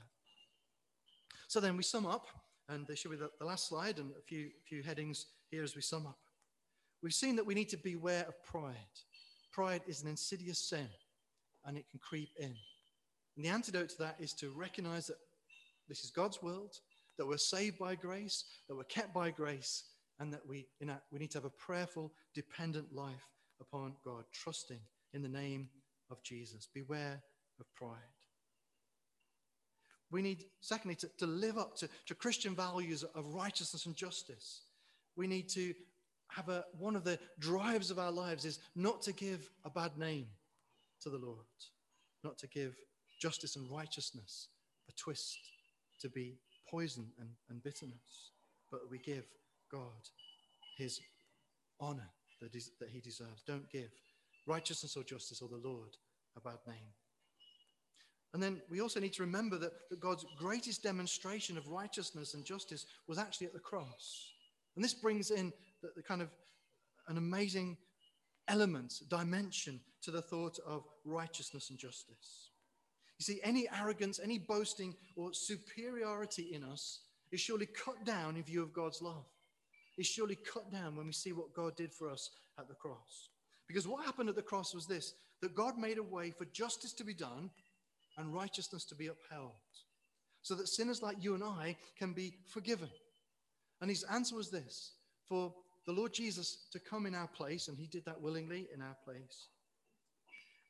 So 1.48 1.60
then 1.60 1.76
we 1.76 1.82
sum 1.82 2.06
up, 2.06 2.26
and 2.68 2.86
there 2.86 2.96
should 2.96 3.10
be 3.10 3.16
the, 3.16 3.30
the 3.38 3.46
last 3.46 3.68
slide 3.68 3.98
and 3.98 4.10
a 4.12 4.22
few, 4.22 4.50
few 4.68 4.82
headings 4.82 5.26
here 5.50 5.62
as 5.62 5.74
we 5.74 5.82
sum 5.82 6.06
up. 6.06 6.18
We've 7.02 7.14
seen 7.14 7.36
that 7.36 7.46
we 7.46 7.54
need 7.54 7.68
to 7.70 7.76
beware 7.76 8.24
of 8.26 8.42
pride. 8.44 8.74
Pride 9.52 9.82
is 9.86 10.02
an 10.02 10.08
insidious 10.08 10.58
sin 10.58 10.88
and 11.64 11.76
it 11.76 11.88
can 11.90 12.00
creep 12.00 12.30
in. 12.38 12.54
And 13.36 13.44
the 13.44 13.48
antidote 13.48 13.90
to 13.90 13.98
that 13.98 14.16
is 14.18 14.32
to 14.34 14.50
recognize 14.50 15.06
that 15.06 15.18
this 15.88 16.04
is 16.04 16.10
God's 16.10 16.42
world, 16.42 16.74
that 17.16 17.26
we're 17.26 17.38
saved 17.38 17.78
by 17.78 17.94
grace, 17.94 18.44
that 18.68 18.76
we're 18.76 18.84
kept 18.84 19.14
by 19.14 19.30
grace, 19.30 19.84
and 20.18 20.32
that 20.32 20.46
we, 20.46 20.66
our, 20.88 21.00
we 21.12 21.18
need 21.18 21.30
to 21.30 21.38
have 21.38 21.44
a 21.44 21.50
prayerful, 21.50 22.12
dependent 22.34 22.92
life 22.92 23.28
upon 23.60 23.94
God, 24.04 24.24
trusting 24.32 24.80
in 25.14 25.22
the 25.22 25.28
name 25.28 25.68
of 26.10 26.22
Jesus. 26.22 26.68
Beware 26.72 27.22
of 27.60 27.74
pride. 27.74 27.98
We 30.10 30.22
need, 30.22 30.44
secondly, 30.60 30.94
to, 30.96 31.10
to 31.18 31.26
live 31.26 31.58
up 31.58 31.76
to, 31.76 31.88
to 32.06 32.14
Christian 32.14 32.54
values 32.54 33.02
of 33.02 33.34
righteousness 33.34 33.86
and 33.86 33.94
justice. 33.94 34.62
We 35.16 35.26
need 35.26 35.48
to 35.50 35.74
have 36.28 36.48
a, 36.48 36.64
one 36.78 36.96
of 36.96 37.04
the 37.04 37.18
drives 37.38 37.90
of 37.90 37.98
our 37.98 38.12
lives 38.12 38.44
is 38.44 38.58
not 38.74 39.02
to 39.02 39.12
give 39.12 39.50
a 39.64 39.70
bad 39.70 39.98
name 39.98 40.26
to 41.02 41.10
the 41.10 41.18
Lord, 41.18 41.38
not 42.24 42.38
to 42.38 42.46
give 42.46 42.76
justice 43.20 43.56
and 43.56 43.70
righteousness 43.70 44.48
a 44.88 44.92
twist 44.92 45.38
to 46.00 46.08
be 46.08 46.38
poison 46.70 47.06
and, 47.18 47.28
and 47.50 47.62
bitterness, 47.62 48.32
but 48.70 48.90
we 48.90 48.98
give 48.98 49.24
God 49.70 50.08
his 50.76 51.00
honor 51.80 52.08
that, 52.40 52.54
is, 52.54 52.70
that 52.78 52.90
he 52.90 53.00
deserves. 53.00 53.42
Don't 53.46 53.70
give 53.70 53.90
righteousness 54.48 54.96
or 54.96 55.04
justice 55.04 55.40
or 55.42 55.48
the 55.48 55.68
Lord 55.68 55.96
a 56.36 56.40
bad 56.40 56.58
name. 56.66 56.92
And 58.34 58.42
then 58.42 58.60
we 58.70 58.80
also 58.80 59.00
need 59.00 59.14
to 59.14 59.22
remember 59.22 59.56
that, 59.58 59.72
that 59.90 60.00
God's 60.00 60.26
greatest 60.36 60.82
demonstration 60.82 61.56
of 61.56 61.68
righteousness 61.68 62.34
and 62.34 62.44
justice 62.44 62.86
was 63.06 63.18
actually 63.18 63.46
at 63.46 63.52
the 63.52 63.58
cross. 63.58 64.32
And 64.76 64.84
this 64.84 64.94
brings 64.94 65.30
in 65.30 65.52
the, 65.82 65.90
the 65.96 66.02
kind 66.02 66.20
of 66.20 66.28
an 67.08 67.16
amazing 67.16 67.78
element, 68.48 68.94
dimension 69.08 69.80
to 70.02 70.10
the 70.10 70.22
thought 70.22 70.58
of 70.66 70.84
righteousness 71.04 71.70
and 71.70 71.78
justice. 71.78 72.50
You 73.18 73.24
see, 73.24 73.40
any 73.42 73.66
arrogance, 73.76 74.20
any 74.22 74.38
boasting 74.38 74.94
or 75.16 75.32
superiority 75.32 76.50
in 76.54 76.62
us 76.62 77.00
is 77.32 77.40
surely 77.40 77.66
cut 77.66 78.04
down 78.04 78.36
in 78.36 78.42
view 78.42 78.62
of 78.62 78.72
God's 78.72 79.02
love. 79.02 79.24
Is 79.96 80.06
surely 80.06 80.36
cut 80.36 80.70
down 80.70 80.94
when 80.94 81.06
we 81.06 81.12
see 81.12 81.32
what 81.32 81.52
God 81.52 81.76
did 81.76 81.92
for 81.92 82.08
us 82.08 82.30
at 82.56 82.68
the 82.68 82.74
cross. 82.74 83.30
Because 83.68 83.86
what 83.86 84.04
happened 84.04 84.28
at 84.28 84.34
the 84.34 84.42
cross 84.42 84.74
was 84.74 84.86
this 84.86 85.14
that 85.40 85.54
God 85.54 85.78
made 85.78 85.98
a 85.98 86.02
way 86.02 86.30
for 86.30 86.46
justice 86.46 86.92
to 86.94 87.04
be 87.04 87.14
done 87.14 87.50
and 88.16 88.34
righteousness 88.34 88.84
to 88.86 88.96
be 88.96 89.06
upheld, 89.06 89.52
so 90.42 90.56
that 90.56 90.66
sinners 90.66 91.02
like 91.02 91.22
you 91.22 91.34
and 91.34 91.44
I 91.44 91.76
can 91.96 92.12
be 92.12 92.34
forgiven. 92.48 92.88
And 93.80 93.88
his 93.88 94.02
answer 94.04 94.34
was 94.34 94.50
this 94.50 94.94
for 95.28 95.54
the 95.86 95.92
Lord 95.92 96.12
Jesus 96.12 96.66
to 96.72 96.80
come 96.80 97.06
in 97.06 97.14
our 97.14 97.28
place, 97.28 97.68
and 97.68 97.78
he 97.78 97.86
did 97.86 98.04
that 98.06 98.20
willingly 98.20 98.66
in 98.74 98.82
our 98.82 98.96
place, 99.04 99.48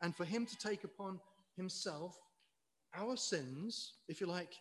and 0.03 0.15
for 0.15 0.25
him 0.25 0.45
to 0.45 0.57
take 0.59 0.85
upon 0.85 1.19
himself 1.57 2.19
our 2.95 3.17
sins, 3.17 3.95
if 4.09 4.21
you 4.21 4.27
like, 4.27 4.55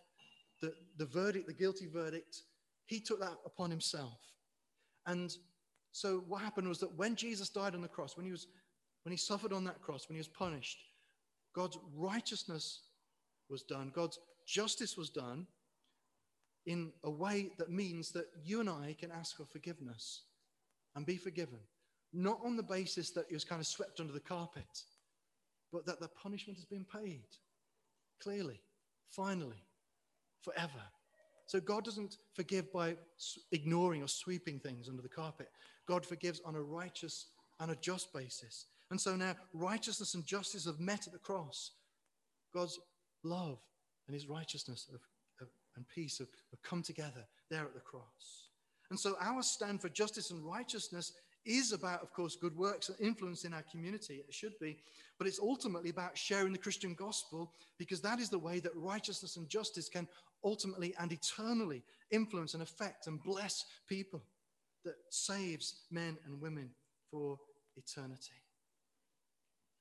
the, 0.60 0.72
the 0.96 1.06
verdict, 1.06 1.46
the 1.46 1.52
guilty 1.52 1.86
verdict, 1.86 2.42
he 2.86 3.00
took 3.00 3.20
that 3.20 3.36
upon 3.46 3.70
himself. 3.70 4.18
And 5.06 5.34
so 5.98 6.22
what 6.28 6.40
happened 6.40 6.68
was 6.68 6.78
that 6.78 6.96
when 6.96 7.16
Jesus 7.16 7.48
died 7.48 7.74
on 7.74 7.82
the 7.82 7.88
cross, 7.88 8.16
when 8.16 8.24
he 8.24 8.30
was 8.30 8.46
when 9.02 9.10
he 9.10 9.16
suffered 9.16 9.52
on 9.52 9.64
that 9.64 9.82
cross, 9.82 10.08
when 10.08 10.14
he 10.14 10.20
was 10.20 10.28
punished, 10.28 10.78
God's 11.56 11.76
righteousness 11.96 12.82
was 13.50 13.62
done, 13.62 13.90
God's 13.92 14.20
justice 14.46 14.96
was 14.96 15.10
done 15.10 15.44
in 16.66 16.92
a 17.02 17.10
way 17.10 17.50
that 17.58 17.70
means 17.70 18.12
that 18.12 18.26
you 18.44 18.60
and 18.60 18.68
I 18.68 18.94
can 18.96 19.10
ask 19.10 19.36
for 19.36 19.44
forgiveness 19.44 20.22
and 20.94 21.04
be 21.04 21.16
forgiven, 21.16 21.58
not 22.12 22.38
on 22.44 22.56
the 22.56 22.62
basis 22.62 23.10
that 23.10 23.26
it 23.28 23.34
was 23.34 23.44
kind 23.44 23.60
of 23.60 23.66
swept 23.66 23.98
under 23.98 24.12
the 24.12 24.20
carpet, 24.20 24.84
but 25.72 25.84
that 25.86 25.98
the 25.98 26.08
punishment 26.08 26.58
has 26.58 26.66
been 26.66 26.84
paid 26.84 27.24
clearly, 28.22 28.60
finally, 29.10 29.64
forever. 30.42 30.84
So 31.46 31.58
God 31.58 31.84
doesn't 31.84 32.18
forgive 32.34 32.72
by 32.72 32.96
ignoring 33.50 34.02
or 34.02 34.08
sweeping 34.08 34.60
things 34.60 34.88
under 34.88 35.02
the 35.02 35.08
carpet. 35.08 35.48
God 35.88 36.04
forgives 36.04 36.40
on 36.44 36.54
a 36.54 36.62
righteous 36.62 37.26
and 37.60 37.70
a 37.70 37.76
just 37.76 38.12
basis. 38.12 38.66
And 38.90 39.00
so 39.00 39.16
now 39.16 39.34
righteousness 39.54 40.14
and 40.14 40.24
justice 40.24 40.66
have 40.66 40.78
met 40.78 41.06
at 41.06 41.12
the 41.12 41.18
cross. 41.18 41.72
God's 42.54 42.78
love 43.24 43.58
and 44.06 44.14
his 44.14 44.28
righteousness 44.28 44.86
have, 44.90 45.00
have, 45.40 45.48
and 45.76 45.88
peace 45.88 46.18
have, 46.18 46.28
have 46.50 46.62
come 46.62 46.82
together 46.82 47.26
there 47.50 47.64
at 47.64 47.74
the 47.74 47.80
cross. 47.80 48.48
And 48.90 48.98
so 48.98 49.16
our 49.20 49.42
stand 49.42 49.80
for 49.80 49.88
justice 49.88 50.30
and 50.30 50.44
righteousness 50.44 51.12
is 51.44 51.72
about, 51.72 52.02
of 52.02 52.12
course, 52.12 52.36
good 52.36 52.56
works 52.56 52.88
and 52.88 52.98
influence 53.00 53.44
in 53.44 53.54
our 53.54 53.64
community. 53.70 54.22
It 54.26 54.34
should 54.34 54.58
be. 54.60 54.78
But 55.18 55.26
it's 55.26 55.40
ultimately 55.40 55.90
about 55.90 56.16
sharing 56.16 56.52
the 56.52 56.58
Christian 56.58 56.94
gospel 56.94 57.52
because 57.78 58.00
that 58.02 58.18
is 58.18 58.28
the 58.28 58.38
way 58.38 58.60
that 58.60 58.74
righteousness 58.74 59.36
and 59.36 59.48
justice 59.48 59.88
can 59.88 60.06
ultimately 60.44 60.94
and 60.98 61.12
eternally 61.12 61.82
influence 62.10 62.54
and 62.54 62.62
affect 62.62 63.06
and 63.06 63.22
bless 63.22 63.64
people 63.88 64.22
that 64.84 64.94
saves 65.10 65.82
men 65.90 66.16
and 66.24 66.40
women 66.40 66.70
for 67.10 67.38
eternity. 67.76 68.42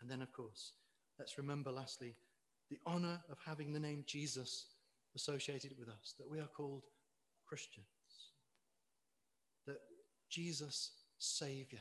And 0.01 0.09
then, 0.09 0.21
of 0.21 0.31
course, 0.31 0.73
let's 1.19 1.37
remember 1.37 1.71
lastly 1.71 2.15
the 2.69 2.79
honor 2.85 3.21
of 3.31 3.37
having 3.45 3.71
the 3.71 3.79
name 3.79 4.03
Jesus 4.05 4.67
associated 5.15 5.71
with 5.79 5.87
us, 5.87 6.13
that 6.19 6.29
we 6.29 6.39
are 6.39 6.49
called 6.55 6.83
Christians, 7.47 7.85
that 9.65 9.79
Jesus, 10.29 10.91
Savior, 11.17 11.79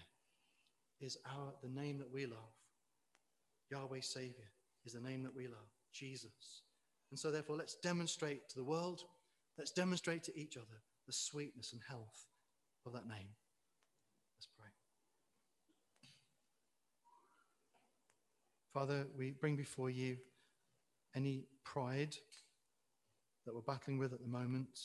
is 1.00 1.18
our, 1.26 1.52
the 1.62 1.68
name 1.68 1.98
that 1.98 2.12
we 2.12 2.26
love. 2.26 2.38
Yahweh 3.70 4.00
Savior 4.00 4.48
is 4.84 4.92
the 4.92 5.00
name 5.00 5.22
that 5.24 5.34
we 5.34 5.48
love, 5.48 5.68
Jesus. 5.92 6.62
And 7.10 7.18
so, 7.18 7.30
therefore, 7.30 7.56
let's 7.56 7.76
demonstrate 7.82 8.48
to 8.48 8.56
the 8.56 8.64
world, 8.64 9.02
let's 9.58 9.72
demonstrate 9.72 10.22
to 10.24 10.38
each 10.38 10.56
other 10.56 10.82
the 11.06 11.12
sweetness 11.12 11.72
and 11.72 11.82
health 11.88 12.26
that 12.90 13.08
name. 13.08 13.28
Let's 14.36 14.48
pray. 14.58 14.68
Father, 18.72 19.06
we 19.16 19.32
bring 19.32 19.56
before 19.56 19.90
you 19.90 20.18
any 21.14 21.44
pride 21.64 22.16
that 23.44 23.54
we're 23.54 23.60
battling 23.60 23.98
with 23.98 24.12
at 24.12 24.20
the 24.20 24.28
moment, 24.28 24.78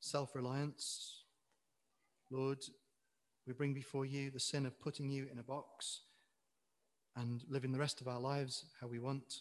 self 0.00 0.34
reliance. 0.34 1.24
Lord, 2.30 2.58
we 3.46 3.52
bring 3.52 3.74
before 3.74 4.06
you 4.06 4.30
the 4.30 4.38
sin 4.38 4.66
of 4.66 4.80
putting 4.80 5.10
you 5.10 5.26
in 5.32 5.38
a 5.38 5.42
box 5.42 6.02
and 7.16 7.42
living 7.48 7.72
the 7.72 7.78
rest 7.78 8.00
of 8.00 8.06
our 8.06 8.20
lives 8.20 8.66
how 8.80 8.86
we 8.86 8.98
want. 8.98 9.40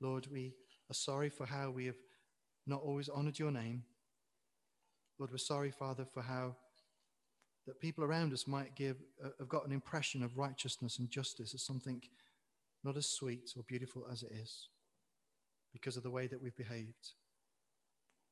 Lord, 0.00 0.26
we 0.32 0.54
are 0.90 0.94
sorry 0.94 1.28
for 1.28 1.46
how 1.46 1.70
we 1.70 1.86
have 1.86 2.00
not 2.66 2.80
always 2.82 3.08
honored 3.08 3.38
your 3.38 3.50
name. 3.50 3.84
Lord, 5.22 5.30
we're 5.30 5.38
sorry, 5.38 5.70
Father, 5.70 6.04
for 6.04 6.20
how 6.20 6.56
that 7.68 7.78
people 7.78 8.02
around 8.02 8.32
us 8.32 8.48
might 8.48 8.74
give, 8.74 8.96
uh, 9.24 9.28
have 9.38 9.48
got 9.48 9.64
an 9.64 9.70
impression 9.70 10.24
of 10.24 10.36
righteousness 10.36 10.98
and 10.98 11.08
justice 11.08 11.54
as 11.54 11.62
something 11.62 12.02
not 12.82 12.96
as 12.96 13.06
sweet 13.06 13.52
or 13.56 13.62
beautiful 13.62 14.04
as 14.10 14.24
it 14.24 14.32
is 14.32 14.66
because 15.72 15.96
of 15.96 16.02
the 16.02 16.10
way 16.10 16.26
that 16.26 16.42
we've 16.42 16.56
behaved, 16.56 17.10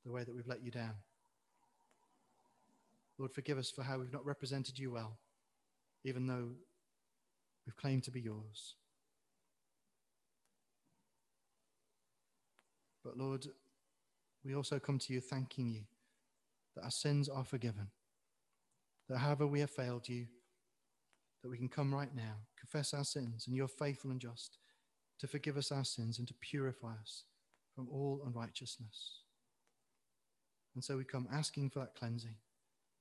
the 0.04 0.10
way 0.10 0.24
that 0.24 0.34
we've 0.34 0.48
let 0.48 0.64
you 0.64 0.72
down. 0.72 0.94
Lord, 3.18 3.32
forgive 3.32 3.56
us 3.56 3.70
for 3.70 3.84
how 3.84 4.00
we've 4.00 4.12
not 4.12 4.26
represented 4.26 4.76
you 4.76 4.90
well, 4.90 5.16
even 6.02 6.26
though 6.26 6.48
we've 7.66 7.76
claimed 7.76 8.02
to 8.02 8.10
be 8.10 8.20
yours. 8.20 8.74
But 13.04 13.16
Lord, 13.16 13.46
we 14.44 14.56
also 14.56 14.80
come 14.80 14.98
to 14.98 15.12
you 15.12 15.20
thanking 15.20 15.70
you 15.70 15.82
that 16.74 16.84
our 16.84 16.90
sins 16.90 17.28
are 17.28 17.44
forgiven, 17.44 17.88
that 19.08 19.18
however 19.18 19.46
we 19.46 19.60
have 19.60 19.70
failed 19.70 20.08
you, 20.08 20.26
that 21.42 21.48
we 21.50 21.56
can 21.56 21.68
come 21.68 21.94
right 21.94 22.14
now, 22.14 22.36
confess 22.58 22.92
our 22.92 23.04
sins, 23.04 23.46
and 23.46 23.56
you're 23.56 23.68
faithful 23.68 24.10
and 24.10 24.20
just 24.20 24.58
to 25.18 25.26
forgive 25.26 25.56
us 25.56 25.72
our 25.72 25.84
sins 25.84 26.18
and 26.18 26.28
to 26.28 26.34
purify 26.34 26.92
us 27.00 27.24
from 27.74 27.88
all 27.90 28.22
unrighteousness. 28.26 29.22
And 30.74 30.84
so 30.84 30.96
we 30.96 31.04
come 31.04 31.28
asking 31.32 31.70
for 31.70 31.80
that 31.80 31.94
cleansing, 31.94 32.36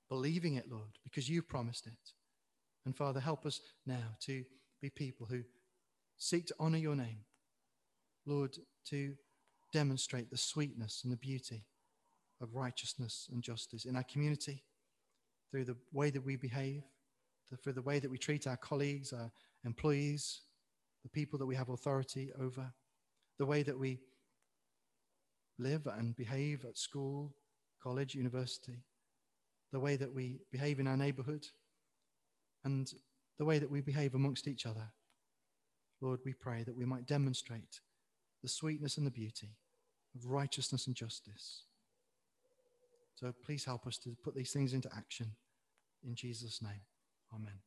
believing 0.09 0.55
it, 0.55 0.69
Lord, 0.69 0.97
because 1.03 1.29
you 1.29 1.41
promised 1.41 1.87
it. 1.87 2.13
And 2.85 2.95
Father, 2.95 3.19
help 3.19 3.45
us 3.45 3.61
now 3.85 4.15
to 4.21 4.43
be 4.81 4.89
people 4.89 5.27
who 5.27 5.43
seek 6.17 6.47
to 6.47 6.55
honor 6.59 6.77
your 6.77 6.95
name, 6.95 7.19
Lord, 8.25 8.57
to 8.89 9.13
demonstrate 9.71 10.31
the 10.31 10.37
sweetness 10.37 11.01
and 11.03 11.13
the 11.13 11.17
beauty 11.17 11.65
of 12.41 12.55
righteousness 12.55 13.27
and 13.31 13.43
justice 13.43 13.85
in 13.85 13.95
our 13.95 14.03
community 14.03 14.63
through 15.51 15.65
the 15.65 15.75
way 15.91 16.09
that 16.09 16.23
we 16.23 16.35
behave, 16.35 16.83
through 17.63 17.73
the 17.73 17.81
way 17.81 17.99
that 17.99 18.09
we 18.09 18.17
treat 18.17 18.47
our 18.47 18.57
colleagues, 18.57 19.11
our 19.13 19.31
employees, 19.65 20.41
the 21.03 21.09
people 21.09 21.39
that 21.39 21.45
we 21.45 21.55
have 21.55 21.69
authority 21.69 22.31
over, 22.39 22.71
the 23.37 23.45
way 23.45 23.63
that 23.63 23.77
we 23.77 23.99
live 25.57 25.87
and 25.87 26.15
behave 26.15 26.65
at 26.65 26.77
school, 26.77 27.33
college, 27.81 28.15
university, 28.15 28.83
the 29.71 29.79
way 29.79 29.95
that 29.95 30.13
we 30.13 30.39
behave 30.51 30.79
in 30.79 30.87
our 30.87 30.97
neighborhood, 30.97 31.45
and 32.63 32.93
the 33.37 33.45
way 33.45 33.59
that 33.59 33.69
we 33.69 33.81
behave 33.81 34.15
amongst 34.15 34.47
each 34.47 34.65
other. 34.65 34.91
Lord, 36.01 36.19
we 36.25 36.33
pray 36.33 36.63
that 36.63 36.75
we 36.75 36.85
might 36.85 37.05
demonstrate 37.05 37.81
the 38.41 38.49
sweetness 38.49 38.97
and 38.97 39.05
the 39.05 39.11
beauty 39.11 39.57
of 40.15 40.29
righteousness 40.29 40.87
and 40.87 40.95
justice. 40.95 41.63
So 43.19 43.33
please 43.43 43.65
help 43.65 43.85
us 43.85 43.97
to 43.97 44.15
put 44.23 44.33
these 44.33 44.53
things 44.53 44.73
into 44.73 44.89
action. 44.95 45.27
In 46.05 46.15
Jesus' 46.15 46.61
name, 46.61 46.79
amen. 47.35 47.59